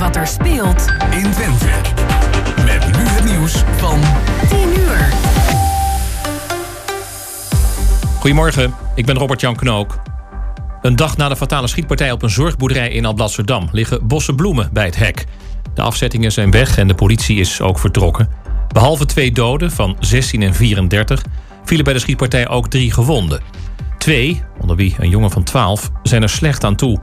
wat 0.00 0.16
er 0.16 0.26
speelt 0.26 0.86
in 1.10 1.30
Twente. 1.30 1.66
Met 2.64 2.96
nu 2.96 3.08
het 3.08 3.24
nieuws 3.24 3.64
van 3.76 4.00
10 4.48 4.68
uur. 4.78 5.12
Goedemorgen, 8.18 8.74
ik 8.94 9.06
ben 9.06 9.16
Robert-Jan 9.16 9.56
Knook. 9.56 9.98
Een 10.82 10.96
dag 10.96 11.16
na 11.16 11.28
de 11.28 11.36
fatale 11.36 11.66
schietpartij 11.66 12.12
op 12.12 12.22
een 12.22 12.30
zorgboerderij 12.30 12.90
in 12.90 13.04
Alblasserdam... 13.04 13.68
liggen 13.72 14.06
bossen 14.06 14.36
bloemen 14.36 14.68
bij 14.72 14.84
het 14.84 14.96
hek. 14.96 15.26
De 15.74 15.82
afzettingen 15.82 16.32
zijn 16.32 16.50
weg 16.50 16.78
en 16.78 16.88
de 16.88 16.94
politie 16.94 17.40
is 17.40 17.60
ook 17.60 17.78
vertrokken. 17.78 18.28
Behalve 18.68 19.06
twee 19.06 19.32
doden 19.32 19.70
van 19.70 19.96
16 19.98 20.42
en 20.42 20.54
34... 20.54 21.24
vielen 21.64 21.84
bij 21.84 21.94
de 21.94 22.00
schietpartij 22.00 22.48
ook 22.48 22.68
drie 22.68 22.92
gewonden. 22.92 23.40
Twee, 23.98 24.42
onder 24.60 24.76
wie 24.76 24.94
een 24.98 25.10
jongen 25.10 25.30
van 25.30 25.42
12, 25.42 25.90
zijn 26.02 26.22
er 26.22 26.28
slecht 26.28 26.64
aan 26.64 26.76
toe. 26.76 27.00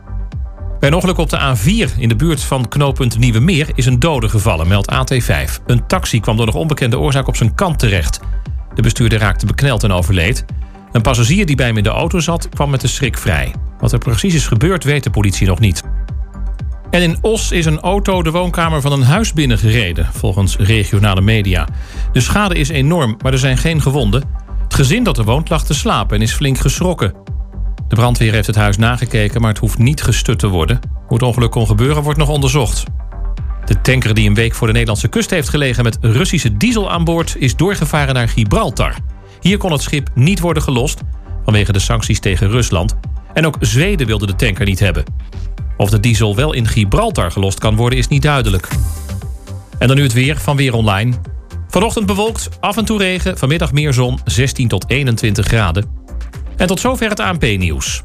Bij 0.80 0.90
een 0.90 0.96
ongeluk 0.96 1.18
op 1.18 1.30
de 1.30 1.56
A4 1.56 1.98
in 1.98 2.10
de 2.10 2.16
buurt 2.16 2.44
van 2.44 2.68
knooppunt 2.68 3.18
Nieuwe 3.18 3.40
Meer... 3.40 3.70
is 3.76 3.86
een 3.86 4.00
dode 4.00 4.30
gevallen, 4.30 4.68
meldt 4.68 4.94
AT5. 4.94 5.64
Een 5.66 5.88
taxi 5.88 6.20
kwam 6.20 6.38
door 6.38 6.46
nog 6.46 6.56
onbekende 6.56 7.00
oorzaak 7.00 7.28
op 7.28 7.36
zijn 7.36 7.56
kant 7.56 7.80
terecht. 7.80 8.20
De 8.76 8.82
bestuurder 8.82 9.20
raakte 9.20 9.46
bekneld 9.46 9.84
en 9.84 9.92
overleed... 9.92 10.46
Een 10.92 11.02
passagier 11.02 11.46
die 11.46 11.56
bij 11.56 11.66
hem 11.66 11.78
in 11.78 11.84
de 11.84 11.90
auto 11.90 12.20
zat, 12.20 12.50
kwam 12.50 12.70
met 12.70 12.82
de 12.82 12.88
schrik 12.88 13.18
vrij. 13.18 13.54
Wat 13.80 13.92
er 13.92 14.00
precies 14.00 14.34
is 14.34 14.48
gebeurd, 14.48 14.84
weet 14.84 15.04
de 15.04 15.10
politie 15.10 15.48
nog 15.48 15.60
niet. 15.60 15.84
En 16.90 17.02
in 17.02 17.18
Os 17.22 17.52
is 17.52 17.66
een 17.66 17.80
auto 17.80 18.24
de 18.24 18.32
woonkamer 18.32 18.82
van 18.82 18.92
een 18.92 19.04
huis 19.04 19.34
binnengereden, 19.34 20.10
volgens 20.14 20.58
regionale 20.58 21.22
media. 21.22 21.68
De 22.12 22.20
schade 22.20 22.56
is 22.56 22.70
enorm, 22.70 23.18
maar 23.24 23.32
er 23.32 23.40
zijn 23.40 23.58
geen 23.58 23.82
gewonden. 23.82 24.24
Het 24.64 24.74
gezin 24.74 25.04
dat 25.04 25.18
er 25.18 25.24
woont 25.24 25.50
lag 25.50 25.66
te 25.66 25.74
slapen 25.74 26.16
en 26.16 26.22
is 26.22 26.34
flink 26.34 26.58
geschrokken. 26.58 27.14
De 27.88 27.96
brandweer 27.96 28.34
heeft 28.34 28.48
het 28.48 28.56
huis 28.56 28.78
nagekeken, 28.78 29.42
maar 29.42 29.50
het 29.50 29.60
hoeft 29.60 29.78
niet 29.78 30.04
gestut 30.04 30.40
te 30.40 30.48
worden. 30.48 30.80
Hoe 30.94 31.18
het 31.18 31.28
ongeluk 31.28 31.52
kon 31.52 31.68
gebeuren, 31.68 32.04
wordt 32.04 32.20
nog 32.20 32.30
onderzocht. 32.30 32.84
De 33.66 33.82
tanker 33.82 34.14
die 34.14 34.28
een 34.28 34.36
week 34.36 34.54
voor 34.54 34.68
de 34.68 34.74
Nederlandse 34.74 35.08
kust 35.08 35.30
heeft 35.30 35.50
gelegen 35.50 35.84
met 35.84 35.98
Russische 36.02 36.58
diesel 36.58 36.92
aan 36.92 37.04
boord, 37.04 37.36
is 37.40 37.56
doorgevaren 37.56 38.14
naar 38.14 38.30
Gibraltar. 38.30 38.96
Hier 39.42 39.58
kon 39.58 39.72
het 39.72 39.82
schip 39.82 40.10
niet 40.14 40.40
worden 40.40 40.64
gelost 40.64 41.02
vanwege 41.44 41.72
de 41.72 41.80
sancties 41.80 42.20
tegen 42.20 42.50
Rusland. 42.50 42.96
En 43.34 43.46
ook 43.46 43.58
Zweden 43.60 44.08
wilde 44.08 44.26
de 44.26 44.36
tanker 44.36 44.66
niet 44.66 44.80
hebben. 44.80 45.04
Of 45.78 45.90
de 45.90 46.00
diesel 46.00 46.36
wel 46.36 46.54
in 46.54 46.68
Gibraltar 46.68 47.32
gelost 47.32 47.60
kan 47.60 47.76
worden 47.76 48.00
is 48.00 48.08
niet 48.08 48.22
duidelijk. 48.22 48.68
En 49.80 49.88
dan 49.88 49.98
nu 49.98 50.04
het 50.04 50.14
weer 50.14 50.38
van 50.38 50.56
Weer 50.56 50.74
Online. 50.74 51.14
Vanochtend 51.68 52.06
bewolkt, 52.06 52.50
af 52.60 52.78
en 52.78 52.86
toe 52.86 52.98
regen, 52.98 53.38
vanmiddag 53.38 53.72
meer 53.72 53.94
zon, 53.94 54.20
16 54.26 54.68
tot 54.68 54.90
21 54.90 55.46
graden. 55.46 55.97
En 56.58 56.68
tot 56.68 56.80
zover 56.80 57.10
het 57.10 57.20
ANP-nieuws. 57.20 58.04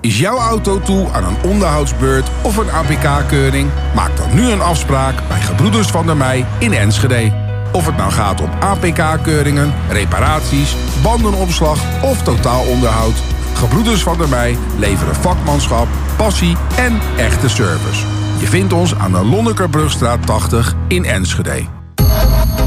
Is 0.00 0.18
jouw 0.18 0.38
auto 0.38 0.80
toe 0.80 1.08
aan 1.12 1.24
een 1.24 1.50
onderhoudsbeurt 1.50 2.28
of 2.42 2.56
een 2.56 2.70
APK-keuring? 2.70 3.70
Maak 3.94 4.16
dan 4.16 4.34
nu 4.34 4.50
een 4.50 4.60
afspraak 4.60 5.28
bij 5.28 5.40
Gebroeders 5.40 5.88
van 5.88 6.06
der 6.06 6.16
Mei 6.16 6.44
in 6.58 6.72
Enschede. 6.72 7.32
Of 7.72 7.86
het 7.86 7.96
nou 7.96 8.10
gaat 8.10 8.40
om 8.40 8.50
APK-keuringen, 8.60 9.74
reparaties, 9.88 10.76
bandenopslag 11.02 12.02
of 12.02 12.22
totaalonderhoud. 12.22 13.14
Gebroeders 13.54 14.02
van 14.02 14.18
der 14.18 14.28
Mei 14.28 14.58
leveren 14.78 15.14
vakmanschap, 15.14 15.88
passie 16.16 16.56
en 16.76 17.00
echte 17.16 17.48
service. 17.48 18.06
Je 18.40 18.46
vindt 18.46 18.72
ons 18.72 18.94
aan 18.94 19.12
de 19.12 19.24
Lonnekerbrugstraat 19.24 20.26
80 20.26 20.74
in 20.88 21.04
Enschede. 21.04 21.64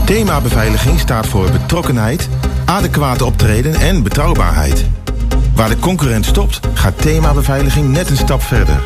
Thema 0.06 0.42
beveiliging 0.42 1.00
staat 1.00 1.28
voor 1.28 1.52
betrokkenheid, 1.52 2.30
adequate 2.68 3.26
optreden 3.26 3.74
en 3.74 4.04
betrouwbaarheid. 4.04 4.86
Waar 5.56 5.70
de 5.70 5.80
concurrent 5.80 6.26
stopt, 6.26 6.60
gaat 6.74 7.02
thema 7.02 7.34
beveiliging 7.34 7.90
net 7.90 8.10
een 8.10 8.18
stap 8.18 8.42
verder. 8.42 8.80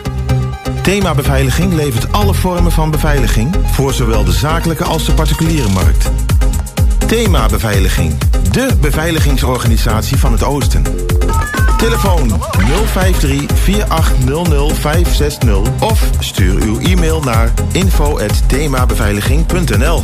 Thema 0.82 1.14
Beveiliging 1.14 1.74
levert 1.74 2.14
alle 2.14 2.34
vormen 2.34 2.72
van 2.72 2.92
beveiliging 2.92 3.56
voor 3.72 3.94
zowel 3.94 4.24
de 4.24 4.32
zakelijke 4.32 4.84
als 4.84 5.06
de 5.06 5.14
particuliere 5.14 5.70
markt. 5.70 6.10
Thema 7.08 7.46
Beveiliging, 7.46 8.14
de 8.52 8.68
beveiligingsorganisatie 8.82 10.18
van 10.18 10.32
het 10.32 10.44
Oosten. 10.44 10.84
Telefoon 11.78 12.32
053-4800-560 12.32 12.36
of 15.80 16.10
stuur 16.20 16.62
uw 16.62 16.80
e-mail 16.80 17.22
naar 17.22 17.54
info.themabeveiliging.nl 17.72 20.04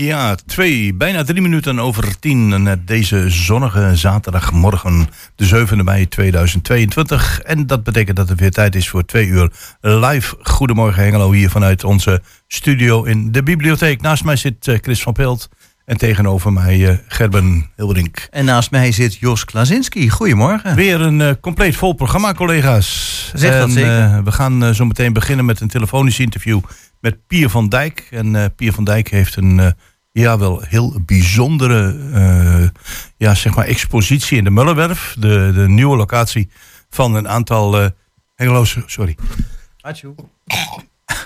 Ja, 0.00 0.34
twee, 0.46 0.94
bijna 0.94 1.24
drie 1.24 1.42
minuten 1.42 1.78
over 1.78 2.18
tien. 2.18 2.62
Net 2.62 2.86
deze 2.86 3.30
zonnige 3.30 3.90
zaterdagmorgen, 3.96 5.08
de 5.34 5.66
7e 5.66 5.84
mei 5.84 6.08
2022. 6.08 7.40
En 7.40 7.66
dat 7.66 7.82
betekent 7.82 8.16
dat 8.16 8.28
het 8.28 8.40
weer 8.40 8.50
tijd 8.50 8.74
is 8.74 8.88
voor 8.88 9.04
twee 9.04 9.26
uur 9.26 9.52
live. 9.80 10.36
Goedemorgen 10.42 11.02
Hengelo, 11.02 11.32
hier 11.32 11.50
vanuit 11.50 11.84
onze 11.84 12.22
studio 12.46 13.02
in 13.02 13.32
de 13.32 13.42
bibliotheek. 13.42 14.00
Naast 14.00 14.24
mij 14.24 14.36
zit 14.36 14.68
eh, 14.68 14.78
Chris 14.80 15.02
van 15.02 15.12
Pelt. 15.12 15.48
En 15.84 15.96
tegenover 15.96 16.52
mij 16.52 16.78
uh, 16.78 16.96
Gerben 17.08 17.70
Hilderink. 17.76 18.28
En 18.30 18.44
naast 18.44 18.70
mij 18.70 18.92
zit 18.92 19.16
Jos 19.16 19.44
Klazinski. 19.44 20.10
Goedemorgen. 20.10 20.74
Weer 20.74 21.00
een 21.00 21.20
uh, 21.20 21.30
compleet 21.40 21.76
vol 21.76 21.92
programma, 21.92 22.34
collega's. 22.34 23.30
Zeg 23.34 23.58
dat 23.58 23.70
zeker. 23.70 24.24
we 24.24 24.32
gaan 24.32 24.74
zo 24.74 24.84
meteen 24.84 25.12
beginnen 25.12 25.44
met 25.44 25.60
een 25.60 25.68
telefonisch 25.68 26.18
interview 26.18 26.60
met 27.00 27.26
Pier 27.26 27.48
van 27.48 27.68
Dijk. 27.68 28.08
En 28.10 28.54
Pier 28.56 28.72
van 28.72 28.84
Dijk 28.84 29.10
heeft 29.10 29.36
een 29.36 29.74
ja, 30.12 30.38
wel 30.38 30.62
heel 30.68 31.00
bijzondere 31.06 31.94
uh, 31.94 32.68
ja, 33.16 33.34
zeg 33.34 33.54
maar 33.54 33.66
expositie 33.66 34.38
in 34.38 34.44
de 34.44 34.50
Mullenwerf. 34.50 35.16
De, 35.18 35.50
de 35.54 35.68
nieuwe 35.68 35.96
locatie 35.96 36.50
van 36.90 37.14
een 37.14 37.28
aantal 37.28 37.82
uh, 37.82 37.88
Hengeloze... 38.34 38.82
Sorry. 38.86 39.16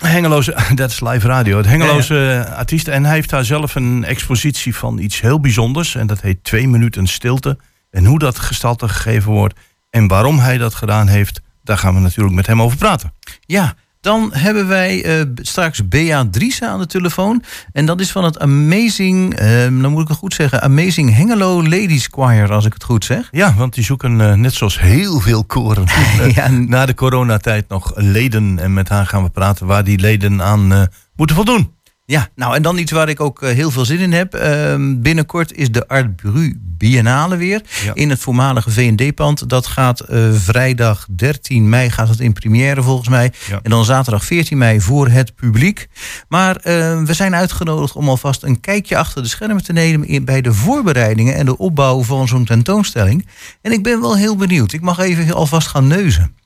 Hengeloze, 0.00 0.56
dat 0.75 0.91
is 0.91 1.00
live 1.00 1.27
radio. 1.27 1.56
Het 1.56 1.67
Hengeloze 1.67 2.15
ja, 2.15 2.43
artiesten. 2.43 2.93
En 2.93 3.05
hij 3.05 3.15
heeft 3.15 3.31
daar 3.31 3.45
zelf 3.45 3.75
een 3.75 4.05
expositie 4.05 4.77
van 4.77 4.99
iets 4.99 5.21
heel 5.21 5.41
bijzonders. 5.41 5.95
En 5.95 6.06
dat 6.06 6.21
heet 6.21 6.45
Twee 6.45 6.69
Minuten 6.69 7.06
Stilte. 7.06 7.59
En 7.91 8.05
hoe 8.05 8.19
dat 8.19 8.39
gestalte 8.39 8.89
gegeven 8.89 9.33
wordt 9.33 9.55
en 9.91 10.09
waarom 10.09 10.39
hij 10.39 10.59
dat 10.59 10.75
gedaan 10.75 11.09
heeft, 11.09 11.41
daar 11.62 11.78
gaan 11.78 11.95
we 11.95 12.01
natuurlijk 12.01 12.34
met 12.34 12.47
hem 12.47 12.62
over 12.62 12.78
praten. 12.78 13.15
Ja, 13.41 13.75
dan 14.04 14.31
hebben 14.32 14.69
wij 14.69 15.19
uh, 15.19 15.25
straks 15.37 15.88
Bea 15.88 16.26
Driessen 16.31 16.69
aan 16.69 16.78
de 16.78 16.87
telefoon. 16.87 17.42
En 17.72 17.87
dat 17.87 18.00
is 18.00 18.10
van 18.10 18.25
het 18.25 18.38
Amazing, 18.38 19.41
uh, 19.41 19.62
dan 19.62 19.92
moet 19.92 20.03
ik 20.03 20.09
het 20.09 20.16
goed 20.16 20.34
zeggen, 20.34 20.62
Amazing 20.62 21.15
Hengelo 21.15 21.62
Ladies 21.62 22.09
Choir, 22.10 22.53
als 22.53 22.65
ik 22.65 22.72
het 22.72 22.84
goed 22.84 23.04
zeg. 23.04 23.28
Ja, 23.31 23.54
want 23.54 23.75
die 23.75 23.84
zoeken 23.84 24.20
uh, 24.20 24.32
net 24.32 24.54
zoals 24.54 24.81
heel 24.81 25.20
veel 25.20 25.44
koren 25.44 25.84
ja. 26.34 26.48
na 26.48 26.87
de 26.87 26.94
coronatijd 26.94 27.69
nog 27.69 27.92
leden. 27.94 28.59
En 28.59 28.72
met 28.72 28.88
haar 28.88 29.06
gaan 29.06 29.22
we 29.22 29.31
praten 29.31 29.66
waar 29.66 29.84
die 29.84 29.98
leden 29.98 30.42
aan 30.42 30.88
moeten 31.16 31.36
voldoen. 31.36 31.72
Ja, 32.06 32.28
nou 32.34 32.54
en 32.54 32.62
dan 32.62 32.78
iets 32.78 32.92
waar 32.92 33.09
ik 33.09 33.20
ook 33.20 33.42
uh, 33.42 33.50
heel 33.50 33.70
veel 33.70 33.84
zin 33.84 33.98
in 33.98 34.12
heb. 34.12 34.34
Uh, 34.34 34.75
binnenkort 34.97 35.53
is 35.53 35.70
de 35.70 35.88
Art 35.88 36.16
Bru 36.16 36.59
Biennale 36.60 37.37
weer 37.37 37.62
ja. 37.84 37.94
in 37.94 38.10
het 38.10 38.19
voormalige 38.19 38.70
V&D-pand. 38.70 39.48
Dat 39.48 39.66
gaat 39.66 40.10
uh, 40.10 40.32
vrijdag 40.32 41.06
13 41.10 41.68
mei 41.68 41.91
gaat 41.91 42.09
het 42.09 42.21
in 42.21 42.33
première 42.33 42.83
volgens 42.83 43.09
mij. 43.09 43.33
Ja. 43.48 43.60
En 43.62 43.71
dan 43.71 43.84
zaterdag 43.84 44.24
14 44.24 44.59
mei 44.59 44.80
voor 44.80 45.09
het 45.09 45.34
publiek. 45.34 45.89
Maar 46.28 46.60
we 47.04 47.12
zijn 47.12 47.34
uitgenodigd 47.34 47.95
om 47.97 48.09
alvast 48.09 48.42
een 48.42 48.60
kijkje 48.60 48.97
achter 48.97 49.22
de 49.22 49.28
schermen 49.28 49.65
te 49.65 49.72
nemen... 49.72 50.09
In, 50.09 50.24
bij 50.24 50.41
de 50.41 50.53
voorbereidingen 50.53 51.34
en 51.34 51.47
de 51.47 51.59
opbouw 51.59 52.03
van 52.03 52.28
zo'n 52.28 52.45
tentoonstelling. 52.45 53.27
En 53.62 53.72
ik 53.72 53.83
ben 53.83 54.00
wel 54.00 54.16
heel 54.16 54.36
benieuwd. 54.36 54.72
Ik 54.72 54.80
mag 54.80 54.98
even 54.98 55.34
alvast 55.34 55.66
gaan 55.66 55.86
neuzen. 55.86 56.36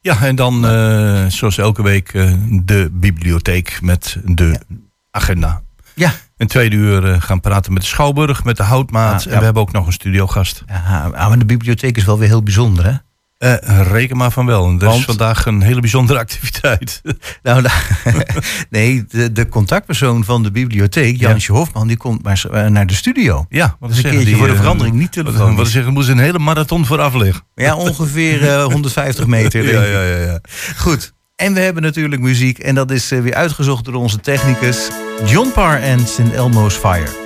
Ja, 0.00 0.22
en 0.22 0.36
dan 0.36 0.60
zoals 1.30 1.58
elke 1.58 1.82
week 1.82 2.12
de 2.64 2.88
bibliotheek 2.92 3.78
met 3.82 4.16
de... 4.24 4.44
Ja 4.44 4.84
agenda. 5.16 5.62
Ja. 5.94 6.12
Een 6.36 6.46
tweede 6.46 6.76
uur 6.76 7.12
eh, 7.12 7.20
gaan 7.20 7.40
praten 7.40 7.72
met 7.72 7.82
de 7.82 7.88
Schouwburg, 7.88 8.44
met 8.44 8.56
de 8.56 8.62
Houtmaat. 8.62 9.26
Ah, 9.26 9.32
en 9.32 9.38
we 9.38 9.44
hebben 9.44 9.62
ook 9.62 9.72
nog 9.72 9.86
een 9.86 9.92
studiogast. 9.92 10.62
Ja, 10.66 10.74
ah, 10.74 11.20
ah, 11.20 11.28
maar 11.28 11.38
de 11.38 11.44
bibliotheek 11.44 11.96
is 11.96 12.04
wel 12.04 12.18
weer 12.18 12.28
heel 12.28 12.42
bijzonder, 12.42 12.84
hè? 12.84 12.92
Eh, 13.38 13.80
reken 13.90 14.16
maar 14.16 14.30
van 14.30 14.46
wel. 14.46 14.78
Dat 14.78 14.94
is 14.94 15.04
vandaag 15.04 15.46
een 15.46 15.62
hele 15.62 15.80
bijzondere 15.80 16.18
activiteit. 16.18 17.00
Nou, 17.42 17.66
nee, 18.70 19.04
de, 19.08 19.32
de, 19.32 19.48
contactpersoon 19.48 20.24
van 20.24 20.42
de 20.42 20.50
bibliotheek, 20.50 21.20
Jansje. 21.20 21.52
Hofman, 21.52 21.86
die 21.86 21.96
komt 21.96 22.22
maar 22.22 22.44
eh, 22.52 22.66
naar 22.66 22.86
de 22.86 22.94
studio. 22.94 23.46
Ja, 23.48 23.76
wat 23.80 23.88
dus 23.88 23.98
een 23.98 24.10
keertje 24.10 24.24
die, 24.24 24.36
voor 24.36 24.46
de 24.46 24.56
verandering 24.56 24.96
niet 24.96 25.12
telefoon. 25.12 25.38
Wat, 25.38 25.50
moeten 25.50 25.72
zeggen, 25.72 25.92
moest 25.92 26.08
een 26.08 26.18
hele 26.18 26.38
marathon 26.38 26.86
vooraf 26.86 27.14
liggen. 27.14 27.44
Ja, 27.54 27.76
ongeveer 27.76 28.60
150 28.60 29.26
meter. 29.26 29.72
ja, 29.72 29.82
ja, 29.82 30.02
ja, 30.02 30.16
ja, 30.16 30.40
Goed. 30.76 31.14
En 31.36 31.54
we 31.54 31.60
hebben 31.60 31.82
natuurlijk 31.82 32.22
muziek. 32.22 32.58
En 32.58 32.74
dat 32.74 32.90
is 32.90 33.10
eh, 33.10 33.20
weer 33.20 33.34
uitgezocht 33.34 33.84
door 33.84 33.94
onze 33.94 34.20
technicus 34.20 34.88
John 35.26 35.50
Parr 35.52 35.80
en 35.80 36.06
St. 36.06 36.32
Elmo's 36.34 36.74
Fire. 36.74 37.25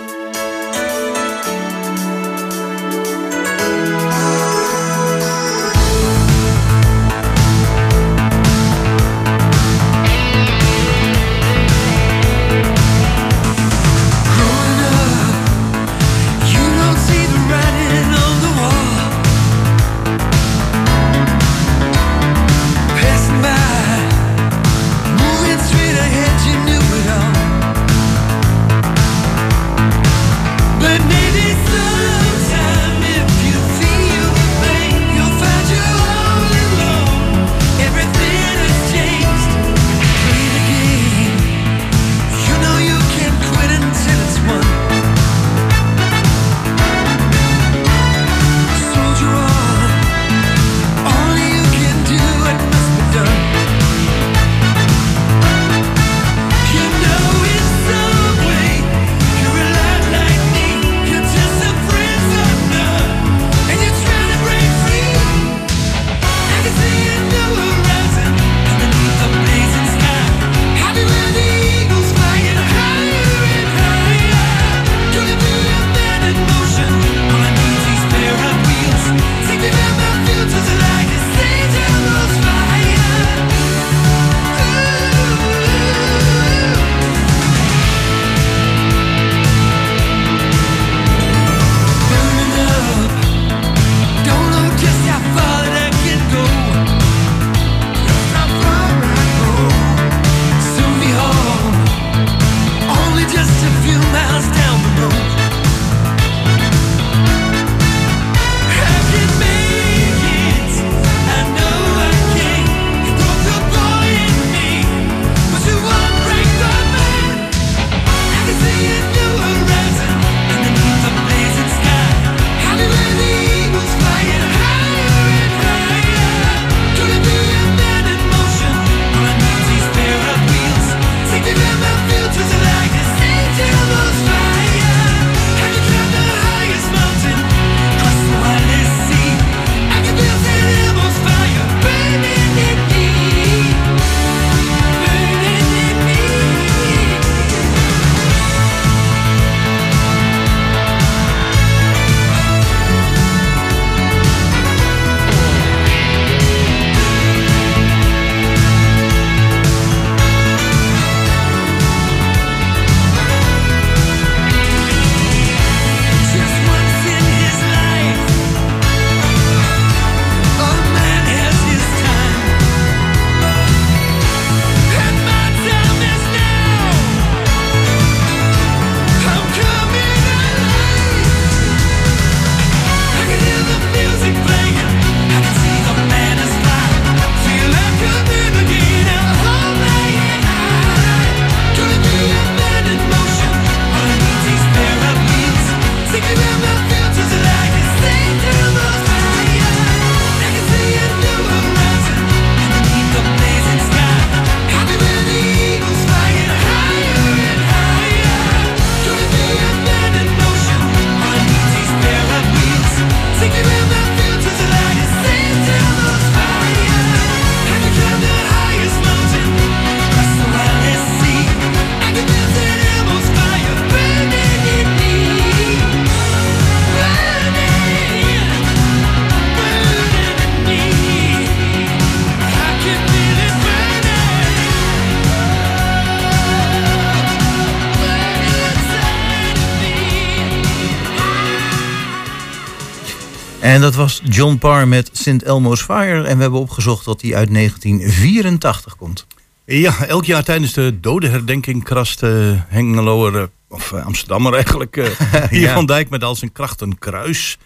was 244.00 244.20
John 244.24 244.56
Parr 244.56 244.88
met 244.88 245.10
St. 245.12 245.42
Elmo's 245.42 245.82
Fire. 245.82 246.22
En 246.22 246.36
we 246.36 246.42
hebben 246.42 246.60
opgezocht 246.60 247.04
dat 247.04 247.20
die 247.20 247.36
uit 247.36 247.54
1984 247.54 248.96
komt. 248.96 249.26
Ja, 249.64 250.04
elk 250.06 250.24
jaar 250.24 250.44
tijdens 250.44 250.72
de 250.72 251.00
dodenherdenking 251.00 251.84
krast 251.84 252.22
uh, 252.22 252.30
Hengeloer, 252.66 253.36
eh, 253.36 253.42
of 253.68 253.92
eh, 253.92 254.06
Amsterdammer 254.06 254.54
eigenlijk, 254.54 255.12
hier 255.50 255.68
van 255.68 255.86
Dijk 255.86 256.10
met 256.10 256.24
al 256.24 256.34
zijn 256.34 256.52
kracht 256.52 256.80
een 256.80 256.98
kruis. 256.98 257.58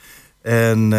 En 0.42 0.92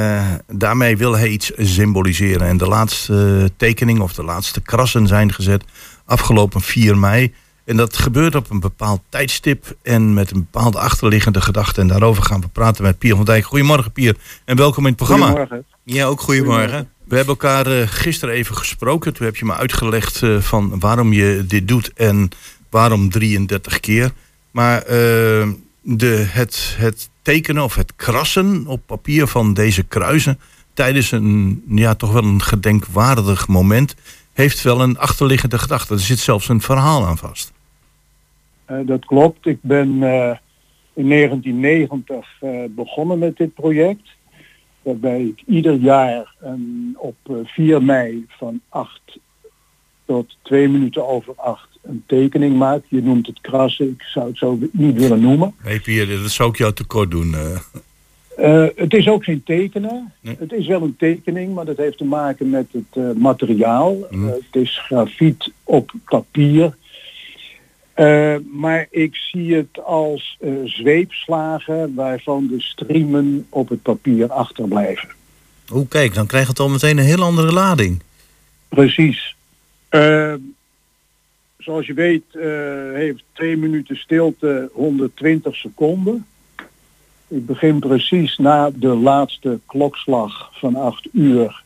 daarmee 0.47 0.97
wil 0.97 1.17
hij 1.17 1.29
iets 1.29 1.51
symboliseren. 1.57 2.47
En 2.47 2.57
de 2.57 2.67
laatste 2.67 3.51
tekening 3.57 3.99
of 3.99 4.13
de 4.13 4.23
laatste 4.23 4.61
krassen 4.61 5.07
zijn 5.07 5.33
gezet 5.33 5.63
afgelopen 6.05 6.61
4 6.61 6.97
mei. 6.97 7.33
En 7.65 7.77
dat 7.77 7.97
gebeurt 7.97 8.35
op 8.35 8.49
een 8.49 8.59
bepaald 8.59 9.01
tijdstip 9.09 9.75
en 9.81 10.13
met 10.13 10.31
een 10.31 10.47
bepaalde 10.51 10.79
achterliggende 10.79 11.41
gedachte. 11.41 11.81
En 11.81 11.87
daarover 11.87 12.23
gaan 12.23 12.41
we 12.41 12.47
praten 12.47 12.83
met 12.83 12.97
Pier 12.97 13.15
van 13.15 13.25
Dijk. 13.25 13.45
Goedemorgen 13.45 13.91
Pier 13.91 14.15
en 14.45 14.55
welkom 14.55 14.83
in 14.83 14.89
het 14.89 14.97
programma. 14.97 15.25
Goedemorgen. 15.25 15.65
Ja, 15.83 16.05
ook 16.05 16.21
goedemorgen. 16.21 16.89
We 17.03 17.15
hebben 17.15 17.33
elkaar 17.33 17.67
eh, 17.67 17.87
gisteren 17.87 18.35
even 18.35 18.55
gesproken. 18.55 19.13
Toen 19.13 19.25
heb 19.25 19.35
je 19.35 19.45
me 19.45 19.53
uitgelegd 19.53 20.23
eh, 20.23 20.39
van 20.39 20.79
waarom 20.79 21.13
je 21.13 21.43
dit 21.47 21.67
doet 21.67 21.93
en 21.93 22.29
waarom 22.69 23.09
33 23.09 23.79
keer. 23.79 24.11
Maar 24.51 24.81
eh, 24.81 25.47
de, 25.81 26.25
het, 26.27 26.75
het 26.77 27.09
tekenen 27.21 27.63
of 27.63 27.75
het 27.75 27.93
krassen 27.95 28.67
op 28.67 28.81
papier 28.85 29.27
van 29.27 29.53
deze 29.53 29.83
kruisen... 29.83 30.39
tijdens 30.73 31.11
een 31.11 31.63
ja, 31.67 31.95
toch 31.95 32.11
wel 32.11 32.23
een 32.23 32.41
gedenkwaardig 32.41 33.47
moment... 33.47 33.95
heeft 34.33 34.61
wel 34.61 34.81
een 34.81 34.97
achterliggende 34.97 35.59
gedachte. 35.59 35.93
Er 35.93 35.99
zit 35.99 36.19
zelfs 36.19 36.49
een 36.49 36.61
verhaal 36.61 37.07
aan 37.07 37.17
vast. 37.17 37.53
Eh, 38.65 38.77
dat 38.85 39.05
klopt. 39.05 39.45
Ik 39.45 39.57
ben 39.61 40.03
eh, 40.03 40.35
in 40.93 41.07
1990 41.09 42.27
eh, 42.39 42.49
begonnen 42.69 43.19
met 43.19 43.37
dit 43.37 43.53
project. 43.53 44.09
Waarbij 44.81 45.23
ik 45.23 45.43
ieder 45.45 45.73
jaar 45.73 46.35
een- 46.41 46.95
op 46.97 47.15
eh, 47.23 47.35
4 47.43 47.83
mei 47.83 48.25
van 48.29 48.61
8 48.69 49.01
tot 50.05 50.37
2 50.41 50.67
minuten 50.69 51.07
over 51.07 51.33
8 51.35 51.67
een 51.83 52.03
tekening 52.07 52.57
maak. 52.57 52.83
Je 52.87 53.01
noemt 53.01 53.27
het 53.27 53.41
krassen. 53.41 53.89
Ik 53.89 54.01
zou 54.01 54.27
het 54.27 54.37
zo 54.37 54.59
niet 54.71 54.95
willen 54.97 55.21
noemen. 55.21 55.53
Nee, 55.63 55.79
Pierre, 55.79 56.21
dat 56.21 56.31
zou 56.31 56.49
ik 56.49 56.57
jou 56.57 56.73
tekort 56.73 57.11
doen. 57.11 57.35
het 58.75 58.93
is 58.93 59.07
ook 59.07 59.23
geen 59.23 59.43
tekenen. 59.43 60.13
Nee. 60.21 60.35
Het 60.39 60.51
is 60.53 60.67
wel 60.67 60.81
een 60.81 60.95
tekening, 60.97 61.53
maar 61.53 61.65
dat 61.65 61.77
heeft 61.77 61.97
te 61.97 62.05
maken 62.05 62.49
met 62.49 62.67
het 62.71 63.17
materiaal. 63.17 63.97
Mhm. 64.11 64.25
Het 64.25 64.43
is 64.55 64.79
grafiet 64.79 65.51
op 65.63 65.91
papier. 66.05 66.75
Eh, 67.95 68.35
maar 68.51 68.87
ik 68.89 69.15
zie 69.15 69.55
het 69.55 69.83
als 69.83 70.37
eh, 70.39 70.51
zweepslagen 70.63 71.93
waarvan 71.93 72.47
de 72.47 72.61
streamen 72.61 73.47
op 73.49 73.69
het 73.69 73.81
papier 73.81 74.31
achterblijven. 74.31 75.09
Oeh, 75.71 75.89
kijk, 75.89 76.13
dan 76.13 76.27
krijgt 76.27 76.47
het 76.47 76.59
al 76.59 76.69
meteen 76.69 76.97
een 76.97 77.03
heel 77.03 77.21
andere 77.21 77.51
lading. 77.51 78.01
Precies. 78.69 79.35
Eh, 79.89 80.33
zoals 81.57 81.85
je 81.85 81.93
weet 81.93 82.23
eh, 82.31 82.43
heeft 82.93 83.23
twee 83.33 83.57
minuten 83.57 83.95
stilte 83.95 84.69
120 84.73 85.55
seconden. 85.55 86.25
Ik 87.27 87.45
begin 87.45 87.79
precies 87.79 88.37
na 88.37 88.71
de 88.75 88.95
laatste 88.95 89.59
klokslag 89.65 90.51
van 90.53 90.75
8 90.75 91.07
uur 91.11 91.63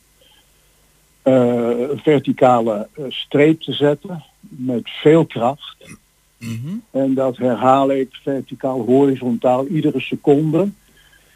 een 1.24 2.00
verticale 2.03 2.88
streep 3.07 3.62
te 3.62 3.74
zetten 3.74 4.24
met 4.39 4.89
veel 4.89 5.25
kracht. 5.25 5.77
En 6.91 7.13
dat 7.13 7.38
herhaal 7.38 7.91
ik 7.91 8.19
verticaal 8.24 8.86
horizontaal 8.86 9.67
iedere 9.67 10.00
seconde, 10.00 10.69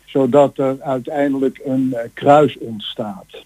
zodat 0.06 0.58
er 0.58 0.82
uiteindelijk 0.82 1.62
een 1.66 1.94
eh, 1.94 2.10
kruis 2.14 2.58
ontstaat. 2.58 3.46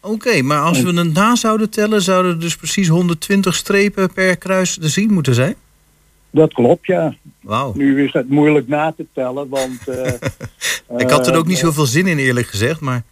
Oké, 0.00 0.42
maar 0.42 0.60
als 0.60 0.82
we 0.82 0.92
het 0.92 1.12
na 1.12 1.34
zouden 1.34 1.70
tellen, 1.70 2.02
zouden 2.02 2.32
er 2.32 2.40
dus 2.40 2.56
precies 2.56 2.88
120 2.88 3.54
strepen 3.54 4.12
per 4.12 4.36
kruis 4.36 4.78
te 4.80 4.88
zien 4.88 5.12
moeten 5.12 5.34
zijn? 5.34 5.54
Dat 6.30 6.52
klopt, 6.52 6.86
ja. 6.86 7.14
Wauw. 7.40 7.72
Nu 7.76 8.04
is 8.04 8.12
het 8.12 8.28
moeilijk 8.28 8.68
na 8.68 8.92
te 8.96 9.06
tellen, 9.12 9.48
want... 9.48 9.88
eh, 9.88 10.12
Ik 11.02 11.10
had 11.10 11.26
er 11.26 11.36
ook 11.36 11.46
niet 11.46 11.56
eh, 11.56 11.64
zoveel 11.64 11.86
zin 11.86 12.06
in, 12.06 12.18
eerlijk 12.18 12.46
gezegd, 12.46 12.80
maar... 12.80 13.02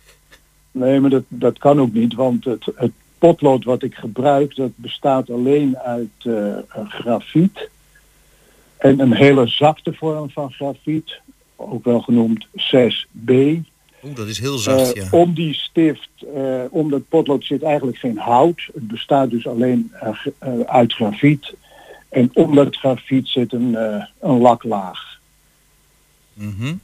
Nee, 0.71 1.01
maar 1.01 1.11
dat, 1.11 1.25
dat 1.29 1.59
kan 1.59 1.81
ook 1.81 1.93
niet, 1.93 2.15
want 2.15 2.45
het, 2.45 2.65
het 2.75 2.93
potlood 3.19 3.65
wat 3.65 3.83
ik 3.83 3.95
gebruik, 3.95 4.57
dat 4.57 4.71
bestaat 4.75 5.31
alleen 5.31 5.79
uit 5.79 6.09
eh, 6.19 6.57
grafiet. 6.89 7.69
En 8.77 9.01
een 9.01 9.15
hele 9.15 9.47
zachte 9.47 9.93
vorm 9.93 10.31
van 10.31 10.53
grafiet, 10.53 11.21
ook 11.57 11.85
wel 11.85 12.01
genoemd 12.01 12.47
6B. 12.55 13.33
Oeh, 14.03 14.15
dat 14.15 14.27
is 14.27 14.39
heel 14.39 14.59
zacht, 14.59 14.93
Eh, 14.93 15.03
ja. 15.03 15.19
Om 15.19 15.35
die 15.35 15.55
stift, 15.55 16.11
eh, 16.35 16.65
om 16.71 16.91
dat 16.91 17.09
potlood 17.09 17.45
zit 17.45 17.63
eigenlijk 17.63 17.99
geen 17.99 18.19
hout. 18.19 18.69
Het 18.75 18.89
bestaat 18.89 19.31
dus 19.31 19.47
alleen 19.47 19.93
uit 20.67 20.93
grafiet. 20.93 21.55
En 22.09 22.31
om 22.33 22.55
dat 22.55 22.77
grafiet 22.77 23.29
zit 23.29 23.53
een, 23.53 23.77
een 24.21 24.39
laklaag. 24.39 25.21
Mhm. 26.35 26.75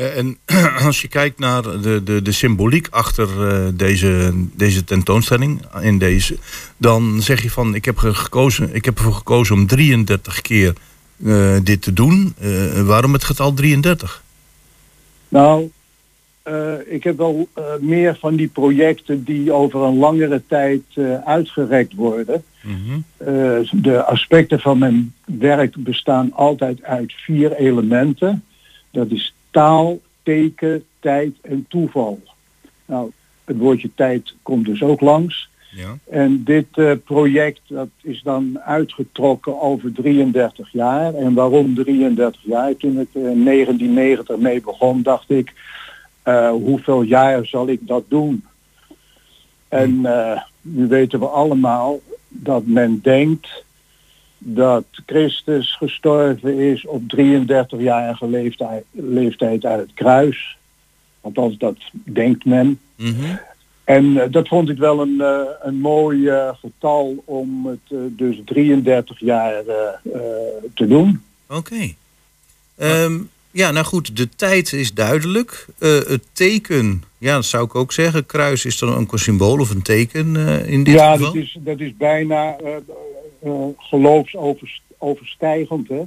En 0.00 0.38
als 0.86 1.00
je 1.00 1.08
kijkt 1.08 1.38
naar 1.38 1.62
de, 1.62 2.02
de, 2.04 2.22
de 2.22 2.32
symboliek 2.32 2.88
achter 2.90 3.48
eh, 3.48 3.68
deze, 3.74 4.32
deze 4.54 4.84
tentoonstelling, 4.84 5.62
in 5.80 5.98
deze, 5.98 6.36
dan 6.76 7.22
zeg 7.22 7.42
je 7.42 7.50
van 7.50 7.74
ik 7.74 7.84
heb, 7.84 7.98
gekozen, 7.98 8.74
ik 8.74 8.84
heb 8.84 8.96
ervoor 8.96 9.14
gekozen 9.14 9.54
om 9.54 9.66
33 9.66 10.40
keer 10.40 10.74
eh, 11.24 11.56
dit 11.62 11.82
te 11.82 11.92
doen. 11.92 12.34
Eh, 12.38 12.82
waarom 12.82 13.12
het 13.12 13.24
getal 13.24 13.54
33? 13.54 14.22
Nou, 15.28 15.70
eh, 16.42 16.74
ik 16.86 17.04
heb 17.04 17.16
wel 17.16 17.48
eh, 17.54 17.64
meer 17.80 18.16
van 18.20 18.36
die 18.36 18.48
projecten 18.48 19.24
die 19.24 19.52
over 19.52 19.80
een 19.80 19.96
langere 19.96 20.42
tijd 20.46 20.82
eh, 20.94 21.14
uitgerekt 21.14 21.94
worden. 21.94 22.44
Eh, 23.16 23.26
de 23.72 24.04
aspecten 24.04 24.60
van 24.60 24.78
mijn 24.78 25.14
werk 25.24 25.74
bestaan 25.76 26.32
altijd 26.32 26.82
uit 26.82 27.12
vier 27.12 27.52
elementen. 27.52 28.44
Dat 28.90 29.10
is 29.10 29.34
taal, 29.50 30.00
teken, 30.22 30.84
tijd 31.00 31.36
en 31.40 31.66
toeval. 31.68 32.20
Nou, 32.84 33.10
het 33.44 33.56
woordje 33.58 33.90
tijd 33.94 34.34
komt 34.42 34.64
dus 34.64 34.82
ook 34.82 35.00
langs. 35.00 35.48
Ja. 35.70 35.98
En 36.10 36.44
dit 36.44 36.66
eh, 36.72 36.92
project 37.04 37.60
dat 37.66 37.88
is 38.02 38.22
dan 38.22 38.60
uitgetrokken 38.60 39.60
over 39.60 39.92
33 39.92 40.72
jaar. 40.72 41.14
En 41.14 41.34
waarom 41.34 41.74
33 41.74 42.40
jaar? 42.42 42.76
Toen 42.76 43.00
ik 43.00 43.08
in 43.12 43.44
1990 43.44 44.36
mee 44.36 44.60
begon, 44.60 45.02
dacht 45.02 45.30
ik, 45.30 45.52
eh, 46.22 46.50
hoeveel 46.50 47.02
jaar 47.02 47.46
zal 47.46 47.68
ik 47.68 47.86
dat 47.86 48.04
doen? 48.08 48.44
En 49.68 50.06
eh, 50.06 50.42
nu 50.60 50.86
weten 50.86 51.20
we 51.20 51.26
allemaal 51.26 52.00
dat 52.28 52.66
men 52.66 53.00
denkt 53.02 53.64
dat 54.42 54.84
Christus 55.06 55.76
gestorven 55.76 56.58
is 56.58 56.86
op 56.86 57.02
33-jarige 57.16 58.28
leeftijd, 58.28 58.84
leeftijd 58.90 59.64
uit 59.64 59.80
het 59.80 59.94
kruis. 59.94 60.56
Althans, 61.20 61.58
dat 61.58 61.76
denkt 62.04 62.44
men. 62.44 62.80
Mhm. 62.96 63.36
En 63.84 64.16
eh, 64.16 64.30
dat 64.30 64.48
vond 64.48 64.68
ik 64.68 64.78
wel 64.78 65.00
een, 65.00 65.20
eh, 65.20 65.40
een 65.62 65.80
mooi 65.80 66.28
eh, 66.28 66.48
getal 66.60 67.22
om 67.24 67.66
het 67.66 68.16
dus 68.16 68.40
33 68.44 69.20
jaar 69.20 69.62
te 70.74 70.86
doen. 70.86 71.22
Oké. 71.48 71.94
Ehm, 72.76 73.18
ja, 73.50 73.70
nou 73.70 73.86
goed, 73.86 74.16
de 74.16 74.28
tijd 74.28 74.72
is 74.72 74.94
duidelijk. 74.94 75.66
Het 75.78 76.22
teken, 76.32 77.02
ja, 77.18 77.34
dat 77.34 77.44
zou 77.44 77.64
ik 77.64 77.74
ook 77.74 77.92
zeggen. 77.92 78.26
Kruis 78.26 78.64
is 78.64 78.78
dan 78.78 78.94
ook 78.94 79.12
een 79.12 79.18
symbool 79.18 79.58
of 79.58 79.70
een 79.70 79.82
teken 79.82 80.36
in 80.66 80.84
dit 80.84 80.94
ja, 80.94 81.12
geval. 81.12 81.32
dat 81.32 81.42
is, 81.42 81.58
dat 81.60 81.80
is 81.80 81.96
bijna 81.96 82.56
geloofsoverstijgend. 83.76 85.88
Hè? 85.88 86.02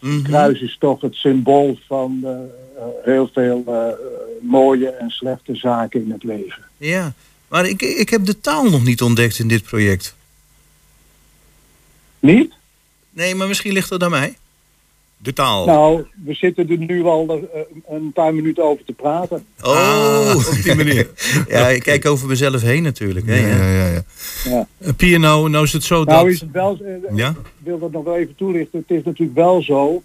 Mhm. 0.00 0.22
Kruis 0.22 0.60
is 0.60 0.76
toch 0.78 1.00
het 1.00 1.14
symbool 1.14 1.78
van 1.86 2.20
eh, 2.22 2.30
eh, 2.76 2.84
heel 3.04 3.30
veel 3.32 3.62
eh, 3.66 3.88
eh, 3.88 3.94
mooie 4.42 4.90
en 4.90 5.10
slechte 5.10 5.54
zaken 5.54 6.02
in 6.02 6.10
het 6.10 6.22
leven. 6.22 6.62
Ja, 6.76 7.14
maar 7.48 7.66
ik, 7.66 7.82
ik 7.82 8.08
heb 8.08 8.24
de 8.24 8.40
taal 8.40 8.70
nog 8.70 8.84
niet 8.84 9.02
ontdekt 9.02 9.38
in 9.38 9.48
dit 9.48 9.62
project. 9.62 10.14
Niet? 12.20 12.52
Nee, 13.10 13.34
maar 13.34 13.48
misschien 13.48 13.72
ligt 13.72 13.88
dat 13.88 14.02
aan 14.02 14.10
mij. 14.10 14.36
De 15.24 15.32
taal. 15.32 15.66
Nou, 15.66 16.04
we 16.24 16.34
zitten 16.34 16.70
er 16.70 16.78
nu 16.78 17.04
al 17.04 17.26
eh, 17.54 17.60
een 17.88 18.12
paar 18.12 18.34
minuten 18.34 18.64
over 18.64 18.84
te 18.84 18.92
praten. 18.92 19.44
Oh, 19.62 19.72
Ah, 20.30 20.36
op 20.36 20.62
die 20.62 20.74
manier. 20.74 21.08
ja, 21.48 21.68
ik 21.68 21.82
kijk 21.82 22.06
over 22.06 22.28
mezelf 22.28 22.60
heen 22.62 22.82
natuurlijk. 22.82 23.26
Hè, 23.26 23.34
Ja, 23.34 23.46
ja. 23.56 23.70
ja, 23.72 23.86
ja. 23.92 24.02
Ja. 24.44 24.66
Eh, 24.78 24.88
Pier, 24.96 25.20
nou, 25.20 25.50
nou 25.50 25.64
is 25.64 25.72
het 25.72 25.82
zo 25.84 26.04
Nou 26.04 26.24
dat... 26.24 26.32
is 26.34 26.40
het 26.40 26.50
wel, 26.50 26.78
eh, 26.84 27.16
Ja? 27.16 27.28
ik 27.30 27.36
wil 27.62 27.78
dat 27.78 27.92
nog 27.92 28.04
wel 28.04 28.16
even 28.16 28.34
toelichten. 28.36 28.84
Het 28.86 28.96
is 28.98 29.04
natuurlijk 29.04 29.38
wel 29.38 29.62
zo 29.62 30.02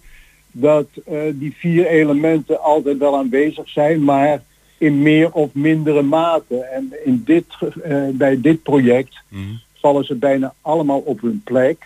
dat 0.52 0.86
eh, 1.06 1.18
die 1.34 1.54
vier 1.58 1.86
elementen 1.86 2.60
altijd 2.62 2.98
wel 2.98 3.16
aanwezig 3.16 3.68
zijn, 3.68 4.04
maar 4.04 4.42
in 4.78 5.02
meer 5.02 5.32
of 5.32 5.48
mindere 5.52 6.02
mate. 6.02 6.58
En 6.58 6.92
in 7.04 7.22
dit, 7.26 7.44
eh, 7.82 7.96
bij 8.12 8.40
dit 8.40 8.62
project 8.62 9.14
Mhm. 9.28 9.42
vallen 9.80 10.04
ze 10.04 10.14
bijna 10.14 10.54
allemaal 10.60 10.98
op 10.98 11.20
hun 11.20 11.40
plek. 11.44 11.84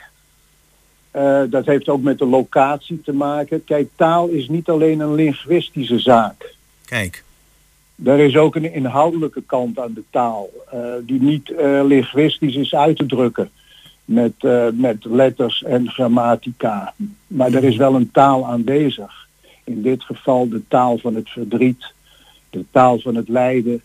Eh, 1.14 1.42
dat 1.50 1.66
heeft 1.66 1.88
ook 1.88 2.02
met 2.02 2.18
de 2.18 2.26
locatie 2.26 3.00
te 3.02 3.12
maken. 3.12 3.64
Kijk, 3.64 3.88
taal 3.96 4.28
is 4.28 4.48
niet 4.48 4.68
alleen 4.68 5.00
een 5.00 5.14
linguïstische 5.14 5.98
zaak. 5.98 6.54
Kijk. 6.84 7.24
Er 8.04 8.18
is 8.18 8.36
ook 8.36 8.54
een 8.54 8.72
inhoudelijke 8.72 9.42
kant 9.46 9.78
aan 9.78 9.92
de 9.92 10.02
taal, 10.10 10.50
eh, 10.70 10.80
die 11.02 11.22
niet 11.22 11.50
eh, 11.50 11.84
linguïstisch 11.84 12.54
is 12.54 12.74
uit 12.74 12.96
te 12.96 13.06
drukken 13.06 13.50
met, 14.04 14.32
met 14.72 15.04
letters 15.04 15.62
en 15.62 15.88
grammatica. 15.88 16.94
Maar 17.26 17.52
er 17.52 17.64
is 17.64 17.76
wel 17.76 17.94
een 17.94 18.10
taal 18.10 18.46
aanwezig. 18.46 19.28
In 19.64 19.82
dit 19.82 20.02
geval 20.02 20.48
de 20.48 20.62
taal 20.68 20.98
van 20.98 21.14
het 21.14 21.30
verdriet, 21.30 21.92
de 22.50 22.64
taal 22.70 22.98
van 22.98 23.14
het 23.14 23.28
lijden, 23.28 23.82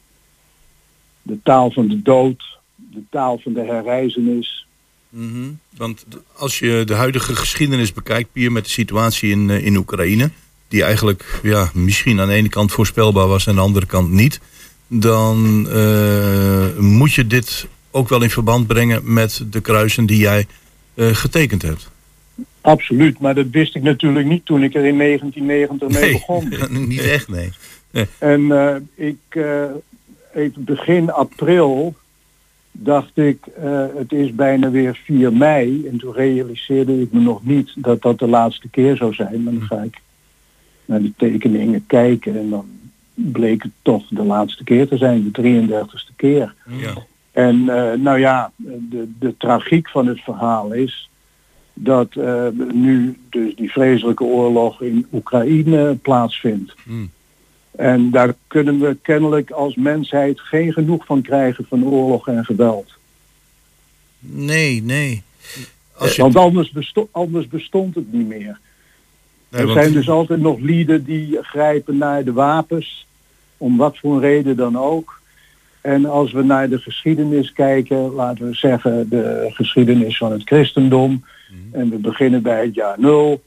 de 1.22 1.40
taal 1.44 1.72
van 1.72 1.88
de 1.88 2.02
dood, 2.02 2.58
de 2.76 3.04
taal 3.10 3.38
van 3.38 3.54
de 3.54 3.64
herreizenis. 3.64 4.68
Mhm. 5.10 5.50
Want 5.78 6.06
als 6.36 6.60
je 6.60 6.82
de 6.86 6.94
huidige 6.94 7.36
geschiedenis 7.36 7.94
bekijkt, 7.94 8.32
Pier, 8.32 8.52
met 8.52 8.64
de 8.64 8.70
situatie 8.70 9.30
in, 9.32 9.50
eh, 9.50 9.66
in 9.66 9.76
Oekraïne, 9.78 10.30
die 10.68 10.84
eigenlijk 10.84 11.40
ja, 11.44 11.70
misschien 11.74 12.20
aan 12.20 12.28
de 12.28 12.34
ene 12.34 12.50
kant 12.50 12.72
voorspelbaar 12.72 13.28
was 13.28 13.46
en 13.46 13.50
aan 13.52 13.58
de 13.58 13.64
andere 13.64 13.86
kant 13.86 14.12
niet, 14.12 14.40
dan 14.88 15.68
eh, 15.70 16.78
moet 16.78 17.14
je 17.14 17.28
dit 17.28 17.68
ook 17.92 18.10
wel 18.10 18.22
in 18.22 18.30
verband 18.30 18.68
brengen 18.68 19.14
met 19.14 19.44
de 19.50 19.62
kruisen 19.62 20.06
die 20.06 20.20
jij 20.20 20.48
eh, 20.94 21.08
getekend 21.08 21.62
hebt. 21.62 21.90
Absoluut, 22.62 23.20
maar 23.20 23.36
dat 23.36 23.46
wist 23.52 23.76
ik 23.76 23.82
natuurlijk 23.82 24.26
niet 24.26 24.46
toen 24.46 24.64
ik 24.64 24.76
er 24.76 24.86
in 24.86 24.98
1990 24.98 25.90
mee 25.90 26.02
Nee. 26.02 26.12
begon. 26.12 26.54
Niet 26.88 27.02
echt, 27.02 27.28
nee. 27.28 27.52
En 28.18 28.52
ik, 28.96 29.18
even 30.34 30.64
begin 30.64 31.12
april 31.12 31.96
dacht 32.84 33.18
ik, 33.18 33.48
eh, 33.48 33.86
het 33.98 34.12
is 34.12 34.36
bijna 34.36 34.72
weer 34.72 35.02
4 35.04 35.34
mei. 35.34 35.88
En 35.88 35.98
toen 35.98 36.14
realiseerde 36.14 37.02
ik 37.02 37.12
me 37.12 37.20
nog 37.20 37.46
niet 37.46 37.74
dat 37.76 38.02
dat 38.02 38.20
de 38.20 38.28
laatste 38.28 38.70
keer 38.70 38.96
zou 38.96 39.14
zijn. 39.14 39.44
Maar 39.44 39.54
dan 39.54 39.62
ga 39.62 39.82
ik 39.82 40.02
naar 40.86 41.02
de 41.02 41.14
tekeningen 41.18 41.84
kijken 41.88 42.38
en 42.38 42.50
dan 42.50 42.66
bleek 43.14 43.64
het 43.64 43.72
toch 43.82 44.08
de 44.10 44.24
laatste 44.24 44.64
keer 44.64 44.88
te 44.88 44.98
zijn, 44.98 45.32
de 45.32 45.42
33ste 45.42 46.16
keer. 46.16 46.54
Ja. 46.68 46.94
En 47.32 47.70
eh, 47.70 47.98
nou 47.98 48.20
ja, 48.20 48.52
de, 48.56 49.10
de 49.20 49.38
tragiek 49.38 49.90
van 49.90 50.08
het 50.08 50.20
verhaal 50.20 50.74
is 50.74 51.10
dat 51.74 52.16
eh, 52.16 52.48
nu 52.74 53.18
dus 53.30 53.56
die 53.56 53.72
vreselijke 53.72 54.24
oorlog 54.24 54.82
in 54.82 55.08
Oekraïne 55.14 55.96
plaatsvindt. 56.02 56.76
Hmm. 56.84 57.10
En 57.80 58.10
daar 58.12 58.34
kunnen 58.48 58.80
we 58.80 58.98
kennelijk 59.02 59.52
als 59.52 59.76
mensheid 59.76 60.40
geen 60.40 60.74
genoeg 60.74 61.06
van 61.06 61.22
krijgen 61.22 61.66
van 61.70 61.86
oorlog 61.86 62.28
en 62.28 62.46
geweld. 62.46 62.92
Nee, 64.20 64.84
nee. 64.84 65.24
Als 65.98 66.16
je, 66.16 66.22
Want 66.22 66.36
anders, 66.36 66.72
besto- 66.72 67.10
anders 67.12 67.48
bestond 67.48 67.96
het 67.96 68.14
niet 68.14 68.28
meer. 68.28 68.60
nee, 69.50 69.62
er 69.62 69.68
want- 69.68 69.80
zijn 69.80 69.94
dus 69.94 70.10
altijd 70.10 70.40
nog 70.40 70.60
lieden 70.60 71.04
die 71.04 71.38
grijpen 71.42 71.98
naar 71.98 72.24
de 72.24 72.34
wapens, 72.34 73.08
om 73.58 73.78
wat 73.78 73.98
voor 73.98 74.14
een 74.14 74.22
reden 74.22 74.56
dan 74.56 74.78
ook. 74.78 75.20
En 75.82 76.06
als 76.06 76.32
we 76.32 76.44
naar 76.44 76.70
de 76.70 76.78
geschiedenis 76.80 77.54
kijken, 77.54 78.14
laten 78.14 78.46
we 78.48 78.54
zeggen 78.56 79.10
de 79.10 79.50
geschiedenis 79.54 80.18
van 80.18 80.32
het 80.32 80.42
christendom, 80.46 81.24
en 81.72 81.90
we 81.90 81.96
beginnen 81.98 82.42
bij 82.42 82.66
het 82.66 82.76
jaar 82.76 83.00
nul, 83.00 83.44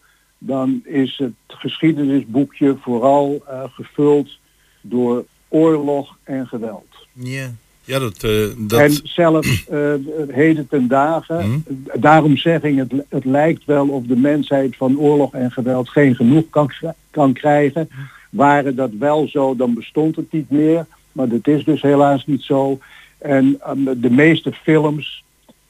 dan 0.47 0.81
is 0.85 1.19
het 1.19 1.33
geschiedenisboekje 1.47 2.77
vooral 2.81 3.43
eh, 3.49 3.63
gevuld 3.71 4.39
door 4.81 5.25
oorlog 5.49 6.17
en 6.23 6.47
geweld. 6.47 7.07
Ja. 7.13 7.51
ja, 7.85 7.99
dat, 7.99 8.23
eh, 8.23 8.31
dat 8.59 8.81
En 8.81 9.01
zelfs 9.03 9.69
eh, 9.69 9.95
heden 10.29 10.69
ten 10.69 10.89
dagen, 10.89 11.41
Hm. 11.41 11.59
daarom 12.01 12.37
zeg 12.37 12.63
ik, 12.63 12.77
het, 12.77 12.93
het 13.09 13.25
lijkt 13.25 13.65
wel 13.65 13.89
of 13.89 14.05
de 14.05 14.17
mensheid 14.17 14.77
van 14.77 14.99
oorlog 14.99 15.35
en 15.35 15.51
geweld 15.51 15.89
geen 15.89 16.15
genoeg 16.17 16.45
kan, 16.51 16.71
kan 17.11 17.33
krijgen. 17.33 17.89
Waren 18.31 18.77
dat 18.77 18.91
wel 18.99 19.29
zo, 19.29 19.57
dan 19.57 19.75
bestond 19.75 20.17
het 20.17 20.33
niet 20.33 20.51
meer. 20.51 20.87
Maar 21.13 21.29
dat 21.29 21.47
is 21.47 21.65
dus 21.65 21.83
helaas 21.83 22.27
niet 22.27 22.43
zo. 22.43 22.79
En 23.19 23.57
ehm, 23.61 24.01
de 24.01 24.11
meeste 24.11 24.53
films 24.53 25.25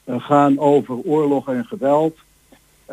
gaan 0.07 0.59
over 0.59 0.95
oorlog 0.95 1.47
en 1.47 1.65
geweld. 1.65 2.17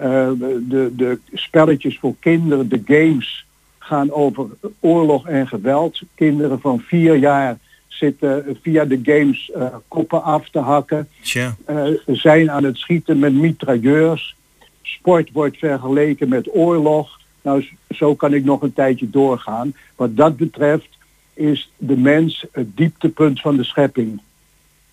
Eh, 0.00 0.30
de, 0.68 0.92
de 0.96 1.18
spelletjes 1.32 1.98
voor 1.98 2.14
kinderen, 2.18 2.68
de 2.68 2.82
games, 2.84 3.46
gaan 3.78 4.12
over 4.12 4.46
oorlog 4.80 5.26
en 5.26 5.48
geweld. 5.48 6.00
Kinderen 6.14 6.60
van 6.60 6.80
vier 6.80 7.16
jaar 7.16 7.58
zitten 7.88 8.58
via 8.62 8.84
de 8.84 9.00
games 9.02 9.50
eh, 9.50 9.66
koppen 9.88 10.22
af 10.22 10.48
te 10.48 10.58
hakken. 10.58 11.08
Tja. 11.22 11.56
eh, 11.66 11.86
zijn 12.06 12.50
aan 12.50 12.64
het 12.64 12.76
schieten 12.76 13.18
met 13.18 13.32
mitrailleurs. 13.32 14.36
Sport 14.82 15.30
wordt 15.32 15.58
vergeleken 15.58 16.28
met 16.28 16.54
oorlog. 16.54 17.20
Nou, 17.42 17.68
zo 17.90 18.14
kan 18.14 18.34
ik 18.34 18.44
nog 18.44 18.62
een 18.62 18.72
tijdje 18.72 19.10
doorgaan. 19.10 19.74
Wat 19.96 20.16
dat 20.16 20.36
betreft 20.36 20.88
is 21.34 21.70
de 21.76 21.96
mens 21.96 22.46
het 22.52 22.76
dieptepunt 22.76 23.40
van 23.40 23.56
de 23.56 23.64
schepping. 23.64 24.20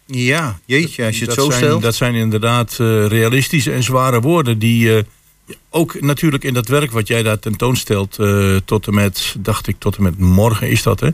Ja, 0.08 0.60
jeetje, 0.66 1.06
als 1.06 1.20
je 1.20 1.26
het 1.26 1.36
dat 1.36 1.44
zo 1.46 1.52
zijn, 1.52 1.64
stelt. 1.64 1.82
Dat 1.82 1.96
zijn 1.96 2.16
inderdaad 2.16 2.72
eh, 2.80 3.06
realistische 3.08 3.72
en 3.72 3.84
zware 3.84 4.20
woorden 4.22 4.60
die 4.60 4.96
eh, 4.98 5.04
ook 5.70 6.02
natuurlijk 6.02 6.44
in 6.44 6.54
dat 6.54 6.68
werk 6.68 6.92
wat 6.92 7.08
jij 7.08 7.24
daar 7.24 7.40
tentoonstelt 7.40 8.20
eh, 8.20 8.56
tot 8.66 8.88
en 8.88 8.94
met, 8.94 9.36
dacht 9.40 9.68
ik, 9.68 9.76
tot 9.80 9.98
en 9.98 10.04
met 10.04 10.20
morgen 10.20 10.70
is 10.70 10.84
dat 10.84 11.00
hè? 11.00 11.10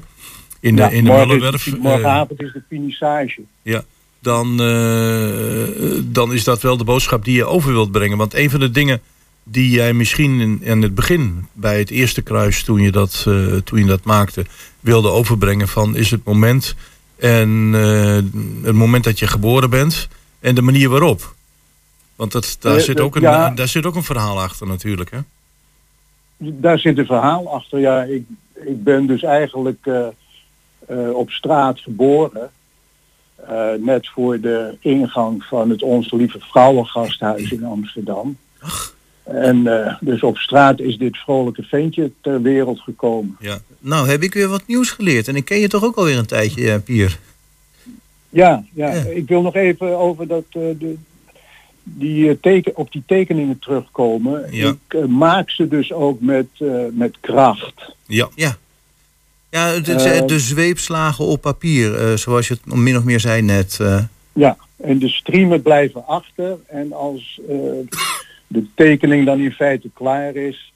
In 0.60 0.76
de, 0.76 0.82
Ja, 0.82 0.90
in 0.90 1.04
de 1.04 1.10
morgen 1.10 1.28
Mullenwerf. 1.28 1.68
is- 1.68 1.78
morgenavond 1.78 2.42
is 2.42 2.54
de 2.54 2.62
finissage. 2.70 3.42
ja, 3.62 3.84
dan, 4.20 4.62
eh, 4.62 6.02
dan 6.04 6.34
is 6.34 6.44
dat 6.44 6.62
wel 6.62 6.78
de 6.78 6.84
boodschap 6.84 7.26
die 7.26 7.36
je 7.36 7.46
over 7.46 7.72
wilt 7.72 7.92
brengen. 7.92 8.18
Want 8.18 8.34
een 8.34 8.50
van 8.50 8.60
de 8.60 8.72
dingen 8.72 9.02
die 9.44 9.70
jij 9.70 9.94
misschien 9.94 10.40
in, 10.40 10.60
in 10.62 10.82
het 10.82 10.96
begin, 10.96 11.48
bij 11.54 11.78
het 11.80 11.90
eerste 11.90 12.22
kruis, 12.22 12.64
toen 12.64 12.82
je 12.82 12.92
dat, 12.92 13.24
eh, 13.28 13.56
toen 13.64 13.80
je 13.80 13.86
dat 13.86 14.04
maakte, 14.04 14.46
wilde 14.80 15.10
overbrengen 15.10 15.68
van 15.68 15.96
is 15.96 16.12
het 16.12 16.24
moment 16.24 16.76
en 17.16 17.72
eh, 17.74 18.66
het 18.66 18.76
moment 18.76 19.04
dat 19.04 19.20
je 19.20 19.28
geboren 19.28 19.70
bent 19.70 20.08
en 20.40 20.56
de 20.56 20.62
manier 20.62 20.90
waarop. 20.90 21.36
Want 22.16 22.32
dat, 22.32 22.58
daar, 22.60 22.76
Eh, 22.76 22.82
zit 22.82 22.98
eh, 22.98 23.06
ook 23.06 23.16
een, 23.16 23.22
ja. 23.22 23.50
daar 23.50 23.68
zit 23.68 23.86
ook 23.86 23.96
een 23.96 24.04
verhaal 24.04 24.42
achter 24.42 24.68
natuurlijk. 24.68 25.12
Hè? 25.12 25.20
Daar 26.38 26.80
zit 26.80 26.98
een 26.98 27.06
verhaal 27.06 27.54
achter. 27.54 27.80
Ja, 27.80 28.04
ik, 28.04 28.24
ik 28.54 28.84
ben 28.84 29.06
dus 29.06 29.24
eigenlijk 29.24 29.90
op 31.14 31.30
straat 31.32 31.80
geboren. 31.80 32.52
net 33.80 34.08
voor 34.08 34.40
de 34.40 34.78
ingang 34.80 35.44
van 35.44 35.70
het 35.70 35.84
Onze 35.84 36.16
Lieve 36.16 36.40
Vrouwengasthuis 36.40 37.52
in 37.52 37.64
Amsterdam. 37.66 38.38
En 39.24 39.68
eh, 39.68 39.96
dus 40.02 40.22
op 40.22 40.38
straat 40.38 40.80
is 40.80 40.98
dit 40.98 41.18
vrolijke 41.18 41.64
ventje 41.64 42.12
ter 42.22 42.42
wereld 42.42 42.80
gekomen. 42.80 43.36
Ja. 43.40 43.60
Nou, 43.80 44.08
heb 44.08 44.24
ik 44.24 44.34
weer 44.34 44.48
wat 44.48 44.68
nieuws 44.68 44.92
geleerd. 44.92 45.28
En 45.28 45.36
ik 45.36 45.46
ken 45.46 45.60
je 45.60 45.68
toch 45.68 45.84
ook 45.84 45.96
alweer 45.96 46.18
een 46.18 46.26
tijdje, 46.26 46.72
eh, 46.72 46.80
Pier. 46.84 47.20
Ja, 48.30 48.64
ja, 48.74 48.94
Ja. 48.94 49.02
ik 49.02 49.28
wil 49.28 49.42
nog 49.42 49.56
even 49.56 49.98
over 49.98 50.28
dat, 50.28 50.44
eh, 50.50 50.62
de, 50.80 50.96
die, 51.84 52.40
teken, 52.40 52.76
op 52.76 52.92
die 52.92 53.04
tekeningen 53.06 53.60
terugkomen. 53.60 54.48
Ja. 54.52 54.70
Ik 54.90 55.08
maak 55.08 55.50
ze 55.50 55.68
dus 55.68 55.92
ook 55.92 56.22
met, 56.22 56.48
met 56.92 57.18
kracht. 57.20 57.96
Ja. 58.06 58.30
Ja. 58.36 58.58
Ja, 59.50 59.80
de, 59.80 60.24
de 60.26 60.40
zweepslagen 60.40 61.26
op 61.26 61.42
papier, 61.42 62.18
zoals 62.18 62.48
je 62.48 62.54
het 62.54 62.76
min 62.76 62.98
of 62.98 63.04
meer 63.04 63.20
zei 63.20 63.42
net. 63.42 63.80
Ja, 64.34 64.58
en 64.78 65.00
de 65.00 65.10
streamen 65.10 65.62
blijven 65.62 66.08
achter. 66.08 66.58
En 66.68 66.94
als 66.94 67.40
de 68.54 68.66
tekening 68.76 69.26
dan 69.26 69.40
in 69.40 69.52
feite 69.52 69.90
klaar 69.94 70.36
is, 70.36 70.74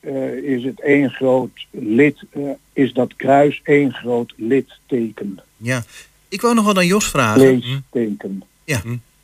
eh, 0.00 0.32
is 0.32 0.64
het 0.64 0.80
één 0.80 1.10
groot 1.10 1.66
lid, 1.70 2.16
eh, 2.30 2.42
is 2.72 2.92
dat 2.92 3.16
kruis 3.16 3.60
één 3.64 3.92
groot 3.92 4.32
litteken. 4.36 5.40
ja. 5.56 5.84
Ik 6.30 6.40
wou 6.40 6.54
nog 6.54 6.64
wat 6.64 6.76
aan 6.76 6.86
Jos 6.86 7.04
vragen. 7.08 7.40
Leesteken. 7.94 8.42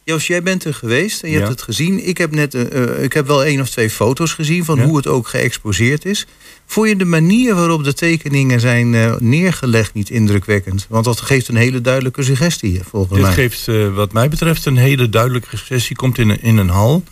Jos, 0.06 0.26
jij 0.26 0.42
bent 0.42 0.64
er 0.64 0.74
geweest 0.74 1.22
en 1.22 1.28
je 1.28 1.34
Ja. 1.34 1.40
hebt 1.40 1.52
het 1.52 1.62
gezien. 1.62 2.06
Ik 2.08 2.18
heb 2.18 2.30
net 2.30 2.54
eh, 2.54 3.02
ik 3.02 3.12
heb 3.12 3.26
wel 3.26 3.44
één 3.44 3.60
of 3.60 3.70
twee 3.70 3.90
foto's 3.90 4.32
gezien 4.32 4.64
van 4.64 4.76
Ja. 4.78 4.84
hoe 4.84 4.96
het 4.96 5.06
ook 5.06 5.28
geëxposeerd 5.28 6.04
is. 6.04 6.26
Vond 6.66 6.88
je 6.88 6.96
de 6.96 7.04
manier 7.04 7.54
waarop 7.54 7.84
de 7.84 7.92
tekeningen 7.94 8.60
zijn 8.60 8.94
eh, 8.94 9.14
neergelegd 9.18 9.94
niet 9.94 10.10
indrukwekkend? 10.10 10.86
Want 10.88 11.04
dat 11.04 11.20
geeft 11.20 11.48
een 11.48 11.56
hele 11.56 11.80
duidelijke 11.80 12.22
suggestie, 12.22 12.80
volgens 12.82 13.12
Dit 13.14 13.22
mij. 13.22 13.32
geeft 13.32 13.68
eh, 13.68 13.94
wat 13.94 14.12
mij 14.12 14.28
betreft 14.28 14.66
een 14.66 14.76
hele 14.76 15.08
duidelijke 15.08 15.56
suggestie. 15.56 15.96
Komt 15.96 16.18
in 16.18 16.28
een, 16.28 16.42
in 16.42 16.56
een 16.56 16.68
hal. 16.68 17.02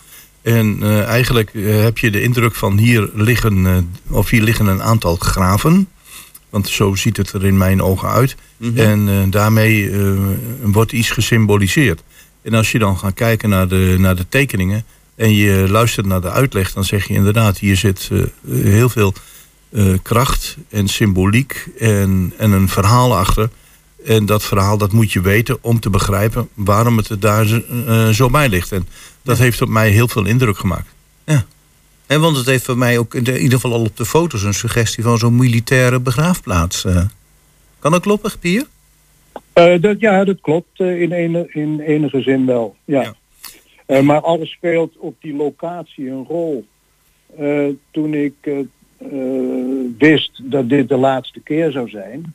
En 0.42 0.78
eh, 0.80 1.04
eigenlijk 1.04 1.50
eh, 1.54 1.82
heb 1.82 1.98
je 1.98 2.10
de 2.10 2.22
indruk 2.22 2.54
van 2.54 2.78
hier 2.78 3.10
liggen, 3.14 3.66
eh, 3.66 4.16
of 4.16 4.30
hier 4.30 4.42
liggen 4.42 4.66
een 4.66 4.82
aantal 4.82 5.16
graven. 5.16 5.88
Want 6.50 6.68
zo 6.68 6.94
ziet 6.94 7.16
het 7.16 7.32
er 7.32 7.44
in 7.44 7.56
mijn 7.56 7.82
ogen 7.82 8.08
uit. 8.08 8.36
Mhm. 8.56 8.78
En 8.78 9.30
daarmee 9.30 9.90
wordt 10.62 10.92
iets 10.92 11.10
gesymboliseerd. 11.10 12.02
En 12.42 12.54
als 12.54 12.72
je 12.72 12.78
dan 12.78 12.98
gaat 12.98 13.14
kijken 13.14 13.48
naar 13.48 13.68
de, 13.68 13.96
naar 13.98 14.16
de 14.16 14.28
tekeningen 14.28 14.84
en 15.14 15.34
je 15.34 15.66
luistert 15.68 16.06
naar 16.06 16.20
de 16.20 16.30
uitleg, 16.30 16.72
dan 16.72 16.84
zeg 16.84 17.08
je 17.08 17.14
inderdaad, 17.14 17.58
hier 17.58 17.76
zit 17.76 18.10
heel 18.50 18.88
veel 18.88 19.14
kracht 20.02 20.56
en 20.70 20.88
symboliek 20.88 21.68
en, 21.78 22.32
en 22.36 22.52
een 22.52 22.68
verhaal 22.68 23.16
achter. 23.16 23.50
En 24.06 24.26
dat 24.26 24.42
verhaal 24.44 24.78
dat 24.78 24.92
moet 24.92 25.12
je 25.12 25.20
weten 25.20 25.58
om 25.60 25.80
te 25.80 25.90
begrijpen 25.90 26.48
waarom 26.54 26.96
het 26.96 27.08
er 27.08 27.20
daar 27.20 27.46
zo- 27.46 27.62
eh, 27.86 28.08
zo 28.08 28.30
bij 28.30 28.48
ligt. 28.48 28.72
En 28.72 28.86
dat 29.22 29.38
heeft 29.38 29.62
op 29.62 29.68
mij 29.68 29.90
heel 29.90 30.08
veel 30.08 30.24
indruk 30.26 30.58
gemaakt. 30.58 30.88
En 32.06 32.20
want 32.20 32.36
het 32.36 32.46
heeft 32.46 32.64
voor 32.64 32.78
mij 32.78 32.98
ook 32.98 33.14
in, 33.14 33.24
de- 33.24 33.34
in 33.34 33.42
ieder 33.42 33.60
geval 33.60 33.76
al 33.78 33.84
op 33.84 33.96
de 33.96 34.04
foto's 34.04 34.42
een 34.42 34.54
suggestie 34.54 35.02
van 35.02 35.18
zo'n 35.18 35.36
militaire 35.36 36.00
begraafplaats. 36.00 36.84
eh. 36.84 37.04
Kan 37.78 37.90
dat 37.92 38.00
kloppen, 38.02 38.30
Pier? 38.40 38.66
Eh, 39.52 39.80
dat, 39.80 40.00
ja, 40.00 40.24
dat 40.24 40.40
klopt 40.40 40.80
in, 40.80 41.12
ene, 41.12 41.46
in 41.52 41.80
enige 41.80 42.20
zin 42.20 42.46
wel. 42.46 42.76
Ja. 42.84 43.02
Ja. 43.02 43.14
Eh, 43.86 44.00
maar 44.02 44.20
alles 44.20 44.50
speelt 44.50 44.96
op 44.98 45.14
die 45.20 45.34
locatie 45.36 46.10
een 46.10 46.24
rol. 46.24 46.66
Eh, 47.38 47.66
toen 47.90 48.14
ik 48.14 48.34
wist 49.98 50.40
dat 50.42 50.68
dit 50.68 50.88
de 50.88 50.96
laatste 50.96 51.40
keer 51.40 51.70
zou 51.70 51.88
zijn, 51.88 52.34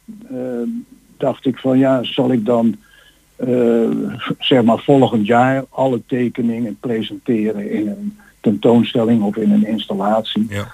dacht 1.20 1.46
ik 1.46 1.58
van 1.58 1.78
ja, 1.78 2.04
zal 2.04 2.32
ik 2.32 2.46
dan 2.46 2.76
eh, 3.38 3.90
zeg 4.40 4.64
maar 4.64 4.80
volgend 4.80 5.28
jaar 5.28 5.66
alle 5.70 6.02
tekeningen 6.06 6.78
presenteren 6.80 7.72
in 7.72 7.88
een 7.88 8.18
tentoonstelling 8.40 9.22
of 9.22 9.36
in 9.36 9.52
een 9.52 9.66
installatie. 9.66 10.46
Ja. 10.50 10.68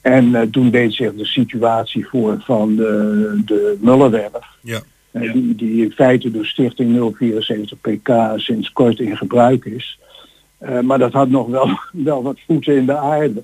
En 0.00 0.34
eh, 0.34 0.42
toen 0.42 0.70
deed 0.70 0.94
zich 0.94 1.14
de 1.14 1.24
situatie 1.26 2.06
voor 2.06 2.36
van 2.40 2.76
de, 2.76 3.42
de 3.44 3.76
Mullenwerf. 3.80 4.46
Ja. 4.60 4.80
eh, 5.10 5.32
die, 5.32 5.54
die 5.54 5.84
in 5.84 5.92
feite 5.92 6.30
door 6.30 6.46
Stichting 6.46 7.14
074 7.16 7.80
PK 7.80 8.10
sinds 8.36 8.72
kort 8.72 8.98
in 8.98 9.16
gebruik 9.16 9.64
is. 9.64 9.98
Maar 10.82 10.98
dat 10.98 11.12
had 11.12 11.28
nog 11.28 11.46
wel, 11.46 11.68
wel 12.10 12.22
wat 12.22 12.38
voeten 12.46 12.76
in 12.76 12.86
de 12.86 12.96
aarde. 12.96 13.42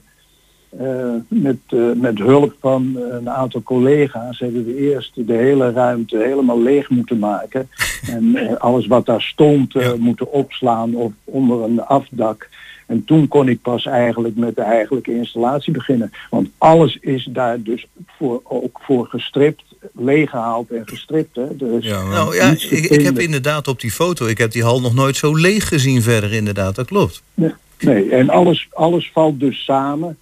Eh, 0.78 1.14
met, 1.28 1.56
eh, 1.66 1.92
met 1.94 2.18
hulp 2.18 2.54
van 2.60 2.96
een 3.10 3.30
aantal 3.30 3.62
collega's 3.62 4.38
hebben 4.38 4.64
we 4.64 4.76
eerst 4.76 5.26
de 5.26 5.34
hele 5.34 5.72
ruimte 5.72 6.16
helemaal 6.16 6.62
leeg 6.62 6.90
moeten 6.90 7.18
maken. 7.18 7.68
En 8.06 8.36
eh, 8.36 8.56
alles 8.56 8.86
wat 8.86 9.06
daar 9.06 9.22
stond 9.22 9.74
eh, 9.74 9.92
moeten 9.92 10.32
opslaan 10.32 10.94
of 10.94 11.12
onder 11.24 11.62
een 11.62 11.80
afdak. 11.80 12.48
En 12.86 13.04
toen 13.04 13.28
kon 13.28 13.48
ik 13.48 13.62
pas 13.62 13.86
eigenlijk 13.86 14.36
met 14.36 14.56
de 14.56 14.62
eigenlijke 14.62 15.14
installatie 15.14 15.72
beginnen. 15.72 16.12
Want 16.30 16.48
alles 16.58 16.96
is 17.00 17.28
daar 17.30 17.62
dus 17.62 17.86
voor, 18.06 18.40
ook 18.44 18.80
voor 18.82 19.06
gestript, 19.06 19.62
leeggehaald 19.92 20.70
en 20.70 20.82
gestript. 20.88 21.36
Hè. 21.36 21.76
Is 21.78 21.84
Ja, 21.84 22.02
Nou 22.02 22.36
ja, 22.36 22.54
ik, 22.70 23.02
heb 23.02 23.18
inderdaad 23.18 23.68
op 23.68 23.80
die 23.80 23.90
foto, 23.90 24.26
ik 24.26 24.38
heb 24.38 24.50
die 24.50 24.62
hal 24.62 24.80
nog 24.80 24.94
nooit 24.94 25.16
zo 25.16 25.36
leeg 25.36 25.68
gezien 25.68 26.02
verder 26.02 26.32
inderdaad, 26.32 26.74
dat 26.74 26.86
klopt. 26.86 27.22
Nee, 27.78 28.10
en 28.10 28.30
alles, 28.30 28.68
alles 28.72 29.10
valt 29.12 29.40
dus 29.40 29.64
samen. 29.64 30.18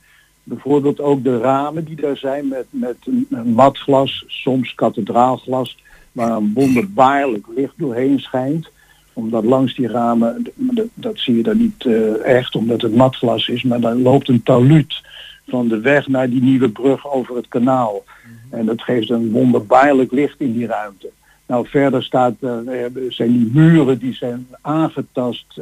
Bijvoorbeeld 0.51 1.01
ook 1.01 1.25
de 1.25 1.39
ramen 1.39 1.85
die 1.85 1.97
daar 1.97 2.17
zijn 2.17 2.49
met, 2.49 2.67
met 2.71 2.97
een, 3.05 3.27
een 3.31 3.53
matglas, 3.53 4.25
soms 4.27 4.75
kathedraalglas, 4.75 5.79
waar 6.13 6.31
een 6.31 6.53
wonderbaarlijk 6.55 7.47
licht 7.57 7.73
doorheen 7.77 8.19
schijnt. 8.19 8.69
Omdat 9.13 9.45
langs 9.45 9.75
die 9.75 9.89
ramen, 9.89 10.47
dat, 10.55 10.87
dat 10.95 11.19
zie 11.19 11.37
je 11.37 11.43
dan 11.43 11.57
niet 11.57 11.85
eh, 11.85 12.25
echt 12.25 12.55
omdat 12.55 12.81
het 12.81 12.95
matglas 12.95 13.49
is, 13.49 13.63
maar 13.63 13.81
dan 13.81 14.03
loopt 14.03 14.29
een 14.29 14.43
taluut 14.43 15.03
van 15.49 15.69
de 15.69 15.81
weg 15.81 16.09
naar 16.09 16.31
die 16.31 16.43
nieuwe 16.43 16.71
brug 16.71 17.13
over 17.13 17.37
het 17.37 17.49
kanaal. 17.49 18.05
En 18.51 18.67
dat 18.67 18.83
geeft 18.83 19.11
een 19.11 19.31
wonderbaarlijk 19.31 20.13
licht 20.13 20.41
in 20.41 20.53
die 20.53 20.67
ruimte. 20.67 21.11
Nou, 21.47 21.67
verder 21.69 22.03
staat, 22.03 22.35
eh, 22.41 22.85
eh, 22.85 22.93
zijn 23.09 23.33
die 23.33 23.51
muren 23.53 23.99
die 23.99 24.15
zijn 24.15 24.47
aangetast 24.61 25.61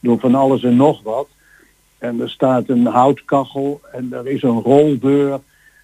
door 0.00 0.18
van 0.18 0.34
alles 0.34 0.62
en 0.62 0.76
nog 0.76 1.02
wat. 1.02 1.28
En 2.04 2.20
er 2.20 2.30
staat 2.30 2.68
een 2.68 2.86
houtkachel 2.86 3.80
en 3.92 4.08
er 4.12 4.28
is 4.28 4.42
een 4.42 4.60
roldeur. 4.60 5.40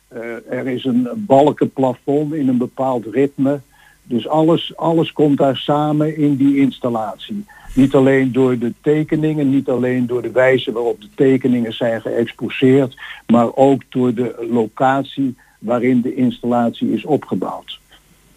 eh, 0.08 0.58
er 0.58 0.66
is 0.66 0.84
een 0.84 1.08
balkenplafond 1.16 2.34
in 2.34 2.48
een 2.48 2.58
bepaald 2.58 3.06
ritme. 3.10 3.60
Dus 4.02 4.28
alles, 4.28 4.76
alles 4.76 5.12
komt 5.12 5.38
daar 5.38 5.56
samen 5.56 6.16
in 6.16 6.36
die 6.36 6.56
installatie. 6.56 7.44
Niet 7.74 7.94
alleen 7.94 8.32
door 8.32 8.58
de 8.58 8.72
tekeningen, 8.80 9.50
niet 9.50 9.68
alleen 9.68 10.06
door 10.06 10.22
de 10.22 10.30
wijze 10.30 10.72
waarop 10.72 11.00
de 11.00 11.08
tekeningen 11.14 11.72
zijn 11.72 12.00
geëxposeerd, 12.00 12.96
maar 13.26 13.54
ook 13.54 13.82
door 13.88 14.14
de 14.14 14.46
locatie 14.50 15.36
waarin 15.58 16.00
de 16.00 16.14
installatie 16.14 16.92
is 16.92 17.04
opgebouwd. 17.04 17.80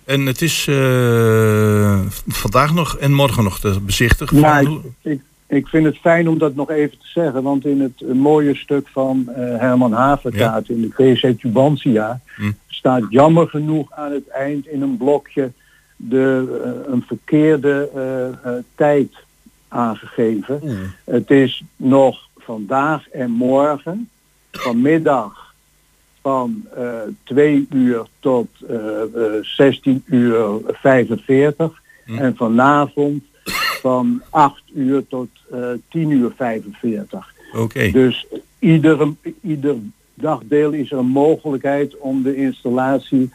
En 0.04 0.26
het 0.26 0.42
is 0.42 0.68
eh, 0.68 2.00
vandaag 2.28 2.74
nog 2.74 2.98
en 2.98 3.14
morgen 3.14 3.44
nog 3.44 3.60
te 3.60 3.80
bezichtigen. 3.82 4.40
Ja, 4.40 4.60
ik, 5.02 5.22
ik 5.48 5.68
vind 5.68 5.86
het 5.86 5.98
fijn 5.98 6.30
om 6.30 6.38
dat 6.38 6.56
nog 6.56 6.70
even 6.70 6.98
te 6.98 7.08
zeggen, 7.08 7.44
want 7.44 7.66
in 7.66 7.82
het 7.82 8.14
mooie 8.14 8.56
stuk 8.56 8.88
van 8.88 9.30
eh, 9.30 9.58
Herman 9.60 9.92
Haverkaart 9.94 10.70
in 10.70 10.82
de 10.82 10.90
VZ 10.92 11.34
Tubantia 11.40 12.20
Hm. 12.36 12.52
staat 12.68 13.04
jammer 13.10 13.48
genoeg 13.48 13.92
aan 13.92 14.12
het 14.12 14.28
eind 14.28 14.68
in 14.68 14.82
een 14.82 14.98
blokje 14.98 15.52
de, 15.96 16.60
eh, 16.64 16.94
een 16.94 17.04
verkeerde 17.08 17.90
eh, 18.44 18.52
tijd 18.76 19.14
aangegeven. 19.68 20.62
Het 21.04 21.32
is 21.32 21.64
nog 21.76 22.30
vandaag 22.38 23.10
en 23.10 23.32
morgen, 23.32 24.10
vanmiddag 24.52 25.54
van 26.22 26.66
eh 26.76 27.00
2 27.24 27.68
uur 27.70 28.06
tot 28.20 28.48
eh, 28.70 29.02
eh, 29.02 29.44
16 29.44 30.04
uur 30.06 30.60
45 30.66 31.82
en 32.06 32.36
vanavond 32.36 33.24
van 33.84 34.22
8 34.30 34.64
uur 34.74 35.08
tot 35.08 35.30
eh 35.52 35.60
10 35.90 36.10
uur 36.10 36.32
45. 36.36 37.34
Oké. 37.56 37.92
Dus 37.92 38.28
iedere, 38.60 39.14
ieder 39.42 39.76
dagdeel 40.14 40.72
is 40.72 40.92
er 40.92 40.98
een 40.98 41.06
mogelijkheid 41.06 41.98
om 41.98 42.24
de 42.24 42.36
installatie 42.36 43.30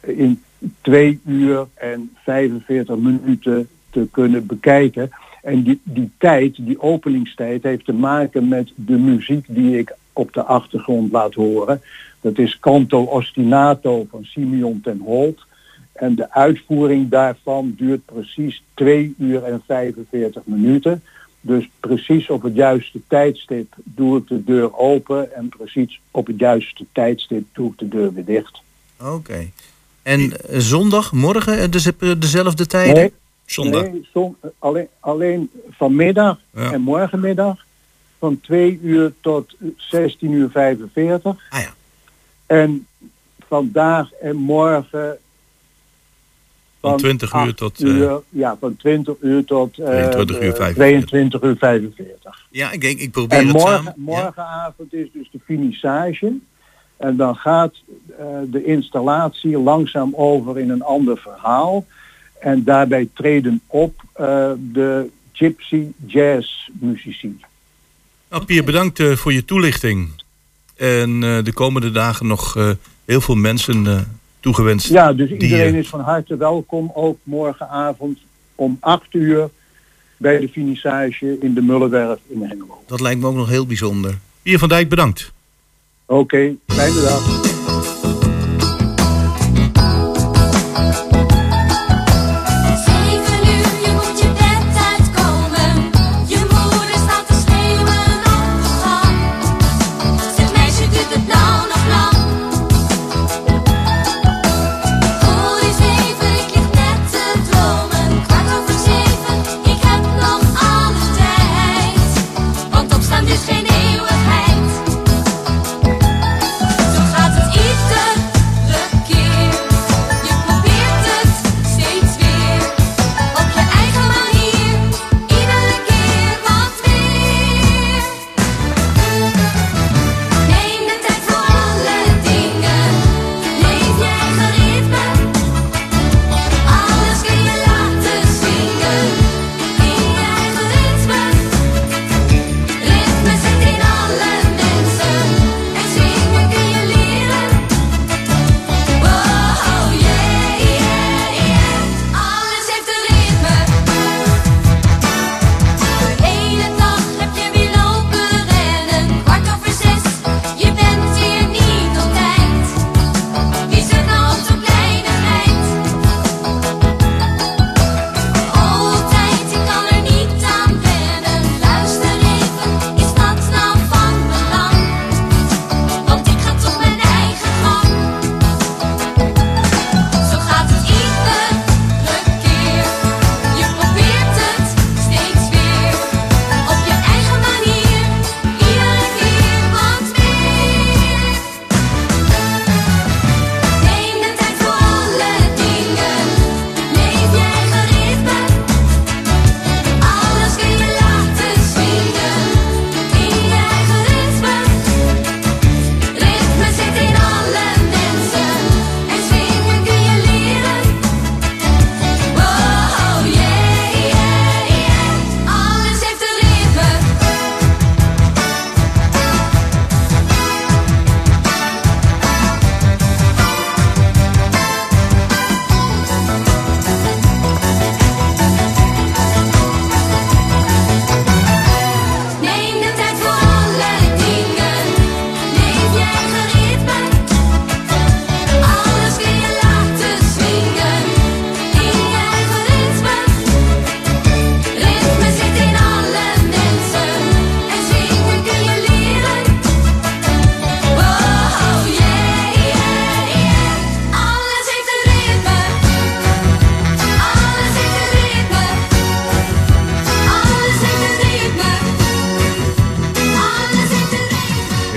in 0.00 0.42
2 0.80 1.20
uur 1.26 1.66
en 1.74 2.10
45 2.14 2.96
minuten 2.96 3.68
te 3.90 4.08
kunnen 4.10 4.46
bekijken. 4.46 5.10
En 5.42 5.62
die, 5.62 5.80
die 5.82 6.10
tijd, 6.18 6.56
die 6.58 6.80
openingstijd, 6.80 7.62
heeft 7.62 7.84
te 7.84 7.92
maken 7.92 8.48
met 8.48 8.72
de 8.74 8.98
muziek 8.98 9.44
die 9.48 9.78
ik 9.78 9.96
op 10.12 10.32
de 10.32 10.42
achtergrond 10.42 11.12
laat 11.12 11.34
horen. 11.34 11.80
Dat 12.20 12.38
is 12.38 12.58
Canto 12.58 13.02
Ostinato 13.02 14.06
van 14.10 14.24
Simeon 14.24 14.80
ten 14.80 15.00
Holt. 15.04 15.46
En 15.96 16.14
de 16.14 16.30
uitvoering 16.32 17.08
daarvan 17.08 17.74
duurt 17.76 18.04
precies 18.04 18.62
2 18.74 19.14
uur 19.18 19.42
en 19.44 19.62
45 19.66 20.42
minuten. 20.44 21.02
Dus 21.40 21.68
precies 21.80 22.30
op 22.30 22.42
het 22.42 22.54
juiste 22.54 23.00
tijdstip 23.08 23.74
doe 23.84 24.18
ik 24.18 24.28
de 24.28 24.44
deur 24.44 24.76
open 24.78 25.34
en 25.36 25.48
precies 25.48 26.00
op 26.10 26.26
het 26.26 26.38
juiste 26.38 26.84
tijdstip 26.92 27.44
doe 27.52 27.70
ik 27.70 27.78
de 27.78 27.88
deur 27.88 28.12
weer 28.12 28.24
dicht. 28.24 28.60
Oké. 29.02 29.50
En 30.02 30.20
eh, 30.40 30.58
zondag, 30.58 31.12
morgen, 31.12 31.70
dus, 31.70 31.90
dezelfde 32.18 32.66
tijden? 32.66 32.94
Nee, 32.94 33.12
Zondag. 33.44 33.82
nee 33.82 34.08
zon- 34.12 34.36
alleen, 34.58 34.88
alleen 35.00 35.50
vanmiddag 35.70 36.38
Ja. 36.54 36.72
en 36.72 36.80
morgenmiddag 36.80 37.64
van 38.18 38.40
2 38.40 38.78
uur 38.82 39.12
tot 39.20 39.54
16 39.76 40.30
uur 40.32 40.50
45. 40.50 41.36
Ah 41.50 41.60
ja. 41.60 41.74
En 42.46 42.86
vandaag 43.48 44.12
en 44.12 44.36
morgen 44.36 45.18
Van 46.88 46.98
20 46.98 47.32
uur 47.32 47.40
8 47.40 47.56
tot, 47.56 47.80
eh, 47.80 47.88
uur, 47.88 48.20
ja, 48.28 48.56
van 48.60 48.76
20 48.76 49.14
uur 49.20 49.44
tot 49.44 49.78
eh, 49.78 49.86
22 49.86 50.40
uur 50.40 50.50
eh, 50.50 50.56
45. 50.56 51.06
22 51.06 51.42
uur 51.42 51.56
45. 51.56 52.46
Ja, 52.50 52.70
ik, 52.70 52.84
ik, 52.84 53.00
ik 53.00 53.10
probeer 53.10 53.38
En 53.38 53.46
het 53.46 53.56
morgen, 53.56 53.74
samen. 53.76 53.92
Ja. 53.96 54.02
morgenavond 54.02 54.94
is 54.94 55.08
dus 55.12 55.28
de 55.32 55.38
finissage. 55.44 56.32
En 56.96 57.16
dan 57.16 57.36
gaat 57.36 57.74
eh, 58.18 58.26
de 58.50 58.64
installatie 58.64 59.58
langzaam 59.58 60.14
over 60.14 60.58
in 60.58 60.70
een 60.70 60.82
ander 60.82 61.18
verhaal. 61.18 61.86
En 62.40 62.64
daarbij 62.64 63.08
treden 63.14 63.60
op 63.66 64.02
eh, 64.12 64.50
de 64.72 65.10
gypsy 65.32 65.86
jazz 66.06 66.68
muzici. 66.80 67.40
Nou, 68.30 68.44
Pier, 68.44 68.64
bedankt 68.64 69.02
voor 69.02 69.32
je 69.32 69.44
toelichting. 69.44 70.22
En 70.76 71.20
de 71.20 71.52
komende 71.54 71.90
dagen 71.90 72.26
nog 72.26 72.74
heel 73.04 73.20
veel 73.20 73.34
mensen 73.34 74.06
toegewenst. 74.46 74.88
Ja, 74.88 75.12
dus 75.12 75.28
die, 75.28 75.38
iedereen 75.38 75.72
eh, 75.72 75.78
is 75.78 75.88
van 75.88 76.00
harte 76.00 76.36
welkom. 76.36 76.90
Ook 76.94 77.18
morgenavond 77.22 78.18
om 78.54 78.76
8 78.80 79.14
uur 79.14 79.48
bij 80.16 80.38
de 80.38 80.48
finissage 80.48 81.36
in 81.40 81.54
de 81.54 81.62
Mullenwerf 81.62 82.18
in 82.28 82.42
Hengelo. 82.42 82.82
Dat 82.86 83.00
lijkt 83.00 83.20
me 83.20 83.26
ook 83.26 83.34
nog 83.34 83.48
heel 83.48 83.66
bijzonder. 83.66 84.18
Pier 84.42 84.58
van 84.58 84.68
Dijk, 84.68 84.88
bedankt. 84.88 85.32
Oké, 86.06 86.54
fijne 86.66 87.00
dag. 87.00 87.75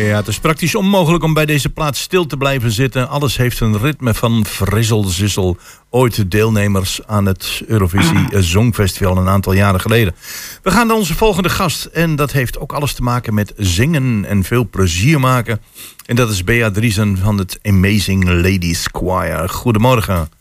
Ja, 0.09 0.15
het 0.15 0.27
is 0.27 0.39
praktisch 0.39 0.75
onmogelijk 0.75 1.23
om 1.23 1.33
bij 1.33 1.45
deze 1.45 1.69
plaats 1.69 2.01
stil 2.01 2.25
te 2.25 2.37
blijven 2.37 2.71
zitten. 2.71 3.09
Alles 3.09 3.37
heeft 3.37 3.59
een 3.59 3.77
ritme 3.77 4.13
van 4.13 4.45
frizzelzissel. 4.45 5.57
Ooit 5.89 6.15
de 6.15 6.27
deelnemers 6.27 6.99
aan 7.05 7.25
het 7.25 7.63
Eurovisie 7.67 8.41
Songfestival 8.43 9.17
een 9.17 9.27
aantal 9.27 9.53
jaren 9.53 9.81
geleden. 9.81 10.15
We 10.63 10.71
gaan 10.71 10.87
naar 10.87 10.95
onze 10.95 11.15
volgende 11.15 11.49
gast. 11.49 11.85
En 11.85 12.15
dat 12.15 12.31
heeft 12.31 12.59
ook 12.59 12.73
alles 12.73 12.93
te 12.93 13.03
maken 13.03 13.33
met 13.33 13.53
zingen 13.57 14.25
en 14.25 14.43
veel 14.43 14.69
plezier 14.69 15.19
maken. 15.19 15.61
En 16.05 16.15
dat 16.15 16.29
is 16.29 16.43
Bea 16.43 16.71
Driesen 16.71 17.17
van 17.17 17.37
het 17.37 17.59
Amazing 17.61 18.29
Ladies 18.29 18.87
Choir. 18.91 19.49
Goedemorgen. 19.49 20.38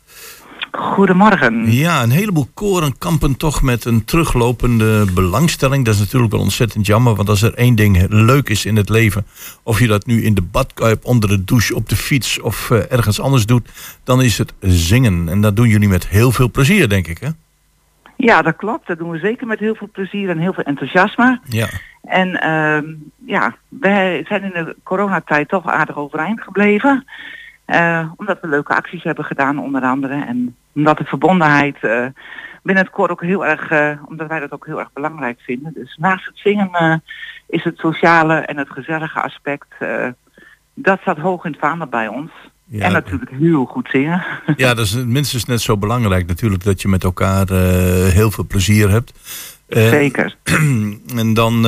Goedemorgen. 0.71 1.73
Ja, 1.73 2.03
een 2.03 2.11
heleboel 2.11 2.49
koren 2.55 2.99
kampen 2.99 3.37
toch 3.37 3.63
met 3.63 3.85
een 3.85 4.05
teruglopende 4.05 5.05
belangstelling. 5.15 5.85
Dat 5.85 5.95
is 5.95 6.01
natuurlijk 6.01 6.33
wel 6.33 6.41
ontzettend 6.41 6.87
jammer, 6.87 7.15
want 7.15 7.29
als 7.29 7.43
er 7.43 7.55
één 7.55 7.75
ding 7.75 8.07
leuk 8.09 8.49
is 8.49 8.65
in 8.65 8.77
het 8.77 8.89
leven, 8.89 9.27
of 9.63 9.79
je 9.79 9.87
dat 9.87 10.07
nu 10.07 10.23
in 10.23 10.35
de 10.35 10.43
badkuip, 10.43 11.05
onder 11.05 11.29
de 11.29 11.45
douche, 11.45 11.75
op 11.75 11.89
de 11.89 11.97
fiets 11.97 12.41
of 12.41 12.71
eh, 12.71 12.93
ergens 12.93 13.21
anders 13.21 13.47
doet, 13.47 13.69
dan 14.05 14.23
is 14.23 14.39
het 14.39 14.55
zingen. 14.61 15.29
En 15.29 15.41
dat 15.41 15.57
doen 15.57 15.69
jullie 15.69 15.89
met 15.89 16.09
heel 16.09 16.33
veel 16.33 16.51
plezier, 16.51 16.89
denk 16.89 17.07
ik, 17.07 17.19
hè? 17.19 17.29
Ja, 18.17 18.43
dat 18.43 18.57
klopt. 18.57 18.87
Dat 18.87 18.99
doen 18.99 19.11
we 19.11 19.19
zeker 19.19 19.47
met 19.47 19.59
heel 19.59 19.75
veel 19.75 19.89
plezier 19.93 20.29
en 20.29 20.39
heel 20.39 20.53
veel 20.53 20.65
enthousiasme. 20.65 21.41
Ja. 21.49 21.69
En 22.03 22.41
ehm, 22.41 22.85
ja, 23.27 23.57
wij 23.69 24.25
zijn 24.29 24.43
in 24.43 24.65
de 24.65 24.77
coronatijd 24.83 25.49
toch 25.49 25.67
aardig 25.67 25.97
overeind 25.97 26.41
gebleven. 26.41 27.07
Eh, 27.69 28.11
omdat 28.17 28.41
we 28.41 28.49
leuke 28.49 28.75
acties 28.75 29.03
hebben 29.03 29.25
gedaan 29.25 29.59
onder 29.59 29.83
andere. 29.83 30.25
En 30.25 30.57
omdat 30.75 30.99
de 30.99 31.05
verbondenheid 31.05 31.77
eh, 31.81 32.07
binnen 32.63 32.85
het 32.85 32.93
koor 32.93 33.11
ook 33.11 33.23
heel 33.23 33.47
erg, 33.47 33.71
eh, 33.71 33.91
omdat 34.07 34.29
wij 34.29 34.41
dat 34.41 34.53
ook 34.53 34.67
heel 34.67 34.79
erg 34.79 34.93
belangrijk 34.93 35.41
vinden. 35.41 35.73
Dus 35.75 35.97
naast 35.97 36.27
het 36.27 36.39
zingen 36.39 37.03
is 37.47 37.65
het 37.65 37.79
sociale 37.79 38.35
en 38.35 38.57
het 38.57 38.71
gezellige 38.71 39.21
aspect, 39.21 39.67
dat 40.75 41.01
staat 41.01 41.19
hoog 41.19 41.45
in 41.45 41.51
het 41.51 41.61
vaandel 41.61 41.87
bij 41.87 42.09
ons. 42.09 42.31
Ja. 42.65 42.85
En 42.85 42.93
natuurlijk 42.93 43.31
heel 43.31 43.65
goed 43.65 43.89
zingen. 43.91 44.25
Ja, 44.57 44.75
dat 44.75 44.85
is 44.85 45.05
minstens 45.05 45.45
net 45.45 45.61
zo 45.61 45.77
belangrijk 45.77 46.27
natuurlijk 46.27 46.65
dat 46.65 46.83
je 46.83 46.89
met 46.89 47.05
elkaar 47.05 47.49
heel 48.13 48.31
veel 48.31 48.47
plezier 48.47 48.91
hebt. 48.91 49.13
Zeker. 49.69 50.37
en 51.21 51.35
dan, 51.35 51.67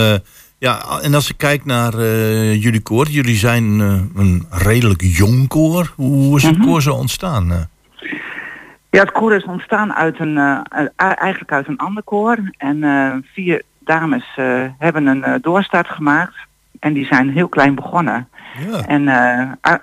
ja, 0.61 1.01
en 1.03 1.15
als 1.15 1.31
ik 1.31 1.37
kijk 1.37 1.65
naar 1.65 1.95
eh, 1.95 2.63
jullie 2.63 2.81
koor, 2.83 3.07
jullie 3.09 3.37
zijn 3.37 3.81
eh, 3.81 4.01
een 4.23 4.47
redelijk 4.51 5.01
jong 5.03 5.49
koor. 5.49 5.93
Hoe 5.97 6.37
is 6.37 6.43
het 6.43 6.59
Mhm. 6.59 6.67
koor 6.67 6.83
zo 6.83 6.95
ontstaan? 6.95 7.53
eh? 7.53 7.59
Ja, 8.91 9.01
het 9.01 9.13
koor 9.13 9.35
is 9.35 9.45
ontstaan 9.45 9.93
uit 9.95 10.21
een, 10.21 10.37
eh, 10.39 10.87
eigenlijk 10.97 11.53
uit 11.53 11.69
een 11.69 11.79
ander 11.79 12.03
koor. 12.03 12.39
En 12.57 12.79
vier 13.35 13.63
dames 13.79 14.25
hebben 14.79 15.07
een 15.07 15.39
doorstart 15.43 15.89
gemaakt. 15.89 16.35
En 16.81 16.93
die 16.93 17.07
zijn 17.07 17.31
heel 17.31 17.49
klein 17.49 17.75
begonnen. 17.75 18.29
Ja. 18.71 18.87
En 18.87 19.09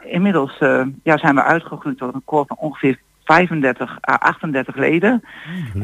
inmiddels 0.04 0.58
ja, 1.04 1.18
zijn 1.18 1.36
we 1.36 1.44
uitgegroeid 1.44 1.98
tot 1.98 2.14
een 2.14 2.22
koor 2.26 2.46
van 2.48 2.58
ongeveer 2.60 3.00
35 3.28 3.98
à 4.10 4.14
38 4.20 4.76
leden. 4.76 5.24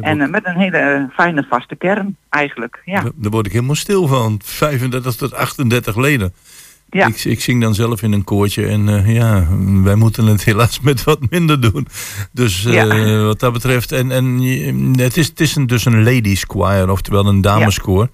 En 0.02 0.22
eh, 0.22 0.30
met 0.30 0.46
een 0.46 0.56
hele 0.58 1.10
fijne 1.14 1.46
vaste 1.50 1.76
kern 1.76 2.16
eigenlijk. 2.30 2.82
Ja, 2.86 3.02
Daar- 3.16 3.32
word 3.32 3.46
ik 3.46 3.52
helemaal 3.52 3.76
stil 3.76 4.08
van. 4.08 4.40
35 4.44 5.16
tot 5.16 5.34
38 5.34 5.96
leden. 5.96 6.34
ja. 6.90 7.08
Ik, 7.08 7.24
ik 7.24 7.42
zing 7.42 7.62
dan 7.62 7.76
zelf 7.76 8.02
in 8.02 8.12
een 8.12 8.24
koortje 8.24 8.66
en 8.68 8.90
eh, 8.90 9.14
ja, 9.16 9.48
wij 9.84 9.96
moeten 9.96 10.26
het 10.26 10.44
helaas 10.44 10.80
met 10.80 11.04
wat 11.04 11.20
minder 11.30 11.62
doen. 11.62 11.88
Dus 12.32 12.66
eh, 12.66 12.74
Ja. 12.74 13.24
wat 13.24 13.40
dat 13.40 13.54
betreft, 13.54 13.92
en, 13.92 14.12
en 14.12 14.40
het 15.00 15.18
is, 15.18 15.28
het 15.28 15.40
is 15.40 15.56
een, 15.56 15.68
dus 15.68 15.86
een 15.86 16.04
ladies 16.04 16.44
choir, 16.48 16.90
oftewel 16.92 17.26
een 17.26 17.42
dameskoor. 17.42 18.08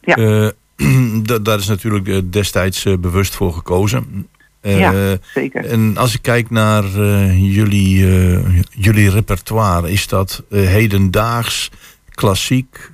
Ja. 0.00 0.52
Da- 1.22 1.38
daar 1.38 1.58
is 1.58 1.66
natuurlijk 1.68 2.32
destijds 2.32 2.82
bewust 3.00 3.34
voor 3.34 3.52
gekozen. 3.52 4.26
Eh, 4.64 4.78
Ja, 4.78 5.16
zeker. 5.22 5.64
En 5.70 5.96
als 5.96 6.14
ik 6.14 6.22
kijk 6.22 6.50
naar 6.50 6.84
eh, 6.84 7.54
jullie, 7.54 8.06
eh, 8.06 8.62
jullie 8.70 9.10
repertoire, 9.10 9.90
is 9.90 10.08
dat 10.08 10.44
hedendaags, 10.50 11.70
klassiek? 12.10 12.90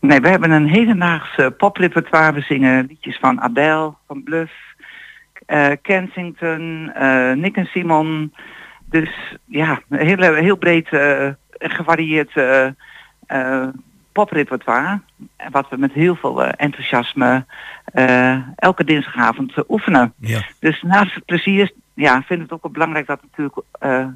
Nee, 0.00 0.20
we 0.20 0.28
hebben 0.28 0.50
een 0.50 0.68
hedendaags 0.68 1.38
poprepertoire. 1.56 2.32
We 2.32 2.40
zingen 2.40 2.86
liedjes 2.88 3.18
van 3.18 3.40
Adele, 3.40 3.94
van 4.06 4.22
Bluff, 4.22 4.52
Kensington, 5.82 6.92
Nick 7.40 7.56
en 7.56 7.66
Simon. 7.66 8.34
Dus 8.90 9.36
ja, 9.44 9.80
heel, 9.88 10.34
heel 10.34 10.56
breed 10.56 10.88
en 10.88 11.36
gevarieerd 11.70 12.32
poprepertoire. 14.14 15.00
Wat 15.50 15.68
we 15.68 15.76
met 15.76 15.92
heel 15.92 16.14
veel 16.14 16.44
eh, 16.44 16.52
enthousiasme 16.56 17.44
eh, 17.84 18.36
elke 18.56 18.84
dinsdagavond 18.84 19.54
eh, 19.54 19.64
oefenen. 19.68 20.12
Ja. 20.18 20.42
Dus 20.58 20.82
naast 20.82 21.14
het 21.14 21.24
plezier 21.24 21.72
ja, 21.94 22.22
vind 22.22 22.40
ik 22.42 22.50
het 22.50 22.64
ook 22.64 22.72
belangrijk 22.72 23.06
dat 23.06 23.20
we 23.20 23.26
natuurlijk 23.30 23.66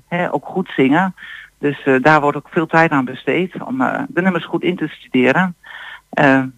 hè, 0.08 0.32
ook 0.32 0.46
goed 0.46 0.70
zingen. 0.76 1.14
Dus 1.58 1.88
daar 2.02 2.20
wordt 2.20 2.37
ook 2.37 2.48
veel 2.50 2.66
tijd 2.66 2.90
aan 2.90 3.04
besteed 3.04 3.62
om 3.62 3.78
de 4.08 4.22
nummers 4.22 4.44
goed 4.44 4.62
in 4.62 4.76
te 4.76 4.88
studeren. 4.88 5.56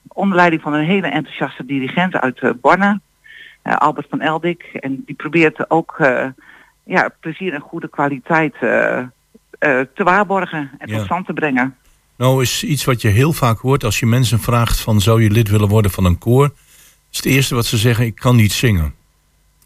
Onder 0.08 0.36
leiding 0.36 0.62
van 0.62 0.72
een 0.72 0.84
hele 0.84 1.06
enthousiaste 1.08 1.66
dirigent 1.66 2.16
uit 2.16 2.60
Borne, 2.60 3.00
Albert 3.62 4.06
van 4.10 4.20
Eldik. 4.20 4.62
En 4.62 5.02
die 5.06 5.14
probeert 5.14 5.70
ook 5.70 5.96
ja, 6.84 7.10
plezier 7.20 7.54
en 7.54 7.60
goede 7.60 7.88
kwaliteit 7.88 8.54
te 8.58 10.04
waarborgen 10.04 10.70
en 10.78 10.88
Ja. 10.88 10.96
tot 10.96 11.04
stand 11.04 11.26
te 11.26 11.32
brengen. 11.32 11.76
Nou 12.20 12.42
is 12.42 12.64
iets 12.64 12.84
wat 12.84 13.00
je 13.02 13.08
heel 13.08 13.32
vaak 13.32 13.58
hoort 13.58 13.84
als 13.84 13.98
je 13.98 14.06
mensen 14.06 14.40
vraagt 14.40 14.80
van 14.80 15.00
zou 15.00 15.22
je 15.22 15.30
lid 15.30 15.48
willen 15.48 15.68
worden 15.68 15.90
van 15.90 16.04
een 16.04 16.18
koor. 16.18 16.52
Is 17.10 17.16
het 17.16 17.26
eerste 17.26 17.54
wat 17.54 17.66
ze 17.66 17.76
zeggen, 17.76 18.04
ik 18.06 18.14
kan 18.14 18.36
niet 18.36 18.52
zingen. 18.52 18.94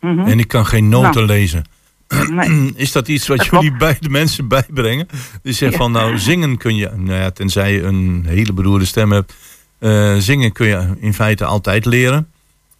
Mhm. 0.00 0.18
En 0.18 0.38
ik 0.38 0.48
kan 0.48 0.66
geen 0.66 0.88
noten 0.88 1.12
Nou. 1.14 1.26
lezen. 1.26 1.64
Nee. 2.30 2.72
Is 2.76 2.92
dat 2.92 3.08
iets 3.08 3.26
wat 3.26 3.36
Dat 3.36 3.46
jullie 3.46 3.68
klopt. 3.68 3.78
bij 3.78 3.96
de 4.00 4.08
mensen 4.08 4.48
bijbrengen? 4.48 5.06
Die 5.42 5.52
zeggen 5.52 5.78
Ja. 5.78 5.84
van 5.84 5.92
nou 5.92 6.18
zingen 6.18 6.56
kun 6.56 6.76
je, 6.76 6.90
nou 6.96 7.18
ja, 7.20 7.30
tenzij 7.30 7.72
je 7.72 7.82
een 7.82 8.24
hele 8.28 8.52
beroerde 8.52 8.84
stem 8.84 9.12
hebt. 9.12 9.34
eh, 9.78 10.14
zingen 10.16 10.52
kun 10.52 10.66
je 10.66 10.94
in 11.00 11.14
feite 11.14 11.44
altijd 11.44 11.84
leren. 11.84 12.28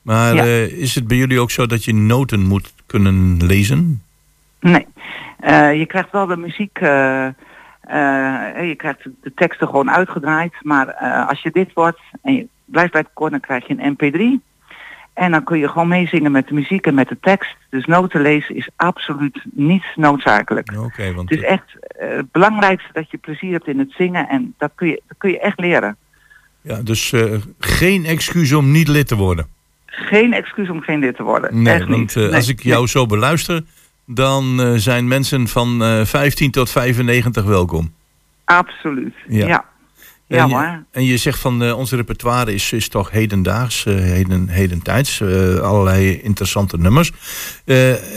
Maar 0.03 0.35
Ja. 0.35 0.43
eh, 0.43 0.63
is 0.67 0.95
het 0.95 1.07
bij 1.07 1.17
jullie 1.17 1.41
ook 1.41 1.51
zo 1.51 1.67
dat 1.67 1.85
je 1.85 1.95
noten 1.95 2.41
moet 2.47 2.73
kunnen 2.87 3.47
lezen? 3.47 4.03
Nee. 4.61 4.87
Eh, 5.41 5.75
je 5.79 5.87
krijgt 5.87 6.11
wel 6.13 6.27
de 6.27 6.37
muziek, 6.37 6.79
eh, 7.87 8.69
je 8.69 8.75
krijgt 8.77 9.03
de 9.23 9.35
teksten 9.35 9.67
gewoon 9.67 9.91
uitgedraaid. 9.91 10.53
Maar 10.63 10.89
eh, 10.89 11.29
als 11.29 11.43
je 11.43 11.51
dit 11.51 11.73
wordt 11.73 12.01
en 12.23 12.35
je 12.35 12.47
blijft 12.65 12.93
bij 12.93 13.01
het 13.01 13.11
koor, 13.13 13.31
dan 13.31 13.41
krijg 13.41 13.67
je 13.67 13.75
een 13.79 13.97
mp3. 13.97 14.53
En 15.13 15.31
dan 15.31 15.45
kun 15.45 15.59
je 15.59 15.69
gewoon 15.69 15.89
meezingen 15.89 16.33
met 16.33 16.49
de 16.49 16.55
muziek 16.55 16.87
en 16.87 16.95
met 16.95 17.09
de 17.09 17.17
tekst. 17.21 17.57
Dus 17.71 17.85
noten 17.85 18.21
lezen 18.21 18.57
is 18.57 18.69
absoluut 18.77 19.45
niet 19.53 19.85
noodzakelijk. 19.95 20.73
Oké, 20.79 21.15
want 21.15 21.31
Het 21.31 21.39
is 21.39 21.45
echt 21.45 21.77
eh, 21.79 22.09
het 22.09 22.33
belangrijkste 22.33 22.93
dat 22.93 23.11
je 23.11 23.19
plezier 23.19 23.53
hebt 23.53 23.67
in 23.67 23.79
het 23.79 23.93
zingen. 23.93 24.29
En 24.29 24.55
dat 24.59 24.71
kun 24.75 24.89
je, 24.89 25.03
dat 25.09 25.19
kun 25.19 25.31
je 25.31 25.41
echt 25.41 25.61
leren. 25.61 25.97
ja, 26.61 26.83
dus 26.83 27.15
geen 27.59 28.05
excuus 28.05 28.53
om 28.53 28.71
niet 28.71 28.89
lid 28.89 29.07
te 29.07 29.17
worden. 29.17 29.47
Geen 29.87 30.33
excuus 30.33 30.69
om 30.69 30.81
geen 30.81 30.99
lid 30.99 31.17
te 31.17 31.23
worden. 31.23 31.63
Nee, 31.63 31.75
echt 31.75 31.87
want 31.87 31.99
niet. 31.99 32.15
Nee, 32.15 32.35
als 32.35 32.49
ik 32.49 32.63
jou 32.63 32.79
nee. 32.79 32.89
zo 32.89 33.07
beluister, 33.07 33.63
dan 34.07 34.61
eh, 34.61 34.73
zijn 34.75 35.09
mensen 35.09 35.49
van 35.49 35.83
eh 35.83 36.05
15 36.05 36.51
tot 36.51 36.71
95 36.71 37.45
welkom. 37.45 37.93
Absoluut. 38.45 39.15
Ja. 39.29 39.47
Ja. 39.47 39.65
En, 40.29 40.49
je, 40.49 40.55
hoor. 40.55 40.85
en 40.91 41.05
je 41.05 41.17
zegt 41.17 41.39
van 41.39 41.63
eh, 41.63 41.79
onze 41.79 41.97
repertoire 41.97 42.55
is, 42.55 42.73
is 42.73 42.89
toch 42.89 43.11
hedendaags, 43.11 43.85
heden, 43.85 44.49
hedentijds, 44.49 45.23
allerlei 45.63 46.21
interessante 46.23 46.79
nummers. 46.79 47.13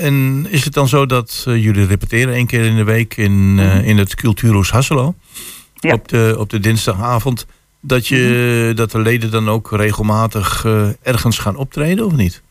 En 0.02 0.46
is 0.50 0.64
het 0.64 0.74
dan 0.74 0.88
zo 0.88 1.06
dat 1.06 1.44
jullie 1.46 1.86
repeteren 1.86 2.34
één 2.34 2.48
keer 2.48 2.66
in 2.66 2.76
de 2.76 2.84
week 2.84 3.18
in, 3.18 3.58
eh, 3.60 3.88
in 3.88 3.98
het 3.98 4.16
Cultuurhuis 4.16 4.70
Hasselo? 4.70 5.04
Mhm. 5.04 5.48
Ja. 5.74 5.94
Mhm. 5.94 5.94
Op, 5.94 6.08
de, 6.08 6.36
op 6.38 6.50
de 6.50 6.60
dinsdagavond. 6.60 7.46
Dat, 7.82 8.08
je, 8.08 8.72
dat 8.76 8.92
de 8.92 9.00
leden 9.00 9.32
dan 9.32 9.50
ook 9.50 9.72
regelmatig 9.72 10.66
ergens 11.02 11.38
gaan 11.38 11.56
optreden 11.56 12.06
of 12.06 12.12
niet? 12.12 12.42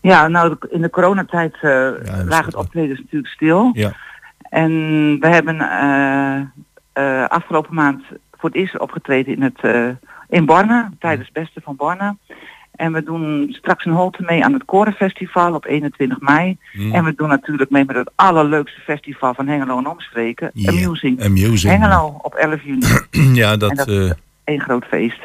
Ja, 0.00 0.28
nou 0.28 0.56
in 0.68 0.80
de 0.80 0.90
coronatijd 0.90 1.54
is 1.54 1.60
lagen 1.62 2.26
wel. 2.28 2.38
het 2.40 2.54
optredens 2.54 2.98
natuurlijk 3.00 3.32
stil. 3.32 3.70
Ja. 3.72 3.92
En 4.42 4.70
we 5.20 5.26
hebben 5.26 5.60
eh, 5.60 6.40
eh, 6.92 7.28
afgelopen 7.28 7.74
maand 7.74 8.02
voor 8.32 8.48
het 8.48 8.58
eerst 8.58 8.78
opgetreden 8.78 9.34
in, 9.36 9.42
het, 9.42 9.94
in 10.28 10.44
Borne, 10.46 10.88
tijdens 10.98 11.28
het 11.32 11.42
Beste 11.42 11.60
van 11.64 11.76
Borne. 11.76 12.16
En 12.70 12.92
we 12.92 13.02
doen 13.02 13.46
straks 13.50 13.84
een 13.84 13.92
holte 13.92 14.22
mee 14.26 14.44
aan 14.44 14.52
het 14.52 14.64
Korenfestival 14.64 15.54
op 15.54 15.64
21 15.66 16.20
mei. 16.20 16.56
Mm. 16.72 16.94
En 16.94 17.04
we 17.04 17.14
doen 17.16 17.28
natuurlijk 17.28 17.70
mee 17.70 17.84
met 17.84 17.96
het 17.96 18.10
allerleukste 18.14 18.80
festival 18.80 19.34
van 19.34 19.46
Hengelo 19.48 19.78
en 19.78 19.86
omstreken, 19.86 20.50
Ja, 20.54 20.70
Amusing. 20.70 21.24
Amusing. 21.24 21.72
Hengelo 21.72 22.18
op 22.22 22.34
11 22.34 22.62
juni. 22.62 22.86
ja, 23.40 23.56
dat, 23.56 23.70
En 23.70 23.76
dat- 23.76 23.88
eh, 23.88 24.10
Eén 24.44 24.60
groot 24.60 24.84
feest. 24.84 25.18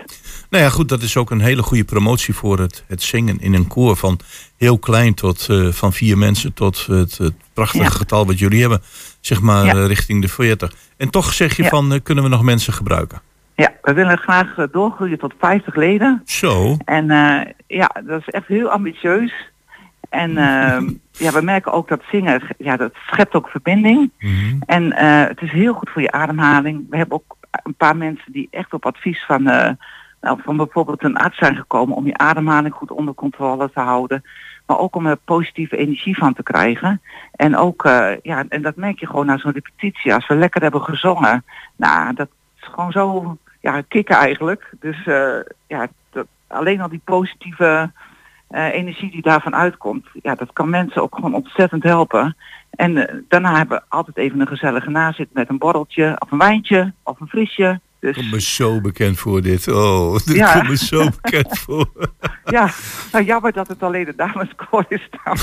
Nou 0.55 0.67
ja, 0.67 0.73
goed, 0.73 0.89
dat 0.89 1.01
is 1.01 1.17
ook 1.17 1.31
een 1.31 1.41
hele 1.41 1.63
goede 1.63 1.83
promotie 1.83 2.33
voor 2.33 2.59
het, 2.59 2.83
het 2.87 3.03
zingen 3.03 3.39
in 3.39 3.53
een 3.53 3.67
koor. 3.67 3.95
Van 3.95 4.19
heel 4.57 4.77
klein 4.79 5.13
tot 5.13 5.47
eh, 5.49 5.67
van 5.67 5.93
vier 5.93 6.17
mensen 6.17 6.53
tot 6.53 6.85
het, 6.85 7.17
het 7.17 7.33
prachtige 7.53 7.83
Ja. 7.83 7.89
getal 7.89 8.25
wat 8.25 8.39
jullie 8.39 8.61
hebben. 8.61 8.81
Zeg 9.19 9.41
maar 9.41 9.65
Ja. 9.65 9.73
eh, 9.73 9.85
richting 9.85 10.21
de 10.21 10.27
40. 10.27 10.73
En 10.97 11.09
toch 11.09 11.33
zeg 11.33 11.55
je 11.55 11.63
Ja. 11.63 11.69
van, 11.69 11.93
eh, 11.93 11.99
kunnen 12.03 12.23
we 12.23 12.29
nog 12.29 12.41
mensen 12.43 12.73
gebruiken? 12.73 13.21
Ja, 13.55 13.73
we 13.81 13.93
willen 13.93 14.17
graag 14.17 14.55
doorgroeien 14.71 15.19
tot 15.19 15.33
50 15.39 15.75
leden. 15.75 16.21
Zo. 16.25 16.77
En 16.85 17.05
ja, 17.67 17.91
dat 18.05 18.19
is 18.19 18.29
echt 18.29 18.47
heel 18.47 18.69
ambitieus. 18.69 19.33
En 20.09 20.37
ehm, 20.37 20.89
ja, 21.25 21.31
we 21.31 21.41
merken 21.41 21.71
ook 21.71 21.87
dat 21.87 22.01
zingen, 22.11 22.41
ja, 22.57 22.77
dat 22.77 22.93
schept 23.07 23.33
ook 23.33 23.49
verbinding. 23.49 24.11
Mhm. 24.19 24.55
En 24.65 24.93
het 25.27 25.41
is 25.41 25.51
heel 25.51 25.73
goed 25.73 25.89
voor 25.89 26.01
je 26.01 26.11
ademhaling. 26.11 26.85
We 26.89 26.97
hebben 26.97 27.15
ook 27.17 27.37
een 27.63 27.75
paar 27.75 27.97
mensen 27.97 28.31
die 28.31 28.47
echt 28.51 28.73
op 28.73 28.85
advies 28.85 29.23
van, 29.27 29.77
nou, 30.25 30.39
van 30.43 30.57
bijvoorbeeld 30.57 31.03
een 31.03 31.17
arts 31.17 31.37
zijn 31.37 31.55
gekomen 31.55 31.95
om 31.95 32.05
je 32.05 32.17
ademhaling 32.17 32.73
goed 32.73 32.91
onder 32.91 33.13
controle 33.13 33.71
te 33.71 33.79
houden. 33.79 34.23
Maar 34.65 34.79
ook 34.79 34.95
om 34.95 35.05
er 35.05 35.17
positieve 35.17 35.77
energie 35.77 36.17
van 36.17 36.33
te 36.33 36.43
krijgen. 36.43 37.01
En 37.31 37.57
ook, 37.57 37.85
eh, 37.85 38.11
ja, 38.21 38.45
en 38.49 38.61
dat 38.61 38.75
merk 38.75 38.99
je 38.99 39.07
gewoon 39.07 39.25
na 39.25 39.37
zo'n 39.37 39.51
repetitie. 39.51 40.13
Als 40.13 40.27
we 40.27 40.35
lekker 40.35 40.61
hebben 40.61 40.81
gezongen, 40.81 41.45
nou, 41.75 42.13
dat 42.13 42.27
is 42.61 42.67
gewoon 42.67 42.91
zo, 42.91 43.37
ja, 43.61 43.81
kicken 43.81 44.15
eigenlijk. 44.15 44.71
Dus 44.79 45.05
eh, 45.05 45.39
ja, 45.67 45.87
dat, 46.09 46.27
alleen 46.47 46.81
al 46.81 46.89
die 46.89 47.01
positieve 47.03 47.91
eh, 48.47 48.73
energie 48.73 49.11
die 49.11 49.21
daarvan 49.21 49.55
uitkomt, 49.55 50.07
ja, 50.21 50.35
dat 50.35 50.53
kan 50.53 50.69
mensen 50.69 51.01
ook 51.01 51.15
gewoon 51.15 51.33
ontzettend 51.33 51.83
helpen. 51.83 52.35
En 52.69 53.23
daarna 53.27 53.57
hebben 53.57 53.77
we 53.77 53.95
altijd 53.95 54.17
even 54.17 54.39
een 54.39 54.47
gezellige 54.47 54.89
nazit 54.89 55.33
met 55.33 55.49
een 55.49 55.57
borreltje 55.57 56.15
of 56.19 56.31
een 56.31 56.37
wijntje 56.37 56.93
of 57.03 57.19
een 57.19 57.27
frisje. 57.27 57.79
Dus 58.05 58.15
Komt 58.15 58.31
me 58.31 58.41
zo 58.41 58.81
bekend 58.81 59.19
voor 59.19 59.41
dit. 59.41 59.67
Oh, 59.67 60.13
dit 60.25 60.35
Ja. 60.35 60.53
komt 60.53 60.67
me 60.69 60.77
zo 60.77 61.07
bekend 61.21 61.59
voor. 61.65 61.87
ja, 62.45 62.69
nou, 63.11 63.25
jammer 63.25 63.51
dat 63.53 63.67
het 63.67 63.83
alleen 63.83 64.05
de 64.05 64.13
dameskoor 64.15 64.85
is 64.97 65.09
dan. 65.23 65.37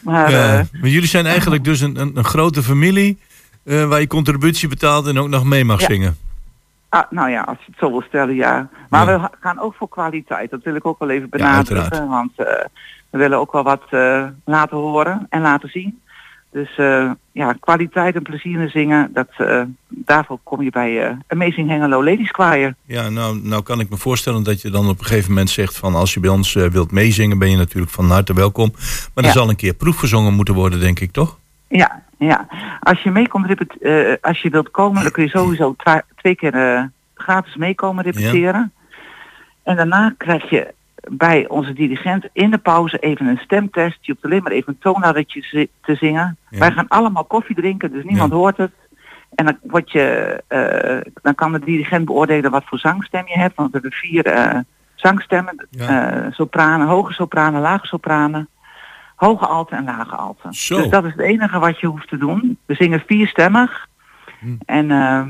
Maar 0.00 0.30
Ja. 0.30 0.58
eh, 0.58 0.64
Maar 0.80 0.90
jullie 0.90 1.08
zijn 1.08 1.26
eigenlijk 1.26 1.64
dus 1.64 1.80
een, 1.80 2.00
een, 2.00 2.10
een 2.16 2.24
grote 2.24 2.62
familie 2.62 3.18
eh, 3.64 3.84
waar 3.88 4.00
je 4.00 4.06
contributie 4.06 4.68
betaalt 4.68 5.06
en 5.06 5.18
ook 5.18 5.28
nog 5.28 5.44
mee 5.44 5.64
mag 5.64 5.80
Ja. 5.80 5.86
zingen. 5.86 6.16
ah, 6.88 7.02
nou 7.10 7.30
ja, 7.30 7.40
als 7.42 7.58
je 7.58 7.64
het 7.66 7.78
zo 7.78 7.90
wil 7.90 8.02
stellen, 8.08 8.34
ja. 8.34 8.68
Maar 8.90 9.08
Ja. 9.10 9.20
we 9.20 9.28
gaan 9.40 9.60
ook 9.60 9.74
voor 9.74 9.88
kwaliteit. 9.88 10.50
Dat 10.50 10.62
wil 10.62 10.74
ik 10.74 10.86
ook 10.86 10.98
wel 10.98 11.10
even 11.10 11.28
Ja, 11.30 11.36
benadrukken. 11.38 11.82
uiteraard. 11.82 12.08
want 12.08 12.32
eh, 12.36 12.64
we 13.10 13.18
willen 13.18 13.38
ook 13.38 13.52
wel 13.52 13.62
wat 13.62 13.82
laten 14.44 14.76
horen 14.76 15.26
en 15.28 15.40
laten 15.42 15.68
zien. 15.68 16.00
Dus 16.54 16.76
eh, 16.76 17.10
ja, 17.32 17.52
kwaliteit 17.60 18.14
en 18.14 18.22
plezier 18.22 18.60
in 18.60 18.70
zingen, 18.70 19.10
dat, 19.12 19.28
eh, 19.36 19.62
daarvoor 19.88 20.38
kom 20.42 20.62
je 20.62 20.70
bij 20.70 21.06
eh, 21.06 21.16
Amazing 21.26 21.68
Hengelo 21.68 22.04
Ladies 22.04 22.30
Choir. 22.30 22.74
Ja, 22.84 23.08
nou, 23.08 23.40
nou 23.42 23.62
kan 23.62 23.80
ik 23.80 23.90
me 23.90 23.96
voorstellen 23.96 24.42
dat 24.42 24.62
je 24.62 24.70
dan 24.70 24.88
op 24.88 24.98
een 24.98 25.04
gegeven 25.04 25.28
moment 25.28 25.50
zegt 25.50 25.76
van 25.76 25.94
als 25.94 26.14
je 26.14 26.20
bij 26.20 26.30
ons 26.30 26.52
wilt 26.52 26.90
meezingen 26.90 27.38
ben 27.38 27.50
je 27.50 27.56
natuurlijk 27.56 27.92
van 27.92 28.10
harte 28.10 28.34
welkom. 28.34 28.70
Maar 29.14 29.24
er 29.24 29.30
Ja. 29.30 29.30
zal 29.36 29.48
een 29.48 29.56
keer 29.56 29.74
proefgezongen 29.74 30.34
moeten 30.34 30.54
worden 30.54 30.80
denk 30.80 31.00
ik 31.00 31.12
toch? 31.12 31.38
Ja, 31.68 32.02
ja. 32.18 32.46
Als 32.80 33.02
je 33.02 33.10
meekomt 33.10 33.46
repet- 33.46 34.20
als 34.22 34.42
je 34.42 34.50
wilt 34.50 34.70
komen, 34.70 35.02
dan 35.02 35.12
kun 35.12 35.22
je 35.22 35.28
sowieso 35.28 35.76
twee 36.16 36.34
keer 36.34 36.90
gratis 37.14 37.56
meekomen 37.56 38.04
repeteren. 38.04 38.72
En 39.62 39.76
daarna 39.76 40.14
krijg 40.18 40.50
je 40.50 40.74
bij 41.10 41.48
onze 41.48 41.72
dirigent 41.72 42.26
in 42.32 42.50
de 42.50 42.58
pauze 42.58 42.98
even 42.98 43.26
een 43.26 43.38
stemtest. 43.38 43.98
Je 44.00 44.12
hoeft 44.12 44.24
alleen 44.24 44.42
maar 44.42 44.52
even 44.52 44.72
een 44.72 44.78
toonladdertje 44.78 45.42
zi- 45.42 45.68
te 45.82 45.94
zingen. 45.94 46.36
Ja. 46.50 46.58
Wij 46.58 46.72
gaan 46.72 46.88
allemaal 46.88 47.24
koffie 47.24 47.56
drinken, 47.56 47.92
dus 47.92 48.04
niemand 48.04 48.30
Ja. 48.30 48.36
hoort 48.36 48.56
het. 48.56 48.72
En 49.34 49.44
dan, 49.44 49.58
word 49.62 49.90
je, 49.92 50.42
eh, 50.48 51.12
dan 51.22 51.34
kan 51.34 51.52
de 51.52 51.58
dirigent 51.58 52.04
beoordelen 52.04 52.50
wat 52.50 52.64
voor 52.66 52.78
zangstem 52.78 53.26
je 53.26 53.38
hebt. 53.38 53.54
Want 53.56 53.72
we 53.72 53.78
hebben 53.80 53.98
vier 53.98 54.26
eh, 54.26 54.58
zangstemmen. 54.94 55.66
Ja. 55.70 56.30
sopranen, 56.30 56.86
hoge 56.86 57.12
sopranen, 57.12 57.60
lage 57.60 57.86
sopranen. 57.86 58.48
Hoge 59.16 59.46
alten 59.46 59.76
en 59.76 59.84
lage 59.84 60.16
alten. 60.16 60.50
Dus 60.50 60.88
dat 60.90 61.04
is 61.04 61.10
het 61.12 61.20
enige 61.20 61.58
wat 61.58 61.80
je 61.80 61.86
hoeft 61.86 62.08
te 62.08 62.16
doen. 62.16 62.58
We 62.66 62.74
zingen 62.74 63.02
vierstemmig. 63.06 63.88
Hm. 64.40 64.54
En 64.66 64.90
ehm, 64.90 65.28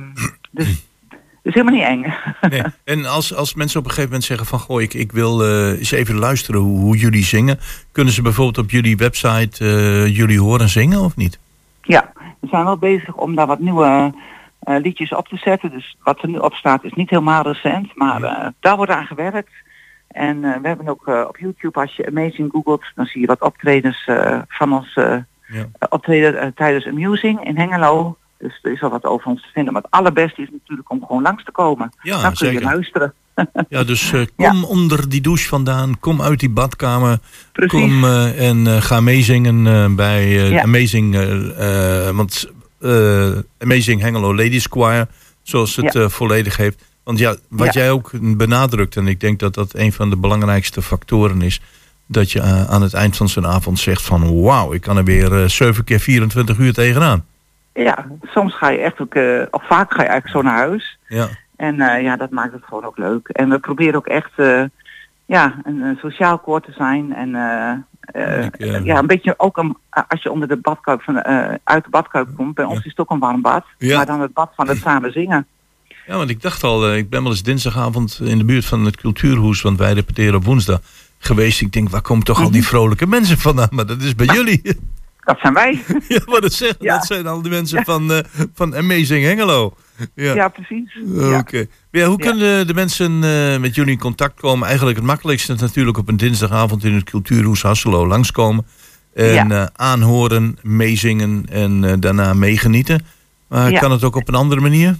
dus 1.44 1.54
helemaal 1.54 1.74
niet 1.74 1.82
eng. 1.84 2.14
Nee. 2.50 2.62
En 2.84 3.04
als, 3.06 3.34
als 3.34 3.54
mensen 3.54 3.78
op 3.78 3.84
een 3.84 3.90
gegeven 3.90 4.10
moment 4.10 4.28
zeggen 4.28 4.46
van 4.46 4.58
goh, 4.58 4.82
ik, 4.82 4.94
ik 4.94 5.12
wil 5.12 5.44
eh, 5.44 5.78
eens 5.78 5.90
even 5.90 6.14
luisteren 6.18 6.60
hoe, 6.60 6.78
hoe 6.78 6.96
jullie 6.96 7.24
zingen. 7.24 7.58
Kunnen 7.92 8.12
ze 8.12 8.22
bijvoorbeeld 8.22 8.58
op 8.58 8.70
jullie 8.70 8.96
website 8.96 9.64
eh, 9.64 10.16
jullie 10.16 10.40
horen 10.40 10.68
zingen 10.68 11.00
of 11.00 11.16
niet? 11.16 11.38
Ja, 11.82 12.12
we 12.40 12.46
zijn 12.50 12.64
wel 12.64 12.76
bezig 12.76 13.14
om 13.14 13.34
daar 13.34 13.46
wat 13.46 13.58
nieuwe 13.58 14.14
eh, 14.58 14.76
liedjes 14.82 15.14
op 15.14 15.28
te 15.28 15.36
zetten. 15.36 15.70
Dus 15.70 15.96
wat 16.02 16.22
er 16.22 16.28
nu 16.28 16.38
op 16.38 16.54
staat 16.54 16.84
is 16.84 16.92
niet 16.92 17.10
helemaal 17.10 17.42
recent, 17.42 17.96
maar 17.96 18.52
daar 18.60 18.76
wordt 18.76 18.92
aan 18.92 19.06
gewerkt. 19.06 19.52
En 20.08 20.40
we 20.40 20.68
hebben 20.68 20.88
ook 20.88 21.06
op 21.28 21.36
YouTube, 21.38 21.80
als 21.80 21.96
je 21.96 22.06
Amazing 22.06 22.50
googelt, 22.50 22.84
dan 22.94 23.06
zie 23.06 23.20
je 23.20 23.26
wat 23.26 23.40
optredens 23.40 24.08
van 24.48 24.72
ons 24.72 24.92
Ja. 25.46 25.66
optreden 25.88 26.54
tijdens 26.54 26.86
Amusing 26.86 27.44
in 27.46 27.56
Hengelo. 27.56 28.16
Dus 28.44 28.58
er 28.62 28.72
is 28.72 28.82
al 28.82 28.90
wat 28.90 29.04
over 29.04 29.26
ons 29.26 29.42
te 29.42 29.48
vinden. 29.52 29.72
Maar 29.72 29.82
het 29.82 29.90
allerbeste 29.90 30.42
is 30.42 30.48
natuurlijk 30.52 30.90
om 30.90 31.04
gewoon 31.06 31.22
langs 31.22 31.44
te 31.44 31.50
komen. 31.50 31.92
Ja, 32.02 32.22
dan 32.22 32.34
kun 32.34 32.52
je 32.52 32.60
luisteren. 32.60 33.14
Ja, 33.68 33.84
dus 33.84 34.12
eh, 34.12 34.20
Ja. 34.36 34.48
kom 34.50 34.64
onder 34.64 35.08
die 35.08 35.20
douche 35.20 35.48
vandaan, 35.48 36.00
kom 36.00 36.22
uit 36.22 36.40
die 36.40 36.50
badkamer. 36.50 37.18
Precies. 37.52 37.80
Kom 37.80 38.04
eh, 38.04 38.48
en 38.48 38.66
eh, 38.66 38.82
ga 38.82 39.00
meezingen 39.00 39.96
bij 39.96 40.28
Ja. 40.28 40.62
Amazing, 40.62 41.14
want, 42.14 42.50
Amazing 43.58 44.00
Hengelo 44.00 44.34
Ladies 44.34 44.66
Choir, 44.70 45.06
zoals 45.42 45.76
het 45.76 45.92
Ja. 45.92 46.08
volledig 46.08 46.56
heeft. 46.56 46.84
Want 47.04 47.18
ja, 47.18 47.36
wat 47.48 47.74
jij 47.74 47.90
ook 47.90 48.10
benadrukt, 48.36 48.96
en 48.96 49.06
ik 49.06 49.20
denk 49.20 49.38
dat 49.38 49.54
dat 49.54 49.74
een 49.74 49.92
van 49.92 50.10
de 50.10 50.16
belangrijkste 50.16 50.82
factoren 50.82 51.42
is, 51.42 51.60
dat 52.06 52.32
je 52.32 52.42
aan 52.42 52.82
het 52.82 52.94
eind 52.94 53.16
van 53.16 53.28
zo'n 53.28 53.46
avond 53.46 53.78
zegt 53.78 54.02
van 54.02 54.42
wauw, 54.42 54.72
ik 54.72 54.80
kan 54.80 54.96
er 54.96 55.04
weer 55.04 55.42
eh, 55.42 55.48
7 55.48 55.84
keer 55.84 56.00
24 56.00 56.58
uur 56.58 56.72
tegenaan. 56.72 57.24
Ja, 57.74 58.06
soms 58.22 58.54
ga 58.56 58.68
je 58.70 58.78
echt 58.78 59.00
ook, 59.00 59.14
eh, 59.14 59.42
of 59.50 59.66
vaak 59.66 59.92
ga 59.94 60.02
je 60.02 60.08
eigenlijk 60.08 60.28
zo 60.28 60.42
naar 60.42 60.58
huis. 60.58 60.98
Ja, 61.08 61.28
En 61.56 61.80
eh, 61.80 62.02
ja, 62.02 62.16
dat 62.16 62.30
maakt 62.30 62.52
het 62.52 62.64
gewoon 62.64 62.84
ook 62.84 62.98
leuk. 62.98 63.28
En 63.28 63.48
we 63.48 63.58
proberen 63.58 63.94
ook 63.94 64.06
echt 64.06 64.30
eh, 64.36 64.62
ja, 65.26 65.54
een, 65.64 65.80
een 65.80 65.96
sociaal 65.96 66.38
koor 66.38 66.60
te 66.60 66.72
zijn. 66.72 67.14
En 67.14 67.28
Ik, 68.12 68.84
ja, 68.84 68.98
een 68.98 69.06
beetje 69.06 69.34
ook 69.36 69.56
een, 69.56 69.76
als 70.08 70.22
je 70.22 70.30
onder 70.30 70.48
de 70.48 70.56
badkuip 70.56 71.02
van, 71.02 71.22
eh, 71.22 71.54
uit 71.64 71.84
de 71.84 71.90
badkuip 71.90 72.28
komt. 72.36 72.54
Bij 72.54 72.64
ons 72.64 72.78
is 72.78 72.84
het 72.84 72.98
ook 72.98 73.10
een 73.10 73.18
warm 73.18 73.42
bad. 73.42 73.64
Ja. 73.78 73.96
Maar 73.96 74.06
dan 74.06 74.20
het 74.20 74.32
bad 74.32 74.52
van 74.56 74.68
het 74.68 74.78
samen 74.78 75.12
zingen. 75.12 75.46
Ja, 76.06 76.16
want 76.16 76.30
ik 76.30 76.42
dacht 76.42 76.62
al, 76.62 76.94
ik 76.94 77.10
ben 77.10 77.22
wel 77.22 77.30
eens 77.30 77.42
dinsdagavond 77.42 78.20
in 78.22 78.38
de 78.38 78.44
buurt 78.44 78.64
van 78.64 78.84
het 78.84 78.96
Cultuurhoes, 78.96 79.62
want 79.62 79.78
wij 79.78 79.92
repeteren 79.92 80.34
op 80.34 80.44
woensdag 80.44 80.80
geweest. 81.18 81.60
Ik 81.60 81.72
denk, 81.72 81.88
waar 81.90 82.00
komen 82.02 82.24
toch 82.24 82.36
al 82.38 82.42
Mhm. 82.44 82.52
die 82.52 82.66
vrolijke 82.66 83.06
mensen 83.06 83.38
vandaan? 83.38 83.68
Maar 83.70 83.86
dat 83.86 84.00
is 84.02 84.14
bij 84.14 84.26
jullie. 84.26 84.62
Dat 85.24 85.38
zijn 85.38 85.54
wij. 85.54 85.84
ja, 86.08 86.20
maar 86.26 86.40
dat, 86.40 86.52
zeggen, 86.52 86.76
Ja. 86.80 86.94
dat 86.94 87.06
zijn 87.06 87.26
al 87.26 87.42
die 87.42 87.50
mensen 87.50 87.84
van, 87.84 88.12
eh, 88.12 88.18
van 88.54 88.76
Amazing 88.76 89.24
Hengelo. 89.24 89.74
Ja, 90.14 90.34
ja, 90.34 90.48
precies. 90.48 90.98
oké. 91.36 91.56
Ja. 91.56 91.64
Ja, 91.90 92.06
hoe 92.06 92.18
kunnen 92.18 92.66
de 92.66 92.74
mensen 92.74 93.24
eh, 93.24 93.58
met 93.60 93.74
jullie 93.74 93.92
in 93.92 93.98
contact 93.98 94.40
komen? 94.40 94.66
Eigenlijk 94.66 94.96
het 94.96 95.06
makkelijkste 95.06 95.52
is 95.52 95.60
natuurlijk 95.60 95.98
op 95.98 96.08
een 96.08 96.16
dinsdagavond 96.16 96.84
in 96.84 96.94
het 96.94 97.04
Cultuurhoes 97.04 97.62
Hasselo 97.62 98.06
langskomen. 98.06 98.66
En 99.14 99.52
eh, 99.52 99.66
aanhoren, 99.76 100.58
meezingen 100.62 101.46
en 101.50 102.00
daarna 102.00 102.32
meegenieten. 102.34 103.06
Maar 103.48 103.72
kan 103.72 103.90
het 103.90 104.04
ook 104.04 104.16
op 104.16 104.28
een 104.28 104.34
andere 104.34 104.60
manier? 104.60 104.96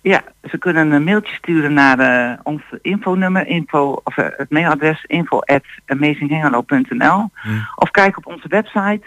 Ja, 0.00 0.22
ze 0.50 0.58
kunnen 0.58 0.90
een 0.90 1.04
mailtje 1.04 1.34
sturen 1.34 1.72
naar 1.72 1.98
eh, 1.98 2.38
ons 2.42 2.62
infonummer, 2.82 3.46
info, 3.46 4.00
of 4.04 4.14
het 4.16 4.50
mailadres 4.50 5.04
info 5.04 5.38
at 5.38 5.62
Hmm. 5.86 7.68
of 7.76 7.90
kijk 7.90 8.16
op 8.16 8.26
onze 8.26 8.48
website 8.48 9.00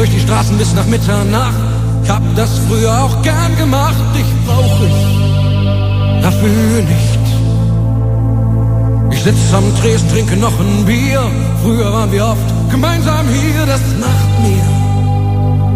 Durch 0.03 0.15
die 0.15 0.19
Straßen 0.19 0.57
bis 0.57 0.73
nach 0.73 0.85
Mitternacht. 0.85 1.55
Ich 2.03 2.09
hab 2.09 2.23
das 2.35 2.49
früher 2.67 2.91
auch 3.03 3.21
gern 3.21 3.55
gemacht. 3.55 4.03
Dich 4.13 4.25
brauch 4.45 4.81
ich 4.81 6.21
dafür 6.21 6.81
nicht. 6.93 7.23
Ich 9.13 9.23
sitz 9.23 9.53
am 9.53 9.63
Tresen, 9.79 10.09
trinke 10.09 10.35
noch 10.35 10.59
ein 10.59 10.83
Bier. 10.85 11.21
Früher 11.63 11.93
waren 11.93 12.11
wir 12.11 12.25
oft 12.25 12.69
gemeinsam 12.69 13.25
hier. 13.29 13.65
Das 13.65 13.79
macht 14.05 14.31
mir, 14.45 14.65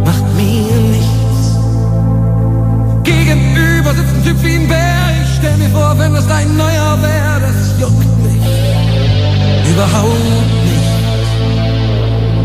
macht 0.03 0.27
mir 0.35 0.75
nichts. 0.97 1.39
Gegenüber 3.03 3.91
sitzt 3.93 4.13
ein 4.13 4.23
Typ 4.25 4.43
wie 4.43 4.55
ein 4.55 4.67
Bär. 4.67 5.05
Ich 5.23 5.37
stell 5.37 5.55
mir 5.55 5.69
vor, 5.69 5.97
wenn 5.97 6.13
das 6.13 6.27
dein 6.27 6.57
neuer 6.57 6.97
wär, 7.01 7.39
das 7.47 7.79
juckt 7.79 8.23
mich 8.23 8.43
überhaupt 9.71 10.63
nicht. 10.63 10.66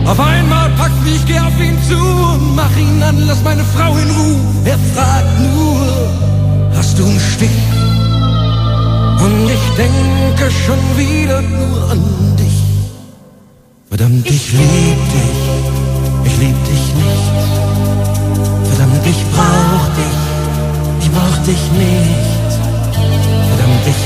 Auf 0.04 0.18
einmal 0.18 0.68
packt 0.70 1.04
mich, 1.04 1.16
ich 1.16 1.26
geh 1.26 1.38
auf 1.38 1.58
ihn 1.60 1.78
zu 1.88 1.96
und 1.96 2.56
mach 2.56 2.76
ihn 2.76 3.02
an, 3.02 3.18
lass 3.26 3.42
meine 3.42 3.64
Frau 3.64 3.96
in 3.96 4.10
Ruhe. 4.10 4.40
Er 4.64 4.78
fragt 4.94 5.40
nur, 5.40 5.86
hast 6.76 6.98
du 6.98 7.04
einen 7.04 7.20
Stich? 7.20 7.62
Und 9.24 9.44
ich 9.56 9.66
denke 9.76 10.50
schon 10.64 10.82
wieder 10.96 11.40
nur 11.42 11.90
an 11.90 12.02
dich. 12.36 12.58
Verdammt, 13.88 14.26
ich 14.26 14.52
lieb 14.52 15.02
dich, 15.16 15.40
ich 16.24 16.38
lieb 16.38 16.58
dich 16.64 16.84
nicht. 17.02 17.30
Verdammt, 18.70 19.06
ich 19.06 19.22
brauch 19.34 19.86
dich, 20.00 20.18
ich 21.02 21.10
brauch 21.12 21.38
dich 21.46 21.62
nicht. 21.78 22.50
Verdammt, 23.50 23.84
ich 23.86 24.02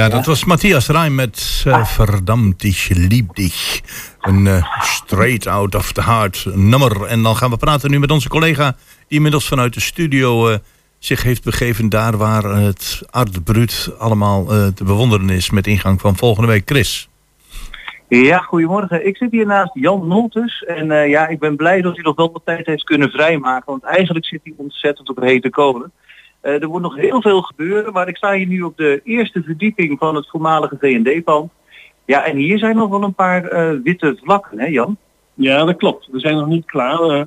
Ja, 0.00 0.08
dat 0.08 0.26
was 0.26 0.44
Matthias 0.44 0.88
Rijm 0.88 1.14
met 1.14 1.64
eh, 1.66 1.84
Verdammt, 1.84 2.62
ich 2.62 2.88
lieb 2.88 3.34
dich. 3.34 3.80
Een 4.20 4.46
eh, 4.46 4.80
straight 4.80 5.46
out 5.46 5.74
of 5.74 5.92
the 5.92 6.02
heart 6.02 6.46
nummer. 6.54 7.04
En 7.04 7.22
dan 7.22 7.36
gaan 7.36 7.50
we 7.50 7.56
praten 7.56 7.90
nu 7.90 7.98
met 7.98 8.10
onze 8.10 8.28
collega... 8.28 8.76
die 9.08 9.16
inmiddels 9.16 9.48
vanuit 9.48 9.74
de 9.74 9.80
studio 9.80 10.48
eh, 10.48 10.58
zich 10.98 11.22
heeft 11.22 11.44
begeven... 11.44 11.88
daar 11.88 12.16
waar 12.16 12.44
het 12.44 13.02
Art 13.10 13.44
Brut 13.44 13.94
allemaal 13.98 14.52
eh, 14.52 14.66
te 14.66 14.84
bewonderen 14.84 15.30
is... 15.30 15.50
met 15.50 15.66
ingang 15.66 16.00
van 16.00 16.16
volgende 16.16 16.48
week. 16.48 16.62
Chris. 16.64 17.08
Ja, 18.08 18.38
goedemorgen. 18.38 19.06
Ik 19.06 19.16
zit 19.16 19.30
hier 19.30 19.46
naast 19.46 19.70
Jan 19.74 20.06
Noltes 20.08 20.64
en 20.64 20.90
eh, 20.90 21.08
ja, 21.08 21.28
ik 21.28 21.38
ben 21.38 21.56
blij 21.56 21.80
dat 21.80 21.94
hij 21.94 22.02
nog 22.02 22.16
wel 22.16 22.32
wat 22.32 22.42
tijd 22.44 22.66
heeft 22.66 22.84
kunnen 22.84 23.10
vrijmaken, 23.10 23.66
want 23.66 23.84
eigenlijk 23.84 24.26
zit 24.26 24.40
hij 24.42 24.52
ontzettend 24.56 25.08
op 25.08 25.20
hete 25.20 25.50
kolen. 25.50 25.92
Eh, 26.40 26.62
er 26.62 26.66
wordt 26.66 26.84
nog 26.84 26.96
heel 26.96 27.22
veel 27.22 27.42
gebeuren, 27.42 27.92
maar 27.92 28.08
ik 28.08 28.16
sta 28.16 28.32
hier 28.32 28.46
nu 28.46 28.62
op 28.62 28.76
de 28.76 29.00
eerste 29.04 29.42
verdieping 29.42 29.98
van 29.98 30.14
het 30.14 30.28
voormalige 30.28 30.76
V&D-pand. 30.80 31.50
Ja, 32.04 32.24
en 32.24 32.36
hier 32.36 32.58
zijn 32.58 32.76
nog 32.76 32.90
wel 32.90 33.02
een 33.02 33.14
paar 33.14 33.44
eh, 33.44 33.78
witte 33.82 34.18
vlakken, 34.22 34.58
hè 34.58 34.66
Jan? 34.66 34.96
Ja, 35.34 35.64
dat 35.64 35.76
klopt. 35.76 36.08
We 36.10 36.20
zijn 36.20 36.36
nog 36.36 36.46
niet 36.46 36.64
klaar. 36.64 37.00
Eh, 37.00 37.22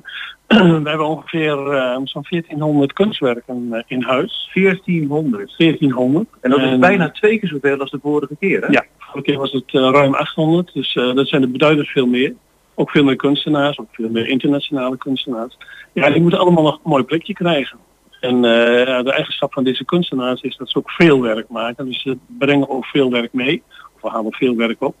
we 0.82 0.88
hebben 0.88 1.06
ongeveer 1.06 1.56
zo'n 2.04 2.26
1400 2.28 2.92
kunstwerken 2.92 3.84
in 3.86 4.02
huis. 4.02 4.50
1400. 4.54 5.54
1400. 5.56 6.26
En 6.40 6.50
dat 6.50 6.60
is 6.60 6.78
bijna 6.78 7.10
twee 7.10 7.38
keer 7.38 7.48
zoveel 7.48 7.78
als 7.78 7.90
de 7.90 7.98
vorige 8.02 8.36
keer, 8.40 8.60
hè? 8.60 8.66
Ja, 8.66 8.84
vorige 8.98 9.22
keer 9.22 9.38
was 9.38 9.52
het 9.52 9.70
ruim 9.70 10.14
800. 10.14 10.70
Dus 10.72 10.92
dat 10.92 11.28
zijn 11.28 11.42
er 11.42 11.50
beduidend 11.50 11.88
veel 11.88 12.06
meer. 12.06 12.34
Ook 12.74 12.90
veel 12.90 13.04
meer 13.04 13.16
kunstenaars, 13.16 13.78
ook 13.78 13.88
veel 13.92 14.10
meer 14.10 14.28
internationale 14.28 14.96
kunstenaars. 14.96 15.58
Ja, 15.92 16.10
die 16.10 16.22
moeten 16.22 16.40
allemaal 16.40 16.62
nog 16.62 16.74
een 16.74 16.90
mooi 16.90 17.04
plekje 17.04 17.32
krijgen. 17.32 17.78
En 18.24 18.42
ja, 18.86 19.02
de 19.02 19.12
eigenschap 19.12 19.52
van 19.52 19.64
deze 19.64 19.84
kunstenaars 19.84 20.40
is 20.42 20.56
dat 20.56 20.70
ze 20.70 20.78
ook 20.78 20.90
veel 20.90 21.20
werk 21.22 21.48
maken. 21.48 21.86
Dus 21.86 22.02
ze 22.02 22.18
brengen 22.38 22.68
ook 22.68 22.84
veel 22.84 23.10
werk 23.10 23.32
mee. 23.32 23.62
Of 23.94 24.02
we 24.02 24.08
halen 24.08 24.32
veel 24.32 24.56
werk 24.56 24.82
op. 24.82 24.94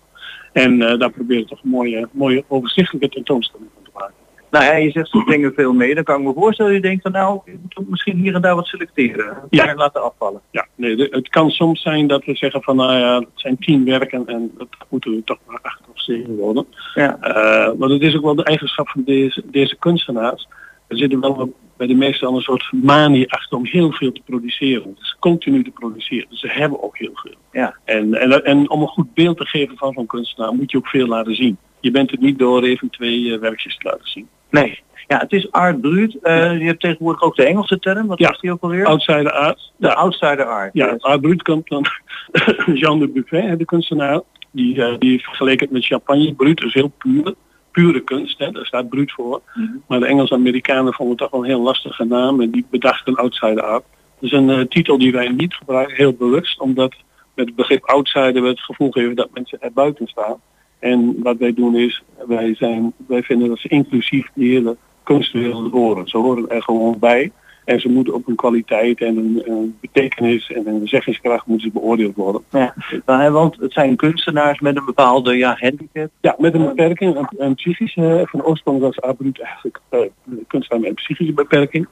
En 0.52 0.82
eh, 0.82 0.98
daar 0.98 1.10
proberen 1.10 1.42
we 1.42 1.48
toch 1.48 1.62
een 1.62 1.70
mooie, 1.70 2.08
mooie 2.12 2.44
overzichtelijke 2.48 3.08
tentoonstelling 3.08 3.68
van 3.74 3.82
te 3.84 3.90
maken. 3.94 4.14
Nou 4.50 4.64
ja, 4.64 4.74
je 4.76 4.90
zegt 4.90 5.10
ze 5.10 5.22
brengen 5.24 5.52
veel 5.54 5.72
mee. 5.72 5.94
Dan 5.94 6.04
kan 6.04 6.20
ik 6.20 6.26
me 6.26 6.32
voorstellen, 6.32 6.72
je 6.72 6.80
denkt 6.80 7.02
van 7.02 7.12
nou, 7.12 7.40
je 7.44 7.58
moet 7.74 7.90
misschien 7.90 8.16
hier 8.16 8.34
en 8.34 8.40
daar 8.42 8.54
wat 8.54 8.66
selecteren. 8.66 9.36
Ja. 9.50 9.74
Laten 9.74 10.02
afvallen. 10.02 10.40
Ja, 10.50 10.66
nee, 10.74 10.96
de- 10.96 11.08
het 11.10 11.28
kan 11.28 11.50
soms 11.50 11.82
zijn 11.82 12.06
dat 12.06 12.24
we 12.24 12.34
zeggen 12.36 12.62
van 12.62 12.76
nou 12.76 12.92
ja, 12.98 13.18
het 13.18 13.28
zijn 13.34 13.56
tien 13.58 13.84
werken 13.84 14.26
en 14.26 14.52
dat 14.58 14.68
moeten 14.88 15.10
we 15.10 15.24
toch 15.24 15.38
maar 15.46 15.58
acht 15.62 15.80
of 15.94 16.00
zeven 16.02 16.36
worden. 16.36 16.66
Ja. 16.94 17.18
Eh, 17.20 17.72
maar 17.78 17.88
het 17.88 18.02
is 18.02 18.16
ook 18.16 18.22
wel 18.24 18.34
de 18.34 18.44
eigenschap 18.44 18.88
van 18.88 19.02
deze, 19.04 19.42
deze 19.44 19.76
kunstenaars. 19.76 20.48
Er 20.94 21.00
zitten 21.00 21.20
wel 21.20 21.54
bij 21.76 21.86
de 21.86 21.94
meesten 21.94 22.28
al 22.28 22.34
een 22.36 22.42
soort 22.42 22.72
manie 22.72 23.32
achter 23.32 23.56
om 23.58 23.66
heel 23.66 23.92
veel 23.92 24.12
te 24.12 24.20
produceren. 24.24 24.94
Dus 24.98 25.16
continu 25.20 25.64
te 25.64 25.70
produceren. 25.70 26.26
Dus 26.30 26.40
ze 26.40 26.48
hebben 26.48 26.82
ook 26.82 26.98
heel 26.98 27.10
veel. 27.14 27.34
Ja. 27.52 27.76
En, 27.84 28.14
en, 28.14 28.44
en 28.44 28.70
om 28.70 28.80
een 28.80 28.86
goed 28.88 29.14
beeld 29.14 29.36
te 29.36 29.46
geven 29.46 29.76
van 29.76 29.92
zo'n 29.92 30.06
kunstenaar 30.06 30.52
moet 30.52 30.70
je 30.70 30.76
ook 30.76 30.88
veel 30.88 31.06
laten 31.06 31.34
zien. 31.34 31.56
Je 31.80 31.90
bent 31.90 32.10
het 32.10 32.20
niet 32.20 32.38
door 32.38 32.62
even 32.62 32.90
twee 32.90 33.32
eh, 33.32 33.40
werkjes 33.40 33.76
te 33.76 33.88
laten 33.88 34.08
zien. 34.08 34.28
Nee. 34.50 34.80
Ja, 35.08 35.18
het 35.18 35.32
is 35.32 35.52
art. 35.52 35.84
Eh, 35.84 36.58
je 36.58 36.64
hebt 36.64 36.80
tegenwoordig 36.80 37.22
ook 37.22 37.36
de 37.36 37.44
Engelse 37.44 37.78
term. 37.78 38.06
Wat 38.06 38.18
Ja. 38.18 38.28
was 38.28 38.40
die 38.40 38.52
ook 38.52 38.62
alweer? 38.62 38.86
Outsider 38.86 39.32
art. 39.32 39.72
de 39.76 39.94
outsider 39.94 40.44
art. 40.44 40.70
Ja, 40.72 40.92
Yes. 40.92 41.02
art 41.02 41.20
brut 41.20 41.42
komt 41.42 41.68
dan 41.68 41.84
Jean 42.80 42.98
de 42.98 43.08
Buffet, 43.08 43.58
de 43.58 43.64
kunstenaar. 43.64 44.20
Die, 44.50 44.84
eh, 44.84 44.98
die 44.98 45.22
vergeleken 45.22 45.64
het 45.64 45.74
met 45.74 45.84
champagne. 45.86 46.34
Brut 46.34 46.64
is 46.64 46.74
heel 46.74 46.92
puur. 46.98 47.34
Pure 47.74 48.00
kunst, 48.00 48.38
hè, 48.38 48.50
daar 48.50 48.66
staat 48.66 48.88
brut 48.88 49.12
voor. 49.12 49.42
Mhm. 49.54 49.68
Maar 49.86 50.00
de 50.00 50.06
Engels-Amerikanen 50.06 50.92
vonden 50.92 51.14
het 51.14 51.22
toch 51.22 51.30
wel 51.30 51.40
een 51.40 51.54
heel 51.54 51.62
lastige 51.62 52.04
naam. 52.04 52.40
En 52.40 52.50
die 52.50 52.66
bedachten 52.70 53.14
outsider 53.14 53.62
art. 53.62 53.84
Dat 54.20 54.30
is 54.30 54.32
een 54.32 54.50
eh, 54.50 54.60
titel 54.60 54.98
die 54.98 55.12
wij 55.12 55.28
niet 55.28 55.54
gebruiken, 55.54 55.96
heel 55.96 56.12
bewust. 56.12 56.60
Omdat 56.60 56.94
met 57.34 57.46
het 57.46 57.54
begrip 57.54 57.84
outsider 57.84 58.42
we 58.42 58.48
het 58.48 58.60
gevoel 58.60 58.90
geven 58.90 59.16
dat 59.16 59.28
mensen 59.32 59.60
er 59.60 59.72
buiten 59.72 60.06
staan. 60.06 60.36
En 60.78 61.16
wat 61.22 61.36
wij 61.36 61.54
doen 61.54 61.76
is, 61.76 62.02
wij, 62.26 62.54
zijn, 62.54 62.92
wij 63.06 63.22
vinden 63.22 63.48
dat 63.48 63.58
ze 63.58 63.68
inclusief 63.68 64.28
die 64.34 64.52
hele 64.52 64.76
kunstwereld 65.02 65.72
horen. 65.72 66.08
Ze 66.08 66.18
horen 66.18 66.48
er 66.48 66.62
gewoon 66.62 66.98
bij. 66.98 67.32
En 67.64 67.80
ze 67.80 67.88
moeten 67.88 68.14
op 68.14 68.28
een 68.28 68.34
kwaliteit 68.34 69.00
en 69.00 69.16
een, 69.16 69.42
een 69.44 69.76
betekenis 69.80 70.50
en 70.50 70.66
een 70.66 70.88
zeggingskracht 70.88 71.46
moeten 71.46 71.66
ze 71.66 71.72
beoordeeld 71.72 72.16
worden. 72.16 72.42
Ja. 72.50 72.74
Nou, 73.06 73.30
want 73.30 73.56
het 73.56 73.72
zijn 73.72 73.96
kunstenaars 73.96 74.60
met 74.60 74.76
een 74.76 74.84
bepaalde 74.84 75.36
ja, 75.36 75.56
handicap. 75.58 76.10
Ja, 76.20 76.34
met 76.38 76.54
een 76.54 76.64
beperking, 76.64 77.16
een, 77.16 77.28
een 77.36 77.54
psychische, 77.54 78.22
van 78.26 78.42
oorsprong 78.42 78.80
was 78.80 79.00
Abruut 79.00 79.40
eigenlijk 79.40 79.80
eh, 79.88 80.00
kunstenaar 80.46 80.80
met 80.80 80.90
een 80.90 80.94
psychische 80.94 81.32
beperking. 81.32 81.88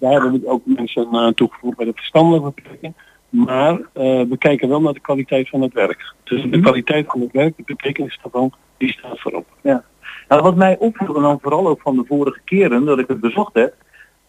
Daar 0.00 0.12
hebben 0.12 0.32
we 0.32 0.46
ook 0.46 0.62
mensen 0.64 1.08
aan 1.10 1.34
toegevoegd 1.34 1.78
met 1.78 1.86
een 1.86 1.94
verstandelijke 1.94 2.52
beperking. 2.54 2.94
Maar 3.28 3.72
eh, 3.72 4.22
we 4.22 4.36
kijken 4.38 4.68
wel 4.68 4.80
naar 4.80 4.92
de 4.92 5.00
kwaliteit 5.00 5.48
van 5.48 5.62
het 5.62 5.72
werk. 5.72 6.14
Dus 6.24 6.42
de 6.50 6.60
kwaliteit 6.60 7.06
van 7.06 7.20
het 7.20 7.32
werk, 7.32 7.56
de 7.56 7.62
betekenis 7.66 8.18
daarvan, 8.22 8.52
die 8.76 8.92
staat 8.92 9.20
voorop. 9.20 9.46
Ja. 9.62 9.84
Nou, 10.28 10.42
wat 10.42 10.56
mij 10.56 10.76
opviel, 10.78 11.16
en 11.16 11.22
dan 11.22 11.38
vooral 11.40 11.68
ook 11.68 11.80
van 11.80 11.96
de 11.96 12.04
vorige 12.06 12.40
keren 12.44 12.84
dat 12.84 12.98
ik 12.98 13.08
het 13.08 13.20
bezocht 13.20 13.54
heb, 13.54 13.74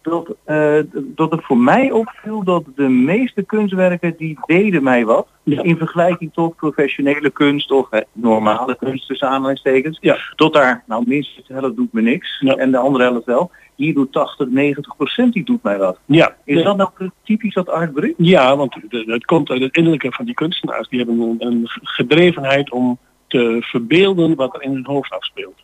dat, 0.02 0.34
eh, 0.44 0.78
dat 0.94 1.30
het 1.30 1.44
voor 1.44 1.58
mij 1.58 1.90
opviel 1.90 2.44
dat 2.44 2.64
de 2.74 2.88
meeste 2.88 3.42
kunstwerken 3.42 4.14
die 4.16 4.38
deden 4.46 4.82
mij 4.82 5.04
wat. 5.04 5.26
Ja. 5.42 5.62
In 5.62 5.76
vergelijking 5.76 6.32
tot 6.32 6.56
professionele 6.56 7.30
kunst 7.30 7.70
of 7.70 7.88
normale 8.12 8.76
kunst 8.76 9.06
tussen 9.06 9.28
aanhalingstekens. 9.28 9.98
Ja. 10.00 10.18
Tot 10.36 10.54
daar, 10.54 10.84
nou 10.86 11.04
minstens 11.06 11.46
de 11.46 11.54
helft 11.54 11.76
doet 11.76 11.92
me 11.92 12.00
niks. 12.00 12.40
Ja. 12.40 12.54
En 12.54 12.70
de 12.70 12.78
andere 12.78 13.04
helft 13.04 13.26
wel. 13.26 13.50
Hier 13.74 13.94
doet 13.94 14.12
80, 14.12 14.48
90 14.48 14.96
procent 14.96 15.32
die 15.32 15.44
doet 15.44 15.62
mij 15.62 15.78
wat. 15.78 15.98
Ja, 16.04 16.36
Is 16.44 16.62
dat 16.62 16.76
nou 16.76 16.90
typisch 17.24 17.54
dat 17.54 17.68
art 17.68 17.92
brut? 17.92 18.14
Ja, 18.16 18.56
want 18.56 18.76
het 18.88 19.24
komt 19.24 19.50
uit 19.50 19.60
het 19.60 19.76
innerlijke 19.76 20.12
van 20.12 20.24
die 20.24 20.34
kunstenaars. 20.34 20.88
Die 20.88 20.98
hebben 20.98 21.20
een, 21.20 21.36
een 21.38 21.62
gedrevenheid 21.82 22.70
om 22.70 22.98
te 23.26 23.56
verbeelden 23.60 24.34
wat 24.34 24.54
er 24.54 24.62
in 24.62 24.72
hun 24.72 24.86
hoofd 24.86 25.12
afspeelt. 25.12 25.61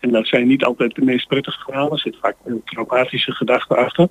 En 0.00 0.10
dat 0.10 0.26
zijn 0.26 0.46
niet 0.46 0.64
altijd 0.64 0.94
de 0.94 1.04
meest 1.04 1.28
prettige 1.28 1.60
verhalen. 1.64 1.92
Er 1.92 1.98
zit 1.98 2.16
vaak 2.20 2.36
een 2.44 2.62
traumatische 2.64 3.32
gedachte 3.32 3.76
achter. 3.76 4.08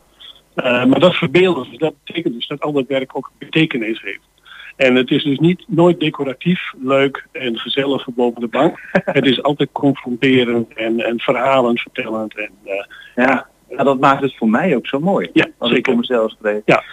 Eh, 0.56 0.86
maar 0.86 1.00
dat 1.00 1.16
verbeelden, 1.16 1.70
dus 1.70 1.78
dat 1.78 1.94
betekent 2.04 2.34
dus 2.34 2.48
dat 2.48 2.62
al 2.62 2.72
dat 2.72 2.88
werk 2.88 3.16
ook 3.18 3.32
betekenis 3.38 4.02
heeft. 4.02 4.28
En 4.76 4.96
het 4.96 5.12
is 5.12 5.24
dus 5.24 5.38
niet 5.40 5.64
nooit 5.68 6.00
decoratief, 6.00 6.74
leuk 6.82 7.28
en 7.32 7.58
gezellig 7.60 8.08
boven 8.16 8.42
de 8.42 8.48
bank. 8.48 8.80
het 9.06 9.26
is 9.26 9.44
altijd 9.44 9.70
confronterend 9.72 10.74
en, 10.74 11.00
en 11.00 11.20
verhalen 11.20 11.78
vertellend. 11.78 12.38
En, 12.38 12.52
eh, 12.64 13.26
Ja. 13.26 13.48
dat 13.84 14.00
maakt 14.00 14.22
het 14.22 14.38
voor 14.38 14.50
mij 14.50 14.76
ook 14.76 14.88
zo 14.88 15.00
mooi. 15.00 15.30
ja, 15.34 15.48
Als 15.58 15.72
ik 15.72 15.86
voor 15.86 15.98
mezelf 15.98 16.32
spreek. 16.32 16.62
Ja. 16.66 16.84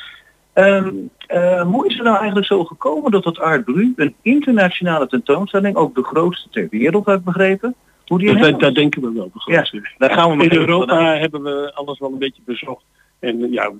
Eh, 0.52 1.62
hoe 1.62 1.86
is 1.86 1.94
het 1.94 2.02
nou 2.02 2.16
eigenlijk 2.16 2.46
zo 2.46 2.64
gekomen 2.64 3.10
dat 3.10 3.24
het 3.24 3.38
Art 3.38 3.64
Brut, 3.64 3.92
een 3.96 4.14
internationale 4.22 5.06
tentoonstelling, 5.06 5.76
ook 5.76 5.94
de 5.94 6.04
grootste 6.04 6.48
ter 6.48 6.66
wereld, 6.70 7.06
heb 7.06 7.24
begrepen? 7.24 7.74
Hoe 8.06 8.18
die 8.18 8.28
in 8.28 8.58
Dat, 8.58 8.74
denken 8.74 9.02
we 9.02 9.12
wel. 9.12 9.30
grootste. 9.34 9.88
daar 9.98 10.10
gaan 10.10 10.36
we 10.36 10.44
In 10.44 10.52
Europa 10.58 10.94
vanuit. 10.96 11.20
hebben 11.20 11.42
we 11.42 11.72
alles 11.74 11.98
wel 11.98 12.12
een 12.12 12.18
beetje 12.18 12.42
bezocht. 12.44 12.84
En 13.18 13.52
ja, 13.52 13.72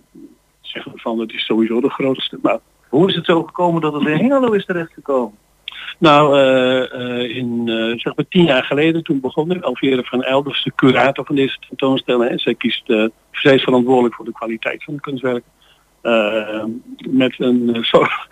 zeggen 0.60 0.92
we 0.92 0.98
van 0.98 1.18
het 1.18 1.32
is 1.32 1.44
sowieso 1.44 1.80
de 1.80 1.90
grootste. 1.90 2.38
Maar 2.42 2.58
Hoe 2.88 3.08
is 3.08 3.14
het 3.14 3.24
zo 3.24 3.42
gekomen 3.42 3.80
dat 3.80 3.92
het 3.92 4.02
in 4.06 4.16
Hengelo 4.16 4.52
is 4.52 4.64
terechtgekomen? 4.64 5.34
nou, 5.98 6.38
eh, 6.38 6.92
eh, 7.22 7.36
in 7.36 7.62
eh, 7.68 7.98
zeg 7.98 8.16
maar 8.16 8.28
tien 8.28 8.44
jaar 8.44 8.64
geleden 8.64 9.02
toen 9.02 9.20
begon 9.20 9.50
ik. 9.50 9.62
Alvera 9.62 10.02
van 10.02 10.22
Elders, 10.22 10.62
de 10.64 10.72
curator 10.74 11.24
van 11.24 11.34
deze 11.34 11.58
tentoonstelling. 11.68 12.30
En 12.30 12.38
zij 12.38 12.54
kiest, 12.54 12.84
zij 13.32 13.54
is 13.54 13.62
verantwoordelijk 13.62 14.14
voor 14.14 14.24
de 14.24 14.32
kwaliteit 14.32 14.84
van 14.84 14.94
het 14.94 15.02
kunstwerk. 15.02 15.44
Met 17.08 17.34
een 17.38 17.76
zorg, 17.92 18.26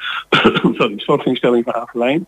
sorry, 0.73 0.93
zorginstelling 0.97 1.65
van 1.65 1.75
Avelijn. 1.75 2.27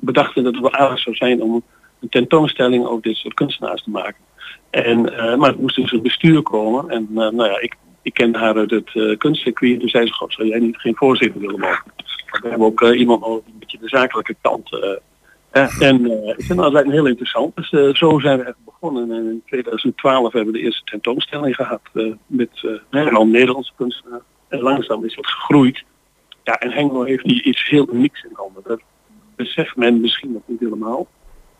Bedachten 0.00 0.44
dat 0.44 0.52
het 0.52 0.62
wel 0.62 0.72
aardig 0.74 0.98
zou 0.98 1.16
zijn 1.16 1.42
om 1.42 1.62
een 2.00 2.08
tentoonstelling 2.08 2.86
over 2.86 3.02
dit 3.02 3.16
soort 3.16 3.34
kunstenaars 3.34 3.82
te 3.82 3.90
maken. 3.90 4.24
En, 4.70 5.16
eh, 5.18 5.36
maar 5.36 5.50
het 5.50 5.60
moest 5.60 5.76
dus 5.76 5.92
een 5.92 6.02
bestuur 6.02 6.42
komen. 6.42 6.90
En 6.90 7.08
eh, 7.10 7.14
nou 7.14 7.44
ja, 7.44 7.60
ik, 7.60 7.74
ik 8.02 8.14
kende 8.14 8.38
haar 8.38 8.56
uit 8.56 8.70
het 8.70 8.90
eh 8.94 9.18
kunstcircuit. 9.18 9.80
Toen 9.80 9.88
zei 9.88 10.06
ze, 10.06 10.12
God, 10.12 10.32
zou 10.32 10.48
jij 10.48 10.58
niet 10.58 10.76
geen 10.76 10.96
voorzitter 10.96 11.40
willen? 11.40 11.60
Want 11.60 11.82
we 12.42 12.48
hebben 12.48 12.66
ook 12.66 12.82
iemand 12.82 13.24
die 13.24 13.32
een 13.52 13.58
beetje 13.58 13.78
de 13.78 13.88
zakelijke 13.88 14.36
kant. 14.40 14.70
en 15.80 16.04
ik 16.36 16.44
vind 16.44 16.58
dat 16.58 16.72
lijkt 16.72 16.88
me 16.88 16.94
heel 16.94 17.06
interessant. 17.06 17.56
Dus 17.56 17.98
zo 17.98 18.18
zijn 18.18 18.38
we 18.38 18.54
begonnen. 18.80 19.10
En 19.10 19.30
in 19.30 19.42
2012 19.46 20.32
hebben 20.32 20.52
we 20.52 20.58
de 20.58 20.64
eerste 20.64 20.84
tentoonstelling 20.84 21.54
gehad 21.54 21.80
eh, 21.92 22.12
met 22.26 22.50
vooral 22.90 23.26
Nederlandse 23.26 23.72
kunstenaars. 23.76 24.22
En 24.48 24.60
langzaam 24.60 25.04
is 25.04 25.14
dat 25.14 25.26
gegroeid. 25.26 25.84
Ja, 26.44 26.54
en 26.58 26.72
Hengelo 26.72 27.02
heeft 27.02 27.24
hier 27.24 27.42
iets 27.42 27.68
heel 27.68 27.88
unieks 27.92 28.22
in 28.22 28.30
handen. 28.32 28.62
Dat 28.66 28.80
beseft 29.36 29.76
men 29.76 30.00
misschien 30.00 30.32
nog 30.32 30.42
niet 30.46 30.60
helemaal. 30.60 31.06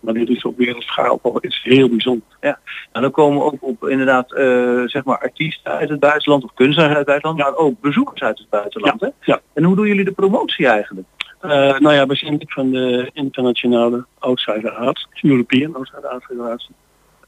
Maar 0.00 0.14
dit 0.14 0.28
is 0.28 0.42
op 0.42 0.56
wereldschaal 0.56 1.20
toch 1.22 1.44
iets 1.44 1.62
heel 1.62 1.88
bijzonder. 1.88 2.26
Ja, 2.40 2.58
en 2.92 3.02
dan 3.02 3.10
komen 3.10 3.42
ook 3.42 3.56
op 3.60 3.88
inderdaad 3.88 4.32
eh, 4.32 4.82
zeg 4.84 5.04
maar 5.04 5.18
artiesten 5.18 5.72
uit 5.72 5.88
het 5.88 6.00
buitenland 6.00 6.44
of 6.44 6.54
kunstenaars 6.54 6.96
uit 6.96 6.98
het 6.98 7.06
buitenland, 7.06 7.38
maar 7.38 7.56
ook 7.56 7.80
bezoekers 7.80 8.20
uit 8.20 8.38
het 8.38 8.48
buitenland. 8.48 9.00
Hè? 9.00 9.08
Ja. 9.20 9.40
En 9.52 9.64
hoe 9.64 9.76
doen 9.76 9.86
jullie 9.86 10.04
de 10.04 10.12
promotie 10.12 10.66
eigenlijk? 10.66 11.06
Eh, 11.40 11.50
nou 11.78 11.92
ja, 11.92 12.06
we 12.06 12.14
zijn 12.14 12.36
lid 12.36 12.52
van 12.52 12.70
de 12.70 13.10
internationale 13.12 14.06
Outsider 14.18 14.70
Art, 14.70 15.08
European 15.22 15.74
Outsider 15.74 16.08
Art 16.08 16.24
Federatie. 16.24 16.74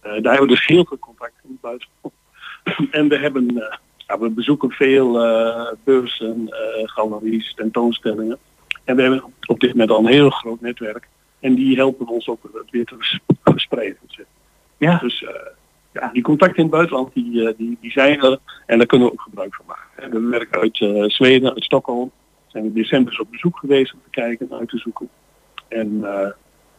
Eh, 0.00 0.02
daar 0.02 0.32
hebben 0.32 0.48
we 0.48 0.54
dus 0.54 0.66
heel 0.66 0.84
veel 0.84 0.98
contact 0.98 1.34
in 1.44 1.50
het 1.50 1.60
buitenland. 1.60 2.14
en 2.98 3.08
we 3.08 3.18
hebben, 3.18 3.54
ja, 3.96 4.18
we 4.18 4.30
bezoeken 4.30 4.70
veel 4.70 5.12
beurzen, 5.84 6.48
galeries, 6.84 7.54
tentoonstellingen. 7.54 8.38
En 8.84 8.96
we 8.96 9.02
hebben 9.02 9.22
op 9.46 9.60
dit 9.60 9.70
moment 9.70 9.90
al 9.90 9.98
een 9.98 10.06
heel 10.06 10.30
groot 10.30 10.60
netwerk. 10.60 11.08
En 11.40 11.54
die 11.54 11.76
helpen 11.76 12.06
ons 12.06 12.28
ook 12.28 12.42
het 12.52 12.70
weer 12.70 12.84
te 12.84 12.94
vers- 12.98 13.18
verspreiden. 13.44 13.96
Ja. 14.76 14.98
Dus 14.98 15.24
eh, 15.24 15.34
ja, 15.92 16.10
die 16.12 16.22
contacten 16.22 16.56
in 16.56 16.62
het 16.62 16.72
buitenland 16.72 17.14
die, 17.14 17.48
eh, 17.48 17.54
die, 17.56 17.78
die 17.80 17.90
zijn 17.90 18.22
er 18.22 18.38
en 18.66 18.78
daar 18.78 18.86
kunnen 18.86 19.06
we 19.06 19.12
ook 19.12 19.20
gebruik 19.20 19.54
van 19.54 19.64
maken. 19.66 20.02
En 20.02 20.10
we 20.10 20.28
werken 20.28 20.60
uit 20.60 20.80
eh, 20.80 21.04
Zweden, 21.04 21.54
uit 21.54 21.64
Stockholm. 21.64 22.10
Zijn 22.46 22.62
we 22.62 22.68
in 22.68 22.74
december 22.74 23.20
op 23.20 23.30
bezoek 23.30 23.58
geweest 23.58 23.92
om 23.92 24.00
te 24.04 24.10
kijken 24.10 24.50
en 24.50 24.58
uit 24.58 24.68
te 24.68 24.78
zoeken. 24.78 25.08
En 25.68 26.00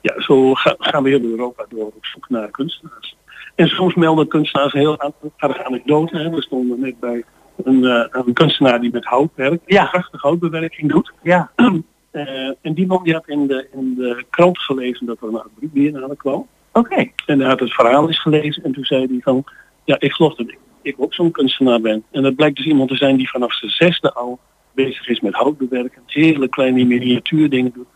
ja, 0.02 0.22
zo 0.22 0.54
ga- 0.54 0.76
gaan 0.78 1.04
we 1.04 1.10
heel 1.10 1.22
Europa 1.22 1.66
door 1.70 1.86
op 1.86 2.06
zoek 2.06 2.30
naar 2.30 2.52
kunstenaars. 2.52 3.16
En 3.56 3.68
soms 3.68 3.96
melden 3.96 4.28
kunstenaars 4.28 4.74
heel 4.74 5.00
aardige 5.38 5.66
anekdoten. 5.66 6.20
Hè. 6.20 6.30
We 6.30 6.42
stonden 6.42 6.80
net 6.80 7.00
bij 7.00 7.24
een, 7.64 7.84
een 8.12 8.34
kunstenaar 8.34 8.82
die 8.82 8.92
met 8.92 9.06
hout 9.06 9.32
werkt. 9.36 9.64
Ja. 9.66 9.86
Prachtige 9.86 10.28
houtbewerking 10.28 10.92
doet. 10.92 11.12
Ja. 11.24 11.52
Eh, 12.12 12.52
en 12.62 12.74
die 12.74 12.88
man 12.88 13.04
die 13.04 13.14
had 13.14 13.28
in 13.28 13.48
de, 13.48 13.68
in 13.72 13.96
de 13.96 14.24
krant 14.30 14.60
gelezen 14.60 15.06
dat 15.06 15.22
er 15.22 15.28
een 15.28 15.40
Abru 15.40 15.68
Biennale 15.68 16.16
kwam. 16.16 16.48
Oké. 16.72 17.12
En 17.26 17.40
hij 17.40 17.50
had 17.50 17.60
het 17.60 17.74
verhaal 17.74 18.08
eens 18.08 18.22
gelezen 18.22 18.64
en 18.64 18.72
toen 18.72 18.86
zei 18.86 19.08
hij 19.08 19.20
van, 19.22 19.44
ja, 19.84 19.96
ik 20.00 20.12
geloof 20.12 20.36
dat 20.36 20.48
ik, 20.48 20.58
ik 20.82 20.96
ook 20.98 21.14
zo'n 21.14 21.32
kunstenaar 21.32 21.82
ben. 21.82 22.04
En 22.12 22.22
dat 22.22 22.36
blijkt 22.36 22.58
dus 22.58 22.66
iemand 22.66 22.90
te 22.90 22.96
zijn 22.96 23.18
die 23.18 23.30
vanaf 23.30 23.54
zijn 23.54 23.72
zesde 23.72 24.14
al 24.14 24.40
bezig 24.72 25.08
is 25.08 25.20
met 25.20 25.34
houtbewerken. 25.34 26.02
Hele 26.06 26.48
kleine 26.48 26.86
miniatuurdingen 26.86 27.72
doet. 27.74 27.88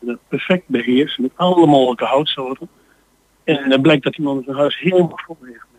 Dat 0.00 0.18
perfect 0.28 0.68
beheerst 0.68 1.18
met 1.18 1.30
alle 1.36 1.66
mogelijke 1.66 2.04
houtsoorten. 2.04 2.68
En 3.44 3.68
dan 3.68 3.82
blijkt 3.82 4.04
dat 4.04 4.16
iemand 4.16 4.44
zijn 4.44 4.56
huis 4.56 4.78
helemaal 4.78 5.20
vol 5.26 5.36
heeft 5.40 5.71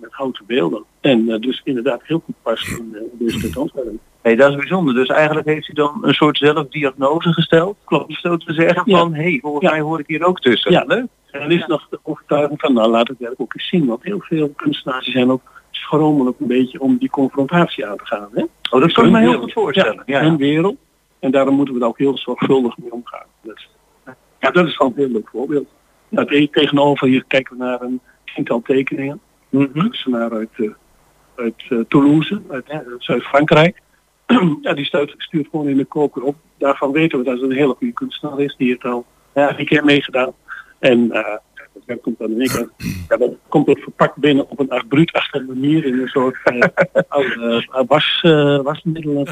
met, 0.00 0.12
houten 0.12 0.44
beelden. 0.46 0.84
En 1.00 1.28
eh, 1.30 1.40
dus 1.40 1.60
inderdaad 1.64 2.00
heel 2.04 2.22
goed 2.24 2.34
past 2.42 2.68
in, 2.68 2.90
eh, 2.94 3.00
in 3.00 3.10
deze 3.18 3.38
tentoonstelling. 3.40 3.98
Hey, 4.22 4.36
dat 4.36 4.50
is 4.50 4.56
bijzonder. 4.56 4.94
Dus 4.94 5.08
eigenlijk 5.08 5.46
heeft 5.46 5.66
hij 5.66 5.74
dan 5.74 5.98
een 6.02 6.14
soort 6.14 6.38
zelfdiagnose 6.38 7.32
gesteld. 7.32 7.76
Klopt. 7.84 8.20
Zo 8.20 8.36
te 8.36 8.52
zeggen 8.52 8.82
Ja. 8.84 8.98
van, 8.98 9.14
hé, 9.14 9.22
hey, 9.22 9.38
volgens 9.42 9.64
Ja. 9.64 9.70
mij 9.70 9.80
hoor 9.80 9.98
ik 10.00 10.06
hier 10.06 10.24
ook 10.24 10.40
tussen. 10.40 10.72
Ja. 10.72 10.84
Leuk. 10.86 11.06
En 11.30 11.40
dan 11.40 11.50
is 11.50 11.66
nog 11.66 11.86
de 11.90 11.98
overtuiging 12.02 12.60
van, 12.60 12.72
nou 12.72 12.90
laat 12.90 13.08
het 13.08 13.18
werk 13.18 13.34
ook 13.40 13.54
eens 13.54 13.68
zien. 13.68 13.86
Want 13.86 14.02
heel 14.02 14.20
veel 14.20 14.48
kunstenaars 14.56 15.06
zijn 15.06 15.30
ook 15.30 15.42
schromelijk 15.70 16.40
een 16.40 16.46
beetje 16.46 16.80
om 16.80 16.96
die 16.96 17.10
confrontatie 17.10 17.86
aan 17.86 17.96
te 17.96 18.06
gaan. 18.06 18.28
Hè? 18.32 18.42
Oh, 18.70 18.80
dat 18.80 18.92
kan 18.92 19.04
ik 19.06 19.10
me 19.10 19.20
heel 19.20 19.40
goed 19.40 19.52
voorstellen. 19.52 20.02
Ja, 20.06 20.20
hun 20.20 20.36
wereld. 20.36 20.76
En 21.18 21.30
daarom 21.30 21.54
moeten 21.54 21.74
we 21.74 21.80
er 21.80 21.86
ook 21.86 21.98
heel 21.98 22.18
zorgvuldig 22.18 22.76
mee 22.78 22.92
omgaan. 22.92 23.26
Dus, 23.42 23.68
ja, 24.40 24.50
dat 24.50 24.66
is 24.66 24.76
gewoon 24.76 24.92
een 24.92 24.98
heel 24.98 25.08
leuk 25.12 25.28
voorbeeld. 25.28 25.66
Nou, 26.08 26.26
te- 26.26 26.48
tegenover 26.50 27.06
hier 27.08 27.24
kijken 27.26 27.58
we 27.58 27.64
naar 27.64 27.80
een 27.80 28.00
tiental 28.34 28.62
tekeningen. 28.62 29.20
Een 29.50 29.72
kunstenaar 29.72 30.32
uit, 30.32 30.48
eh, 30.56 30.70
uit 31.36 31.62
eh, 31.68 31.78
Toulouse, 31.88 32.42
uit 32.50 32.64
Zuid-Frankrijk. 32.98 33.80
ja, 34.62 34.74
die 34.74 34.84
stuurt, 34.84 35.14
stuurt 35.16 35.48
gewoon 35.50 35.68
in 35.68 35.76
de 35.76 35.84
koker 35.84 36.22
op. 36.22 36.36
Daarvan 36.58 36.92
weten 36.92 37.18
we 37.18 37.24
dat 37.24 37.40
het 37.40 37.50
een 37.50 37.56
hele 37.56 37.74
goede 37.74 37.92
kunstenaar 37.92 38.40
is. 38.40 38.54
Die 38.56 38.68
heeft 38.68 38.84
al 38.84 39.06
ja, 39.34 39.58
een 39.58 39.66
keer 39.66 39.84
meegedaan. 39.84 40.32
En 40.78 41.12
eh, 41.12 41.36
dat 41.86 42.00
komt 42.00 42.18
dan 42.18 42.30
in 42.30 42.40
één 42.40 42.48
keer. 42.48 42.70
Ja, 43.08 43.16
dat 43.16 43.30
komt 43.48 43.66
het 43.66 43.80
verpakt 43.80 44.16
binnen 44.16 44.50
op 44.50 44.58
een 44.58 44.70
art 44.70 44.88
bruutachtige 44.88 45.44
manier 45.44 45.84
in 45.84 46.00
een 46.00 46.08
soort 46.08 46.36
eh, 46.44 46.60
oude 47.08 47.84
was, 47.86 48.20
eh 48.22 48.60
wasmiddelen. 48.62 49.26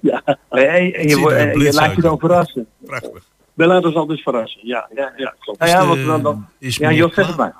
Ja. 0.00 0.22
En 0.48 1.08
je, 1.08 1.16
wordt- 1.18 1.62
je 1.62 1.72
laat 1.72 1.94
je 1.94 2.02
dan 2.02 2.18
verrassen. 2.18 2.66
Prachtig. 2.84 3.30
We 3.54 3.66
laten 3.66 3.86
ons 3.86 3.94
altijd 3.96 4.20
verrassen. 4.20 4.60
Ja, 4.66 4.88
ja, 4.94 5.12
ja 5.16 5.34
klopt. 5.38 5.58
Nou 5.58 5.70
ja, 5.70 5.86
wat 5.86 6.06
dan, 6.06 6.22
dan, 6.22 6.46
ja 6.58 6.92
Jos, 6.92 7.14
zeg 7.14 7.26
het 7.26 7.36
maar. 7.36 7.54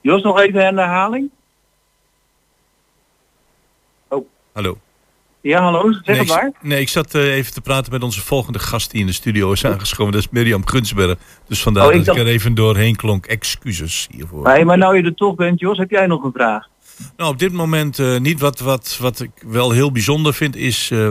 Jos, 0.00 0.22
nog 0.22 0.40
even 0.40 0.52
de 0.52 0.80
herhaling? 0.80 1.30
Hallo. 4.52 4.78
Ja, 5.40 5.62
hallo, 5.62 5.92
zeg 5.92 6.04
Nee, 6.04 6.18
het 6.18 6.28
maar. 6.28 6.52
nee, 6.60 6.80
ik 6.80 6.88
zat 6.88 7.14
eh, 7.14 7.34
even 7.34 7.52
te 7.52 7.60
praten 7.60 7.92
met 7.92 8.02
onze 8.02 8.20
volgende 8.20 8.58
gast 8.58 8.90
die 8.90 9.00
in 9.00 9.06
de 9.06 9.12
studio 9.12 9.52
is 9.52 9.64
aangeschoven. 9.64 10.12
Dat 10.12 10.22
is 10.22 10.28
Mirjam 10.28 10.66
Gunsberg. 10.66 11.18
Dus 11.46 11.62
vandaar 11.62 11.86
Oh, 11.86 11.94
ik 11.94 12.04
dat 12.04 12.16
ik 12.16 12.22
er 12.22 12.28
even 12.28 12.54
doorheen 12.54 12.96
klonk. 12.96 13.26
Excuses 13.26 14.08
hiervoor. 14.10 14.42
Nee, 14.42 14.64
maar 14.64 14.78
nou 14.78 14.96
je 14.96 15.02
er 15.02 15.14
toch 15.14 15.34
bent, 15.34 15.60
Jos, 15.60 15.78
heb 15.78 15.90
jij 15.90 16.06
nog 16.06 16.24
een 16.24 16.32
vraag? 16.32 16.66
Nou, 17.16 17.30
op 17.32 17.38
dit 17.38 17.52
moment 17.52 17.98
eh, 17.98 18.18
niet. 18.18 18.40
Wat, 18.40 18.58
wat, 18.60 18.96
wat 19.00 19.20
ik 19.20 19.30
wel 19.46 19.70
heel 19.70 19.92
bijzonder 19.92 20.34
vind 20.34 20.56
is 20.56 20.90
eh, 20.90 21.10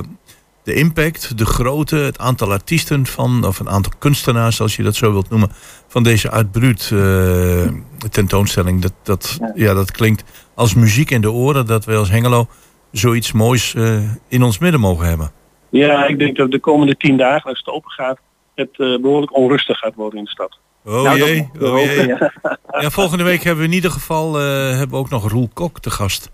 de 0.63 0.73
impact, 0.73 1.37
de 1.37 1.45
grootte, 1.45 1.95
het 1.95 2.19
aantal 2.19 2.51
artiesten 2.51 3.05
van, 3.05 3.45
of 3.45 3.59
een 3.59 3.69
aantal 3.69 3.91
kunstenaars, 3.99 4.61
als 4.61 4.75
je 4.75 4.83
dat 4.83 4.95
zo 4.95 5.11
wilt 5.11 5.29
noemen, 5.29 5.51
van 5.97 6.05
deze 6.05 6.31
Art 6.31 6.51
Brut 6.51 6.91
eh, 6.93 7.67
tentoonstelling. 8.09 8.81
Dat, 8.81 8.93
dat, 9.03 9.39
ja. 9.55 9.73
dat 9.73 9.91
klinkt 9.91 10.23
als 10.53 10.73
muziek 10.73 11.11
in 11.11 11.21
de 11.21 11.31
oren 11.31 11.65
dat 11.65 11.85
wij 11.85 11.97
als 11.97 12.09
Hengelo 12.09 12.47
zoiets 12.91 13.31
moois 13.31 13.75
eh, 13.75 13.99
in 14.27 14.43
ons 14.43 14.59
midden 14.59 14.79
mogen 14.79 15.07
hebben. 15.07 15.31
Ja, 15.69 16.05
ik 16.05 16.19
denk 16.19 16.37
dat 16.37 16.51
de 16.51 16.59
komende 16.59 16.97
tien 16.97 17.17
dagen, 17.17 17.49
als 17.49 17.59
het 17.59 17.67
open 17.67 17.91
gaat, 17.91 18.19
het 18.55 18.69
eh, 18.71 18.99
behoorlijk 19.01 19.35
onrustig 19.35 19.77
gaat 19.77 19.95
worden 19.95 20.19
in 20.19 20.23
de 20.23 20.29
stad. 20.29 20.59
Oh 20.85 21.01
Nou, 21.01 21.17
jee, 21.17 21.49
oh 21.59 21.69
hopen, 21.69 21.95
jee. 21.95 22.07
ja. 22.07 22.31
Ja, 22.81 22.89
volgende 22.89 23.23
week 23.23 23.43
hebben 23.43 23.63
we 23.63 23.69
in 23.69 23.75
ieder 23.75 23.91
geval 23.91 24.33
hebben 24.33 24.89
we 24.89 24.95
ook 24.95 25.09
nog 25.09 25.31
Roel 25.31 25.49
Kok 25.53 25.79
te 25.79 25.89
gast. 25.89 26.31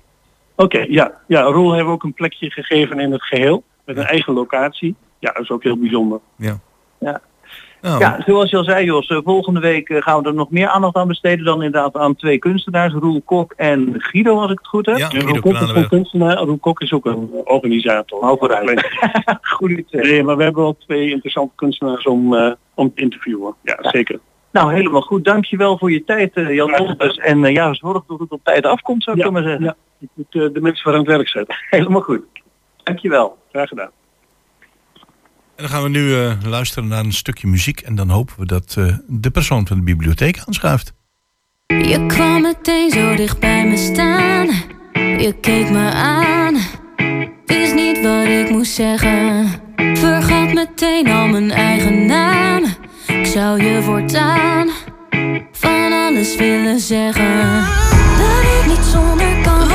Oké, 0.55 0.85
ja. 0.89 1.11
Ja, 1.27 1.41
Roel 1.41 1.69
hebben 1.69 1.87
we 1.87 1.93
ook 1.93 2.03
een 2.03 2.13
plekje 2.13 2.49
gegeven 2.49 2.99
in 2.99 3.11
het 3.11 3.23
geheel. 3.23 3.63
Met 3.85 3.97
een 3.97 4.05
eigen 4.05 4.33
locatie. 4.33 4.95
Ja, 5.19 5.31
dat 5.31 5.43
is 5.43 5.49
ook 5.49 5.63
heel 5.63 5.77
bijzonder. 5.77 6.19
Ja. 6.35 6.59
Ja. 6.99 7.21
Nou, 7.83 7.99
Ja, 7.99 8.21
zoals 8.25 8.49
je 8.49 8.57
al 8.57 8.63
zei 8.63 8.85
Jos, 8.85 9.07
eh, 9.07 9.17
volgende 9.23 9.59
week 9.59 9.89
eh, 9.89 10.01
gaan 10.01 10.21
we 10.21 10.27
er 10.27 10.33
nog 10.33 10.49
meer 10.51 10.67
aandacht 10.67 10.95
aan 10.95 11.07
besteden 11.07 11.45
dan 11.45 11.63
inderdaad 11.63 11.95
aan 11.95 12.15
twee 12.15 12.37
kunstenaars, 12.37 12.93
Roel 12.93 13.21
Kok 13.21 13.53
en 13.57 13.93
Guido, 13.97 14.39
als 14.39 14.51
ik 14.51 14.57
het 14.57 14.67
goed 14.67 14.85
heb. 14.85 14.97
Ja, 14.97 15.09
Roel 15.09 15.39
Kok 15.39 15.53
is 15.53 15.69
een 15.69 15.87
kunstenaar, 15.87 16.37
Roel 16.37 16.57
Kok 16.57 16.81
is 16.81 16.93
ook 16.93 17.05
een 17.05 17.29
organisator. 17.43 18.21
Hou 18.23 18.37
vooruit. 18.37 18.87
Goed. 19.41 19.83
Nee, 19.91 20.23
maar 20.23 20.37
we 20.37 20.43
hebben 20.43 20.63
wel 20.63 20.77
twee 20.77 21.09
interessante 21.09 21.53
kunstenaars 21.55 22.05
om, 22.05 22.35
eh, 22.35 22.51
om 22.73 22.93
te 22.95 23.01
interviewen. 23.01 23.55
Ja, 23.63 23.77
zeker. 23.81 24.19
Nou, 24.51 24.73
helemaal 24.73 25.01
goed. 25.01 25.23
Dankjewel 25.25 25.77
voor 25.77 25.91
je 25.91 26.03
tijd, 26.03 26.33
eh, 26.33 26.53
Jan 26.53 26.79
Olbers. 26.79 27.17
En 27.17 27.45
eh, 27.45 27.53
ja, 27.53 27.73
zorg 27.73 28.03
dat 28.07 28.19
het 28.19 28.31
op 28.31 28.39
tijd 28.43 28.65
afkomt, 28.65 29.03
zou 29.03 29.17
ik 29.17 29.23
Ja, 29.23 29.31
maar 29.31 29.43
zeggen. 29.43 29.63
ja. 29.63 29.75
Ik 29.99 30.09
moet 30.13 30.25
eh, 30.29 30.53
de 30.53 30.61
mensen 30.61 30.83
voor 30.83 30.91
aan 30.93 30.97
het 30.99 31.07
werk 31.07 31.27
zetten. 31.27 31.55
Helemaal 31.69 32.01
goed. 32.01 32.21
Dankjewel. 32.83 33.37
Graag 33.51 33.67
gedaan. 33.67 33.89
Dan 35.63 35.71
gaan 35.71 35.83
we 35.83 35.89
nu 35.89 36.15
eh, 36.15 36.31
luisteren 36.45 36.87
naar 36.87 37.03
een 37.03 37.13
stukje 37.13 37.47
muziek. 37.47 37.81
En 37.81 37.95
dan 37.95 38.09
hopen 38.09 38.35
we 38.37 38.45
dat 38.45 38.75
eh, 38.77 38.97
de 39.07 39.31
persoon 39.31 39.67
van 39.67 39.77
de 39.77 39.83
bibliotheek 39.83 40.39
aanschuift. 40.45 40.93
Je 41.67 42.05
kwam 42.07 42.41
meteen 42.41 42.91
zo 42.91 43.15
dicht 43.15 43.39
bij 43.39 43.67
me 43.67 43.77
staan. 43.77 44.47
Je 44.93 45.35
keek 45.41 45.69
me 45.69 45.91
aan. 45.91 46.55
Wist 47.45 47.73
niet 47.73 48.01
wat 48.01 48.25
ik 48.25 48.49
moest 48.49 48.71
zeggen. 48.71 49.49
Vergat 49.93 50.53
meteen 50.53 51.07
al 51.07 51.27
mijn 51.27 51.51
eigen 51.51 52.05
naam. 52.05 52.63
Ik 53.07 53.25
zou 53.25 53.63
je 53.63 53.81
voortaan 53.81 54.69
van 55.51 55.91
alles 55.91 56.35
willen 56.35 56.79
zeggen. 56.79 57.65
Dat 58.17 58.43
ik 58.43 58.65
niet 58.67 58.85
zonder 58.85 59.41
kan, 59.43 59.67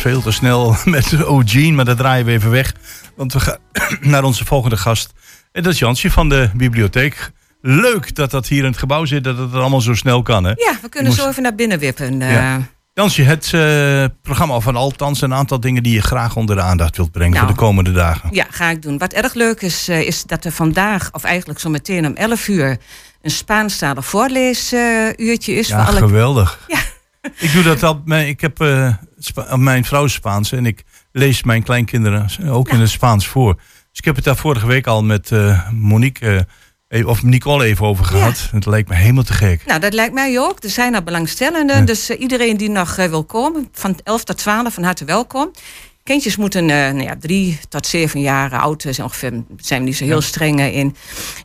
veel 0.00 0.22
te 0.22 0.30
snel 0.30 0.76
met 0.84 1.24
O'Gene, 1.24 1.72
maar 1.72 1.84
dat 1.84 1.96
draaien 1.96 2.26
we 2.26 2.32
even 2.32 2.50
weg. 2.50 2.72
Want 3.16 3.32
we 3.32 3.40
gaan 3.40 3.56
naar 4.00 4.24
onze 4.24 4.44
volgende 4.44 4.76
gast. 4.76 5.12
En 5.52 5.62
dat 5.62 5.72
is 5.72 5.78
Jansje 5.78 6.10
van 6.10 6.28
de 6.28 6.50
bibliotheek. 6.54 7.30
Leuk 7.62 8.14
dat 8.14 8.30
dat 8.30 8.46
hier 8.46 8.58
in 8.58 8.70
het 8.70 8.78
gebouw 8.78 9.04
zit, 9.04 9.24
dat 9.24 9.38
het 9.38 9.54
allemaal 9.54 9.80
zo 9.80 9.94
snel 9.94 10.22
kan. 10.22 10.44
Hè? 10.44 10.50
Ja, 10.50 10.78
we 10.82 10.88
kunnen 10.88 11.10
moest- 11.10 11.22
zo 11.22 11.28
even 11.28 11.42
naar 11.42 11.54
binnen 11.54 11.78
wippen. 11.78 12.22
eh. 12.22 12.32
Ja. 12.32 12.60
Jansje, 12.94 13.22
het 13.22 13.44
eh, 13.54 14.04
programma 14.22 14.60
van 14.60 14.76
Althans 14.76 15.20
een 15.20 15.34
aantal 15.34 15.60
dingen 15.60 15.82
die 15.82 15.92
je 15.94 16.02
graag 16.02 16.36
onder 16.36 16.56
de 16.56 16.62
aandacht 16.62 16.96
wilt 16.96 17.10
brengen 17.12 17.32
Nou. 17.34 17.44
voor 17.46 17.54
de 17.54 17.60
komende 17.60 17.92
dagen. 17.92 18.28
Ja, 18.32 18.46
ga 18.50 18.70
ik 18.70 18.82
doen. 18.82 18.98
Wat 18.98 19.12
erg 19.12 19.34
leuk 19.34 19.60
is, 19.60 19.88
eh, 19.88 20.00
is 20.00 20.24
dat 20.24 20.44
er 20.44 20.52
vandaag, 20.52 21.08
of 21.12 21.24
eigenlijk 21.24 21.60
zo 21.60 21.68
meteen 21.70 22.06
om 22.06 22.14
11 22.14 22.48
uur, 22.48 22.76
een 23.22 23.30
Spaanstalig 23.30 24.04
voorleesuurtje 24.06 25.54
is. 25.54 25.68
Ja, 25.68 25.78
voor 25.84 25.86
alle... 25.96 25.98
geweldig. 26.06 26.58
Ik 27.38 27.52
doe 27.52 27.62
dat 27.62 27.82
al. 27.82 28.02
Ik 28.06 28.40
heb 28.40 28.58
Spa- 29.18 29.56
mijn 29.56 29.84
vrouw 29.84 30.06
Spaans 30.06 30.52
en 30.52 30.66
ik 30.66 30.82
lees 31.12 31.42
mijn 31.42 31.62
kleinkinderen 31.62 32.28
ook 32.48 32.68
in 32.68 32.80
het 32.80 32.90
Spaans 32.90 33.26
voor. 33.26 33.54
Dus 33.54 33.98
ik 33.98 34.04
heb 34.04 34.16
het 34.16 34.24
daar 34.24 34.36
vorige 34.36 34.66
week 34.66 34.86
al 34.86 35.02
met 35.02 35.32
eh, 35.32 35.70
Monique 35.70 36.46
eh, 36.88 37.06
of 37.06 37.22
Nicole 37.22 37.64
even 37.64 37.86
over 37.86 38.04
gehad. 38.04 38.48
Het 38.52 38.66
leek 38.66 38.88
me 38.88 38.94
helemaal 38.94 39.22
te 39.22 39.32
gek. 39.32 39.66
Nou, 39.66 39.80
dat 39.80 39.92
lijkt 39.92 40.14
mij 40.14 40.40
ook. 40.40 40.62
Er 40.64 40.70
zijn 40.70 40.94
er 40.94 41.02
belangstellenden. 41.02 41.76
Ja. 41.76 41.84
Dus 41.84 42.10
iedereen 42.10 42.56
die 42.56 42.70
nog 42.70 42.96
wil 42.96 43.24
komen, 43.24 43.68
van 43.72 43.98
11 44.04 44.24
tot 44.24 44.38
12, 44.38 44.74
van 44.74 44.82
harte 44.82 45.04
welkom. 45.04 45.50
Kindjes 46.02 46.36
moeten 46.36 46.70
eh, 46.70 46.76
nou 46.76 47.02
ja, 47.02 47.16
drie 47.20 47.58
tot 47.68 47.86
zeven 47.86 48.20
jaar 48.20 48.58
oud 48.58 48.82
zijn 48.82 49.02
ongeveer. 49.02 49.42
Zijn 49.56 49.80
we 49.80 49.86
niet 49.86 49.96
zo 49.96 50.04
heel 50.04 50.20
streng 50.20 50.60
in. 50.60 50.96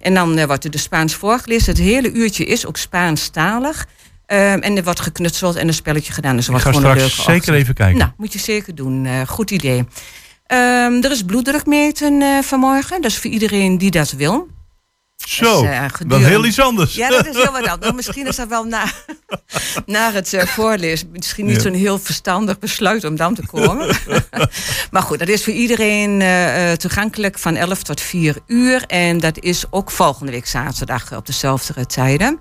En 0.02 0.14
dan 0.14 0.46
wordt 0.46 0.64
er 0.64 0.72
de 0.72 0.78
Spaans 0.78 1.16
voorgelezen. 1.16 1.74
Het 1.74 1.82
hele 1.82 2.12
uurtje 2.12 2.46
is 2.46 2.66
ook 2.66 2.78
Spaanstalig. 2.78 3.88
Ehm, 4.26 4.60
en 4.60 4.78
er 4.78 4.84
wordt 4.84 5.00
geknutseld 5.00 5.56
en 5.56 5.68
een 5.68 5.74
spelletje 5.74 6.14
gedaan. 6.14 6.36
Dus 6.36 6.46
Ik 6.46 6.52
wordt 6.52 6.66
ga 6.66 6.72
gewoon 6.72 6.86
een 6.92 6.96
straks 7.00 7.16
leuke 7.18 7.32
zeker 7.32 7.40
ochtend. 7.40 7.58
even 7.58 7.74
kijken. 7.74 7.98
Nou, 7.98 8.12
moet 8.18 8.34
je 8.34 8.40
zeker 8.40 8.76
doen. 8.76 9.06
Eh, 9.06 9.22
goed 9.28 9.52
idee. 9.52 9.88
Ehm, 10.48 11.04
er 11.04 11.12
is 11.12 11.24
bloeddruk 11.24 11.66
meten 11.66 12.22
eh, 12.22 12.38
vanmorgen. 12.42 13.02
Dat 13.02 13.12
is 13.12 13.18
voor 13.18 13.32
iedereen 13.32 13.78
die 13.78 13.92
dat 13.92 14.12
wil. 14.12 14.48
Zo, 15.26 15.62
Dus, 15.62 15.70
eh, 15.72 15.80
dan 15.80 15.90
gedurende- 15.90 16.28
heel 16.28 16.46
iets 16.46 16.60
anders. 16.60 16.96
Ja, 16.96 17.10
dat 17.10 17.26
is 17.28 17.36
heel 17.36 17.44
wat 17.52 17.56
anders. 17.68 17.80
Nou, 17.80 17.96
Misschien 17.96 18.28
is 18.28 18.36
dat 18.36 18.48
wel 18.48 18.64
na, 18.64 18.84
na 19.86 20.12
het 20.12 20.34
eh, 20.34 20.46
voorlezen. 20.46 21.10
Misschien 21.12 21.46
niet 21.46 21.56
Ja. 21.56 21.62
zo'n 21.62 21.74
heel 21.74 22.00
verstandig 22.00 22.60
besluit 22.60 23.04
om 23.04 23.16
dan 23.16 23.36
te 23.36 23.46
komen. 23.46 23.96
maar 24.92 25.02
goed, 25.02 25.20
dat 25.20 25.28
is 25.28 25.44
voor 25.44 25.54
iedereen 25.54 26.22
eh, 26.22 26.72
eh, 26.72 26.78
toegankelijk 26.78 27.40
van 27.40 27.56
11 27.56 27.84
tot 27.84 28.02
4 28.02 28.36
uur. 28.48 28.84
En 28.88 29.20
dat 29.20 29.40
is 29.40 29.64
ook 29.70 29.92
volgende 29.92 30.32
week 30.32 30.48
zaterdag 30.48 31.16
op 31.16 31.26
dezelfde 31.26 31.86
tijden. 31.86 32.40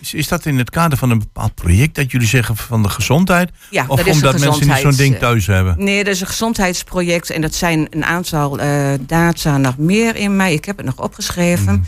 Is, 0.00 0.14
is 0.14 0.28
dat 0.28 0.46
in 0.46 0.58
het 0.58 0.70
kader 0.70 0.98
van 0.98 1.10
een 1.10 1.18
bepaald 1.18 1.54
project 1.54 1.94
dat 1.94 2.10
jullie 2.10 2.28
zeggen 2.28 2.56
van 2.56 2.82
de 2.82 2.88
gezondheid? 2.88 3.50
Ja, 3.70 3.84
of 3.88 3.96
dat 3.98 4.06
is 4.06 4.06
een 4.06 4.12
omdat 4.26 4.40
mensen 4.40 4.68
niet 4.68 4.76
zo'n 4.78 4.94
ding 4.96 5.18
thuis 5.18 5.46
hebben? 5.46 5.74
Nee, 5.78 6.04
dat 6.04 6.14
is 6.14 6.20
een 6.20 6.26
gezondheidsproject. 6.26 7.30
En 7.30 7.40
dat 7.40 7.54
zijn 7.54 7.86
een 7.90 8.04
aantal 8.04 8.58
eh, 8.58 8.92
data 9.00 9.56
nog 9.58 9.78
meer 9.78 10.16
in 10.16 10.36
mei. 10.36 10.54
Ik 10.54 10.64
heb 10.64 10.76
het 10.76 10.86
nog 10.86 11.00
opgeschreven. 11.00 11.64
Mhm. 11.74 11.82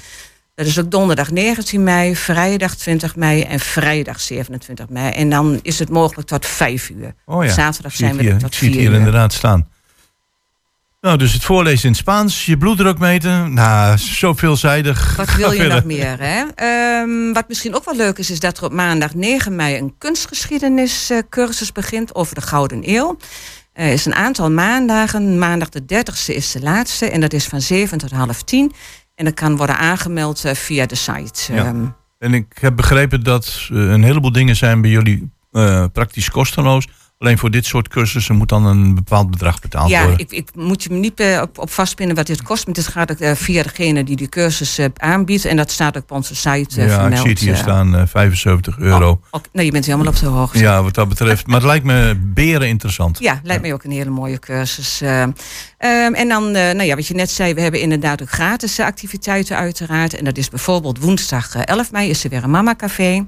Dat 0.56 0.66
is 0.66 0.78
ook 0.78 0.90
donderdag 0.90 1.30
19 1.30 1.82
mei, 1.82 2.16
vrijdag 2.16 2.74
20 2.74 3.16
mei 3.16 3.42
en 3.42 3.60
vrijdag 3.60 4.20
27 4.20 4.88
mei. 4.88 5.12
En 5.12 5.30
dan 5.30 5.58
is 5.62 5.78
het 5.78 5.88
mogelijk 5.88 6.28
tot 6.28 6.46
5 6.46 6.90
uur. 6.90 7.14
Oh 7.24 7.44
ja, 7.44 7.52
Zaterdag 7.52 7.92
ik 7.92 7.98
zijn 7.98 8.12
we 8.12 8.18
er 8.18 8.24
hier, 8.24 8.38
tot 8.38 8.48
Ik 8.52 8.54
zie 8.54 8.68
het 8.68 8.76
4 8.76 8.82
hier 8.82 8.90
uur. 8.92 8.98
inderdaad 8.98 9.32
staan. 9.32 9.68
Nou, 11.00 11.18
dus 11.18 11.32
het 11.32 11.44
voorlezen 11.44 11.84
in 11.84 11.90
het 11.90 11.98
Spaans, 12.00 12.46
je 12.46 12.56
bloeddruk 12.56 12.98
meten. 12.98 13.54
Nou, 13.54 13.96
zo 13.96 14.32
veelzijdig. 14.32 15.16
Wat 15.16 15.34
wil 15.34 15.52
je 15.52 15.66
nog 15.74 15.84
meer? 15.84 16.16
Hè? 16.20 16.44
Ehm, 16.54 17.32
wat 17.32 17.48
misschien 17.48 17.74
ook 17.74 17.84
wel 17.84 17.96
leuk 17.96 18.18
is, 18.18 18.30
is 18.30 18.40
dat 18.40 18.58
er 18.58 18.64
op 18.64 18.72
maandag 18.72 19.14
9 19.14 19.56
mei 19.56 19.76
een 19.78 19.94
kunstgeschiedeniscursus 19.98 21.72
begint 21.72 22.14
over 22.14 22.34
de 22.34 22.40
Gouden 22.40 22.82
Eeuw. 22.84 23.16
Er 23.72 23.92
is 23.92 24.06
een 24.06 24.14
aantal 24.14 24.50
maandagen. 24.50 25.38
Maandag 25.38 25.68
de 25.68 25.82
30ste 25.82 26.34
is 26.34 26.52
de 26.52 26.60
laatste 26.60 27.10
en 27.10 27.20
dat 27.20 27.32
is 27.32 27.44
van 27.44 27.60
7 27.60 27.98
tot 27.98 28.10
half 28.10 28.42
10. 28.42 28.72
En 29.16 29.24
dat 29.24 29.34
kan 29.34 29.56
worden 29.56 29.78
aangemeld 29.78 30.44
eh, 30.44 30.54
via 30.54 30.86
de 30.86 30.94
site. 30.94 31.54
Ja. 31.54 31.64
Ehm, 31.64 31.86
En 32.18 32.34
ik 32.34 32.58
heb 32.60 32.76
begrepen 32.76 33.22
dat 33.22 33.68
eh, 33.72 33.76
een 33.76 34.02
heleboel 34.02 34.32
dingen 34.32 34.56
zijn 34.56 34.80
bij 34.80 34.90
jullie 34.90 35.30
eh, 35.52 35.84
praktisch 35.92 36.30
kosteloos. 36.30 36.88
Alleen 37.18 37.38
voor 37.38 37.50
dit 37.50 37.64
soort 37.66 37.88
cursussen 37.88 38.36
moet 38.36 38.48
dan 38.48 38.66
een 38.66 38.94
bepaald 38.94 39.30
bedrag 39.30 39.60
betaald 39.60 39.90
ja, 39.90 40.00
worden. 40.00 40.18
ik, 40.18 40.30
ik 40.30 40.48
moet 40.54 40.82
je 40.82 40.90
me 40.90 40.96
niet 40.98 41.20
eh, 41.20 41.40
op, 41.42 41.58
op 41.58 41.70
vastpinnen 41.70 42.16
wat 42.16 42.26
dit 42.26 42.42
kost. 42.42 42.64
Maar 42.66 42.74
dit 42.74 42.86
gaat 42.86 43.10
ook 43.10 43.18
eh, 43.18 43.34
via 43.34 43.62
degene 43.62 44.04
die 44.04 44.16
die 44.16 44.28
cursus 44.28 44.78
eh, 44.78 44.86
aanbiedt. 44.96 45.44
En 45.44 45.56
dat 45.56 45.70
staat 45.70 45.96
ook 45.96 46.02
op 46.02 46.10
onze 46.10 46.34
site 46.34 46.48
ja, 46.80 46.84
ik 46.86 46.90
vermeld. 46.90 47.20
zie 47.20 47.30
het 47.30 47.38
hier 47.38 47.56
staan, 47.56 47.96
eh, 47.96 48.02
75 48.06 48.78
euro. 48.78 49.20
Ook- 49.30 49.46
nou, 49.52 49.66
je 49.66 49.72
bent 49.72 49.84
helemaal 49.86 50.06
op 50.06 50.18
de 50.18 50.26
hoogte. 50.26 50.58
Ja, 50.58 50.82
wat 50.82 50.94
dat 50.94 51.08
betreft. 51.08 51.46
Maar 51.46 51.56
het 51.56 51.64
lijkt 51.66 51.84
me 51.84 52.14
beren 52.22 52.68
interessant. 52.68 53.18
Ja, 53.18 53.40
lijkt 53.42 53.62
mij 53.62 53.72
ook 53.72 53.84
een 53.84 53.90
hele 53.90 54.10
mooie 54.10 54.38
cursus. 54.38 55.00
eh. 55.00 55.22
Ehm, 55.22 55.32
en 56.14 56.28
dan, 56.28 56.50
nou 56.50 56.82
ja, 56.82 56.94
wat 56.94 57.06
je 57.06 57.14
net 57.14 57.30
zei, 57.30 57.54
we 57.54 57.60
hebben 57.60 57.80
inderdaad 57.80 58.22
ook 58.22 58.30
gratis 58.30 58.80
activiteiten 58.80 59.56
uiteraard. 59.56 60.14
En 60.14 60.24
dat 60.24 60.36
is 60.38 60.48
bijvoorbeeld 60.48 60.98
woensdag 60.98 61.54
eh, 61.54 61.62
11 61.64 61.92
mei 61.92 62.10
is 62.10 62.24
er 62.24 62.30
weer 62.30 62.44
een 62.44 62.50
Mama 62.50 62.74
Café. 62.74 63.26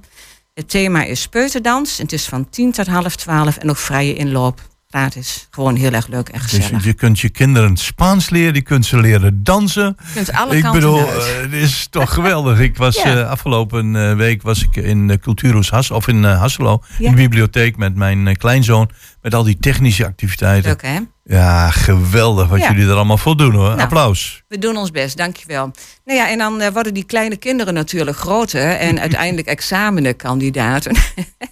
Het 0.59 0.69
thema 0.71 1.03
is 1.05 1.27
peuterdans. 1.27 1.99
Het 1.99 2.13
is 2.13 2.25
van 2.25 2.49
10 2.51 2.73
tot 2.73 2.87
half 2.87 3.17
12 3.17 3.57
en 3.57 3.71
ook 3.71 3.77
vrije 3.77 4.15
inloop. 4.15 4.61
Gratis. 4.91 5.49
Gewoon 5.51 5.77
heel 5.77 5.93
erg 5.93 6.07
leuk 6.09 6.29
en 6.29 6.41
Dus 6.41 6.51
gezellig. 6.51 6.85
je 6.85 6.93
kunt 6.95 7.21
je 7.21 7.29
kinderen 7.29 7.77
Spaans 7.77 8.31
leren, 8.31 8.55
je 8.55 8.63
kunt 8.63 8.87
ze 8.87 9.01
leren 9.01 9.45
dansen. 9.45 9.97
Je 10.07 10.13
kunt 10.15 10.33
alle 10.33 10.57
ik 10.57 10.63
kanten 10.63 10.81
bedoel, 10.81 11.09
uit. 11.09 11.23
eh, 11.23 11.41
het 11.41 11.53
is 11.53 11.87
toch 11.91 12.15
geweldig. 12.15 12.59
Ik 12.61 12.77
was 12.77 12.97
Ja. 13.03 13.17
eh, 13.17 13.29
afgelopen 13.31 13.97
eh, 13.97 14.17
week 14.17 14.43
was 14.43 14.63
ik 14.63 14.77
in 14.77 15.07
de 15.09 15.19
Cultuurhuis 15.19 15.71
Has, 15.71 15.91
of 15.91 16.09
in 16.09 16.25
Hasselo, 16.25 16.83
Ja. 16.99 17.05
in 17.09 17.11
de 17.11 17.17
bibliotheek 17.23 17.77
met 17.77 17.95
mijn 17.95 18.37
kleinzoon, 18.37 18.91
met 19.23 19.35
al 19.35 19.43
die 19.43 19.59
technische 19.59 20.07
activiteiten. 20.07 20.69
Leuk 20.71 20.83
hè? 20.83 20.99
Ja, 21.25 21.71
geweldig 21.71 22.49
wat 22.49 22.59
Ja. 22.61 22.73
jullie 22.73 22.89
er 22.89 22.95
allemaal 22.95 23.19
voor 23.19 23.37
doen 23.37 23.53
hoor. 23.55 23.69
Nou. 23.69 23.81
Applaus. 23.81 24.43
We 24.49 24.59
doen 24.59 24.77
ons 24.77 24.91
best, 24.91 25.17
dankjewel. 25.17 25.71
Nou 26.05 26.19
ja, 26.19 26.29
en 26.31 26.39
dan 26.39 26.61
eh, 26.61 26.73
worden 26.73 26.95
die 26.95 27.05
kleine 27.05 27.37
kinderen 27.37 27.75
natuurlijk 27.75 28.17
groter 28.17 28.77
en 28.77 29.01
uiteindelijk 29.07 29.49
examenkandidaten. 29.49 30.97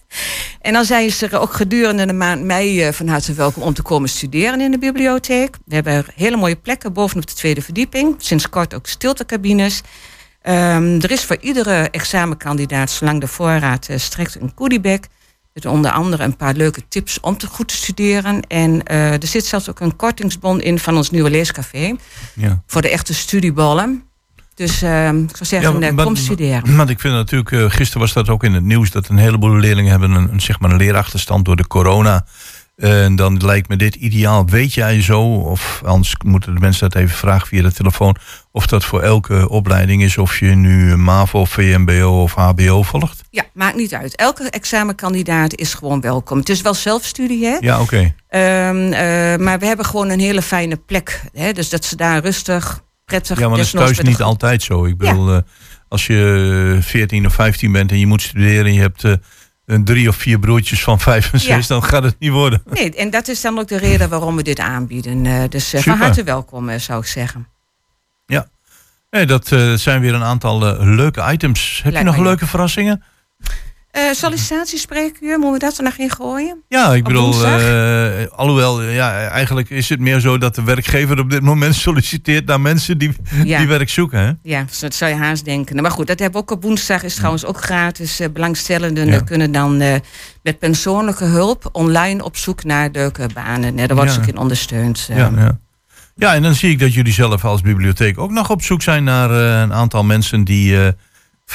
en 0.60 0.72
dan 0.72 0.84
zijn 0.84 1.10
ze 1.10 1.26
er 1.28 1.38
ook 1.38 1.52
gedurende 1.52 2.06
de 2.06 2.12
maand 2.12 2.42
mei 2.44 2.82
eh, 2.82 2.92
van 2.92 3.08
harte 3.08 3.32
welkom 3.32 3.62
om 3.62 3.74
te 3.74 3.82
komen 3.82 4.08
studeren 4.08 4.60
in 4.60 4.70
de 4.70 4.78
bibliotheek. 4.78 5.56
We 5.64 5.74
hebben 5.74 6.04
hele 6.14 6.36
mooie 6.36 6.56
plekken 6.56 6.92
bovenop 6.92 7.26
de 7.26 7.34
tweede 7.34 7.62
verdieping. 7.62 8.14
Sinds 8.18 8.48
kort 8.48 8.74
ook 8.74 8.86
stiltecabines. 8.86 9.80
Ehm, 10.42 11.00
er 11.00 11.10
is 11.10 11.24
voor 11.24 11.36
iedere 11.40 11.90
examenkandidaat, 11.90 12.90
zolang 12.90 13.20
de 13.20 13.26
voorraad 13.28 13.88
eh, 13.88 13.98
strekt, 13.98 14.40
een 14.40 14.52
goodiebag. 14.54 14.98
Met 15.56 15.66
onder 15.66 15.90
andere 15.90 16.24
een 16.24 16.36
paar 16.36 16.54
leuke 16.54 16.82
tips 16.88 17.20
om 17.20 17.36
te 17.36 17.46
goed 17.46 17.68
te 17.68 17.74
studeren. 17.74 18.40
En 18.40 18.82
eh, 18.82 19.12
er 19.12 19.26
zit 19.26 19.44
zelfs 19.44 19.70
ook 19.70 19.80
een 19.80 19.96
kortingsbon 19.96 20.60
in 20.60 20.78
van 20.78 20.96
ons 20.96 21.10
nieuwe 21.10 21.30
leescafé. 21.30 21.96
Ja. 22.34 22.62
Voor 22.66 22.82
de 22.82 22.90
echte 22.90 23.14
studieballen. 23.14 24.02
Dus 24.54 24.82
ehm, 24.82 25.22
ik 25.22 25.36
zou 25.36 25.44
zeggen, 25.44 25.82
eh, 25.82 25.92
maar- 25.92 26.04
kom 26.04 26.16
studeren. 26.16 26.76
Want 26.76 26.90
ik 26.90 27.00
vind 27.00 27.14
natuurlijk, 27.14 27.52
eh, 27.52 27.64
gisteren 27.70 28.00
was 28.00 28.12
dat 28.12 28.28
ook 28.28 28.44
in 28.44 28.52
het 28.52 28.64
nieuws, 28.64 28.90
dat 28.90 29.08
een 29.08 29.16
heleboel 29.16 29.56
leerlingen 29.56 29.90
hebben 29.90 30.10
een, 30.10 30.32
een, 30.32 30.40
zeg 30.40 30.60
maar 30.60 30.70
een 30.70 30.76
leerachterstand 30.76 31.44
door 31.44 31.56
de 31.56 31.66
corona. 31.66 32.26
En 32.76 33.16
dan 33.16 33.36
lijkt 33.44 33.68
me 33.68 33.76
dit 33.76 33.94
ideaal. 33.94 34.46
Weet 34.46 34.74
jij 34.74 35.02
zo, 35.02 35.22
of 35.22 35.82
anders 35.84 36.16
moeten 36.24 36.54
de 36.54 36.60
mensen 36.60 36.90
dat 36.90 37.02
even 37.02 37.16
vragen 37.16 37.48
via 37.48 37.62
de 37.62 37.72
telefoon, 37.72 38.16
of 38.50 38.66
dat 38.66 38.84
voor 38.84 39.02
elke 39.02 39.48
opleiding 39.48 40.02
is, 40.02 40.18
of 40.18 40.38
je 40.38 40.46
nu 40.46 40.96
MAVO, 40.96 41.44
VMBO 41.44 42.22
of 42.22 42.34
HBO 42.34 42.82
volgt? 42.82 43.22
Ja, 43.30 43.44
maakt 43.52 43.76
niet 43.76 43.94
uit. 43.94 44.16
Elke 44.16 44.50
examenkandidaat 44.50 45.54
is 45.54 45.74
gewoon 45.74 46.00
welkom. 46.00 46.38
Het 46.38 46.48
is 46.48 46.60
wel 46.60 46.74
zelfstudie, 46.74 47.46
hè? 47.46 47.56
Ja, 47.60 47.80
oké. 47.80 48.14
Ehm, 48.28 48.92
eh, 48.92 49.36
maar 49.36 49.58
we 49.58 49.66
hebben 49.66 49.86
gewoon 49.86 50.08
een 50.08 50.20
hele 50.20 50.42
fijne 50.42 50.76
plek. 50.76 51.22
Hè? 51.32 51.52
Dus 51.52 51.68
dat 51.68 51.84
ze 51.84 51.96
daar 51.96 52.22
rustig, 52.22 52.82
prettig... 53.04 53.38
Ja, 53.38 53.44
want 53.44 53.56
dat 53.56 53.66
is 53.66 53.72
thuis 53.72 54.00
niet 54.00 54.22
altijd 54.22 54.62
zo. 54.62 54.84
Ik 54.84 54.98
bedoel, 54.98 55.34
eh, 55.34 55.40
als 55.88 56.06
je 56.06 56.78
14 56.80 57.26
of 57.26 57.34
15 57.34 57.72
bent 57.72 57.90
en 57.90 57.98
je 57.98 58.06
moet 58.06 58.22
studeren 58.22 58.66
en 58.66 58.74
je 58.74 58.80
hebt 58.80 59.04
eh, 59.04 59.12
een 59.66 59.84
drie 59.84 60.08
of 60.08 60.16
vier 60.16 60.38
broertjes 60.38 60.82
van 60.82 61.00
vijf 61.00 61.32
en 61.32 61.40
zes, 61.40 61.66
Ja. 61.66 61.74
dan 61.74 61.84
gaat 61.84 62.02
het 62.02 62.16
niet 62.18 62.30
worden. 62.30 62.62
Nee, 62.70 62.94
en 62.94 63.10
dat 63.10 63.28
is 63.28 63.40
dan 63.40 63.58
ook 63.58 63.68
de 63.68 63.76
reden 63.76 64.08
waarom 64.08 64.36
we 64.36 64.42
dit 64.42 64.60
aanbieden. 64.60 65.26
Eh, 65.26 65.42
dus 65.48 65.72
eh, 65.72 65.80
van 65.82 65.98
harte 65.98 66.24
welkom, 66.24 66.68
eh, 66.68 66.78
zou 66.78 67.00
ik 67.00 67.06
zeggen. 67.06 67.48
Ja. 68.26 68.48
Nee, 69.10 69.26
dat 69.26 69.46
zijn 69.74 70.00
weer 70.00 70.14
een 70.14 70.22
aantal 70.22 70.58
leuke 70.84 71.32
items. 71.32 71.80
Heb 71.82 71.92
Lijkt 71.92 72.08
je 72.08 72.14
nog 72.14 72.24
leuke 72.24 72.46
verrassingen? 72.46 73.02
Sollicitatiespreekuur, 74.12 75.38
moeten 75.38 75.52
we 75.52 75.58
dat 75.58 75.78
er 75.78 75.84
nog 75.84 75.96
in 75.96 76.10
gooien? 76.10 76.62
Ja, 76.68 76.94
ik 76.94 77.04
bedoel, 77.04 77.44
eh, 77.44 78.26
alhoewel, 78.36 78.82
ja, 78.82 79.28
eigenlijk 79.28 79.70
is 79.70 79.88
het 79.88 80.00
meer 80.00 80.20
zo 80.20 80.38
dat 80.38 80.54
de 80.54 80.62
werkgever 80.62 81.18
op 81.20 81.30
dit 81.30 81.42
moment 81.42 81.74
solliciteert 81.86 82.46
naar 82.46 82.60
mensen 82.60 82.98
die, 82.98 83.12
Ja. 83.44 83.58
die 83.58 83.68
werk 83.68 83.88
zoeken. 83.88 84.18
Hè? 84.20 84.32
Ja, 84.42 84.62
dus 84.62 84.78
dat 84.78 84.94
zou 84.94 85.10
je 85.10 85.16
haast 85.16 85.44
denken. 85.44 85.82
Maar 85.82 85.90
goed, 85.90 86.06
dat 86.06 86.18
hebben 86.18 86.40
we 86.40 86.46
ook 86.50 86.56
op 86.56 86.62
woensdag. 86.62 87.02
Is 87.02 87.14
trouwens 87.14 87.44
ook 87.44 87.60
gratis. 87.62 88.20
Eh, 88.20 88.28
belangstellenden 88.32 89.06
Ja. 89.06 89.20
kunnen 89.20 89.52
dan 89.52 89.76
met 90.42 90.58
persoonlijke 90.58 91.24
hulp 91.24 91.68
online 91.72 92.24
op 92.24 92.36
zoek 92.36 92.64
naar 92.64 92.88
leuke 92.92 93.28
banen. 93.34 93.76
Daar 93.76 93.94
wordt 93.96 94.12
ze 94.12 94.20
ook 94.20 94.26
in 94.26 94.36
ondersteund. 94.38 95.08
Ja, 95.08 95.30
ja. 95.36 95.58
ja, 96.16 96.34
en 96.34 96.42
dan 96.42 96.54
zie 96.54 96.70
ik 96.70 96.78
dat 96.78 96.94
jullie 96.94 97.12
zelf 97.12 97.44
als 97.44 97.60
bibliotheek 97.60 98.18
ook 98.18 98.30
nog 98.30 98.50
op 98.50 98.62
zoek 98.62 98.82
zijn 98.82 99.04
naar 99.04 99.30
een 99.30 99.72
aantal 99.72 100.04
mensen 100.04 100.44
die 100.44 100.76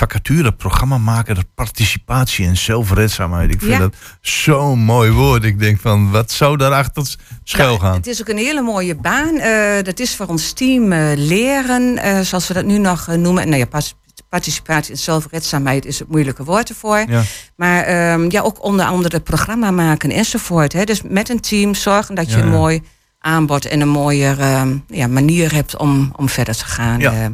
vacature, 0.02 0.52
programma 0.52 0.98
maken, 0.98 1.36
dat 1.36 1.46
participatie 1.56 2.46
en 2.48 2.58
zelfredzaamheid. 2.58 3.52
Ik 3.54 3.60
vind 3.60 3.72
Ja. 3.72 3.78
dat 3.80 3.96
zo'n 4.22 4.80
mooi 4.80 5.12
woord. 5.12 5.44
Ik 5.44 5.60
denk 5.60 5.80
van, 5.80 6.12
wat 6.12 6.32
zou 6.32 6.58
daarachter 6.58 7.16
schuil 7.44 7.74
Ja, 7.74 7.80
gaan? 7.80 7.94
Het 7.94 8.08
is 8.08 8.22
ook 8.22 8.28
een 8.28 8.38
hele 8.38 8.62
mooie 8.62 8.96
baan. 8.96 9.38
Eh, 9.38 9.84
dat 9.84 10.00
is 10.00 10.16
voor 10.16 10.26
ons 10.26 10.52
team 10.52 10.92
eh, 10.92 11.12
leren, 11.16 11.98
eh, 11.98 12.20
zoals 12.20 12.48
we 12.48 12.54
dat 12.54 12.66
nu 12.66 12.78
nog 12.78 13.08
noemen. 13.08 13.46
Nou 13.48 13.58
ja, 13.60 13.66
pas- 13.66 13.96
participatie 14.30 14.92
en 14.92 14.98
zelfredzaamheid 15.00 15.86
is 15.86 16.00
het 16.00 16.08
moeilijke 16.10 16.44
woord 16.44 16.70
ervoor. 16.70 17.04
Ja. 17.08 17.22
Maar 17.56 17.84
ehm, 17.84 18.26
ja, 18.32 18.42
ook 18.42 18.64
onder 18.64 18.86
andere 18.86 19.20
programma 19.20 19.72
maken 19.72 20.12
enzovoort. 20.12 20.74
Hè. 20.74 20.84
Dus 20.84 21.02
met 21.02 21.30
een 21.30 21.40
team 21.40 21.76
zorgen 21.76 22.16
dat 22.16 22.32
je 22.32 22.38
Ja, 22.38 22.44
een 22.44 22.50
mooi 22.50 22.82
aanbod 23.20 23.66
en 23.66 23.82
een 23.82 23.90
mooie 23.90 24.36
ehm, 24.40 24.78
ja, 24.88 25.08
manier 25.08 25.54
hebt 25.54 25.78
om, 25.78 26.14
om 26.16 26.30
verder 26.30 26.56
te 26.58 26.66
gaan. 26.66 27.00
Ja. 27.00 27.32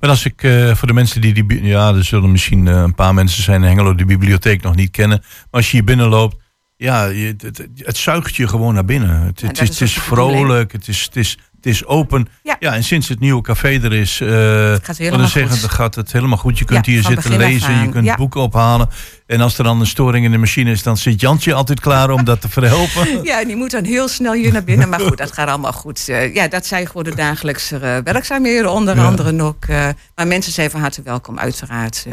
Maar 0.00 0.10
als 0.10 0.24
ik 0.24 0.42
eh, 0.42 0.74
voor 0.74 0.88
de 0.88 0.94
mensen 0.94 1.20
die 1.20 1.32
die. 1.34 1.62
Ja, 1.62 1.94
er 1.94 2.04
zullen 2.04 2.30
misschien 2.30 2.68
eh, 2.68 2.74
een 2.74 2.94
paar 2.94 3.14
mensen 3.14 3.42
zijn 3.42 3.62
in 3.62 3.68
Hengelo 3.68 3.88
die 3.88 4.06
de 4.06 4.16
bibliotheek 4.16 4.62
nog 4.62 4.74
niet 4.74 4.90
kennen. 4.90 5.18
Maar 5.20 5.46
als 5.50 5.70
je 5.70 5.76
hier 5.76 5.86
binnenloopt. 5.86 6.36
Ja, 6.76 7.04
je, 7.04 7.26
het, 7.26 7.42
het, 7.42 7.68
het 7.76 7.96
zuigt 7.96 8.36
je 8.36 8.48
gewoon 8.48 8.74
naar 8.74 8.84
binnen. 8.84 9.20
Het, 9.20 9.40
het 9.40 9.60
is, 9.60 9.80
is 9.80 9.92
vrolijk, 9.92 10.72
het 10.72 10.88
is, 10.88 11.02
het 11.02 11.16
is 11.16 11.38
Het 11.58 11.66
is 11.66 11.84
open. 11.84 12.28
Ja. 12.42 12.56
Ja, 12.58 12.74
en 12.74 12.84
sinds 12.84 13.08
het 13.08 13.20
nieuwe 13.20 13.42
café 13.42 13.68
er 13.68 13.92
is, 13.92 14.20
eh 14.20 14.28
gaat 14.82 14.98
dan 14.98 15.28
zeggen, 15.28 15.60
dan 15.60 15.70
gaat 15.70 15.94
het 15.94 16.12
helemaal 16.12 16.38
goed. 16.38 16.58
Je 16.58 16.64
kunt 16.64 16.86
Ja, 16.86 16.92
hier 16.92 17.02
zitten 17.02 17.36
lezen, 17.36 17.80
je 17.82 17.88
kunt 17.88 18.04
Ja. 18.04 18.16
boeken 18.16 18.40
ophalen. 18.40 18.88
En 19.26 19.40
als 19.40 19.58
er 19.58 19.64
dan 19.64 19.80
een 19.80 19.86
storing 19.86 20.24
in 20.24 20.30
de 20.30 20.38
machine 20.38 20.70
is, 20.70 20.82
dan 20.82 20.96
zit 20.96 21.20
Jantje 21.20 21.54
altijd 21.54 21.80
klaar 21.80 22.10
om 22.10 22.24
dat 22.24 22.40
te 22.40 22.48
verhelpen. 22.48 23.06
Ja, 23.24 23.44
die 23.44 23.56
moet 23.56 23.70
dan 23.70 23.84
heel 23.84 24.08
snel 24.08 24.32
hier 24.32 24.52
naar 24.52 24.64
binnen. 24.64 24.88
Maar 24.88 25.00
goed, 25.00 25.18
dat 25.18 25.32
gaat 25.32 25.48
allemaal 25.48 25.72
goed. 25.72 26.08
Eh, 26.08 26.34
ja, 26.34 26.48
dat 26.48 26.66
zijn 26.66 26.86
gewoon 26.86 27.04
de 27.04 27.14
dagelijkse 27.14 27.76
eh, 27.78 27.96
werkzaamheden, 28.04 28.72
onder 28.72 29.00
andere 29.00 29.42
ook. 29.42 29.66
maar 30.14 30.26
mensen 30.26 30.52
zijn 30.52 30.70
van 30.70 30.80
harte 30.80 31.02
welkom, 31.02 31.38
uiteraard. 31.38 32.06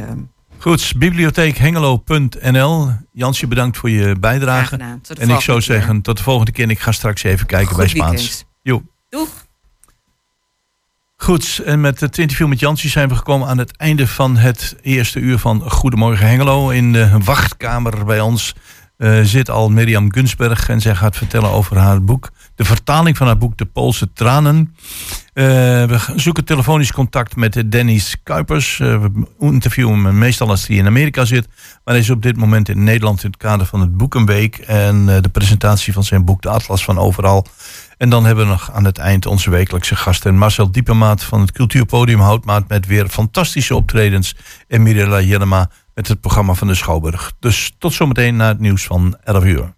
Goed, 0.57 0.93
bibliotheekhengelo.nl. 0.97 2.89
Jansje, 3.11 3.47
bedankt 3.47 3.77
voor 3.77 3.89
je 3.89 4.15
bijdrage. 4.19 4.77
En 5.19 5.29
ik 5.29 5.39
zou 5.39 5.61
zeggen, 5.61 6.01
tot 6.01 6.17
de 6.17 6.23
volgende 6.23 6.51
keer. 6.51 6.63
En 6.63 6.69
Ik 6.69 6.79
ga 6.79 6.91
straks 6.91 7.23
even 7.23 7.45
kijken 7.45 7.67
Goed 7.67 7.77
bij 7.77 7.87
Spaans. 7.87 8.45
Jo. 8.61 8.81
Goed, 11.17 11.61
en 11.65 11.81
met 11.81 11.99
het 11.99 12.17
interview 12.17 12.47
met 12.47 12.59
Jansje 12.59 12.89
zijn 12.89 13.09
we 13.09 13.15
gekomen 13.15 13.47
aan 13.47 13.57
het 13.57 13.77
einde 13.77 14.07
van 14.07 14.37
het 14.37 14.75
eerste 14.81 15.19
uur 15.19 15.37
van 15.37 15.71
Goedemorgen 15.71 16.27
Hengelo. 16.27 16.69
In 16.69 16.93
de 16.93 17.17
wachtkamer 17.23 18.05
bij 18.05 18.19
ons 18.19 18.55
eh, 18.97 19.19
zit 19.21 19.49
al 19.49 19.69
Mirjam 19.69 20.13
Gunsberg 20.13 20.69
en 20.69 20.81
zij 20.81 20.95
gaat 20.95 21.17
vertellen 21.17 21.49
over 21.49 21.77
haar 21.77 22.03
boek. 22.03 22.31
De 22.55 22.65
vertaling 22.65 23.17
van 23.17 23.27
haar 23.27 23.37
boek 23.37 23.57
De 23.57 23.65
Poolse 23.65 24.13
Tranen. 24.13 24.75
Eh, 25.33 25.43
we 25.83 25.99
zoeken 26.15 26.45
telefonisch 26.45 26.91
contact 26.91 27.35
met 27.35 27.63
Dennis 27.71 28.15
Kuipers. 28.23 28.79
Eh, 28.79 29.01
we 29.01 29.27
interviewen 29.39 30.03
hem 30.03 30.17
meestal 30.17 30.49
als 30.49 30.67
hij 30.67 30.75
in 30.75 30.85
Amerika 30.85 31.25
zit. 31.25 31.47
Maar 31.83 31.93
hij 31.93 32.03
is 32.03 32.09
op 32.09 32.21
dit 32.21 32.37
moment 32.37 32.69
in 32.69 32.83
Nederland 32.83 33.23
in 33.23 33.29
het 33.29 33.39
kader 33.39 33.65
van 33.65 33.79
het 33.79 33.97
Boekenweek. 33.97 34.57
En 34.57 35.05
de 35.05 35.29
presentatie 35.31 35.93
van 35.93 36.03
zijn 36.03 36.25
boek 36.25 36.41
De 36.41 36.49
Atlas 36.49 36.83
van 36.83 36.97
Overal. 36.97 37.47
En 37.97 38.09
dan 38.09 38.25
hebben 38.25 38.45
we 38.45 38.51
nog 38.51 38.71
aan 38.71 38.83
het 38.83 38.97
eind 38.97 39.25
onze 39.25 39.49
wekelijkse 39.49 39.95
gasten. 39.95 40.37
Marcel 40.37 40.71
Diepemaat 40.71 41.23
van 41.23 41.41
het 41.41 41.51
Cultuurpodium 41.51 42.19
Houtmaat 42.19 42.67
met 42.67 42.85
weer 42.85 43.07
fantastische 43.07 43.75
optredens. 43.75 44.35
En 44.67 44.83
Mirella 44.83 45.21
Jellema 45.21 45.69
met 45.93 46.07
het 46.07 46.21
programma 46.21 46.53
van 46.53 46.67
de 46.67 46.75
Schouwburg. 46.75 47.33
Dus 47.39 47.75
tot 47.79 47.93
zometeen 47.93 48.35
na 48.35 48.47
het 48.47 48.59
nieuws 48.59 48.83
van 48.83 49.17
11 49.23 49.43
uur. 49.43 49.73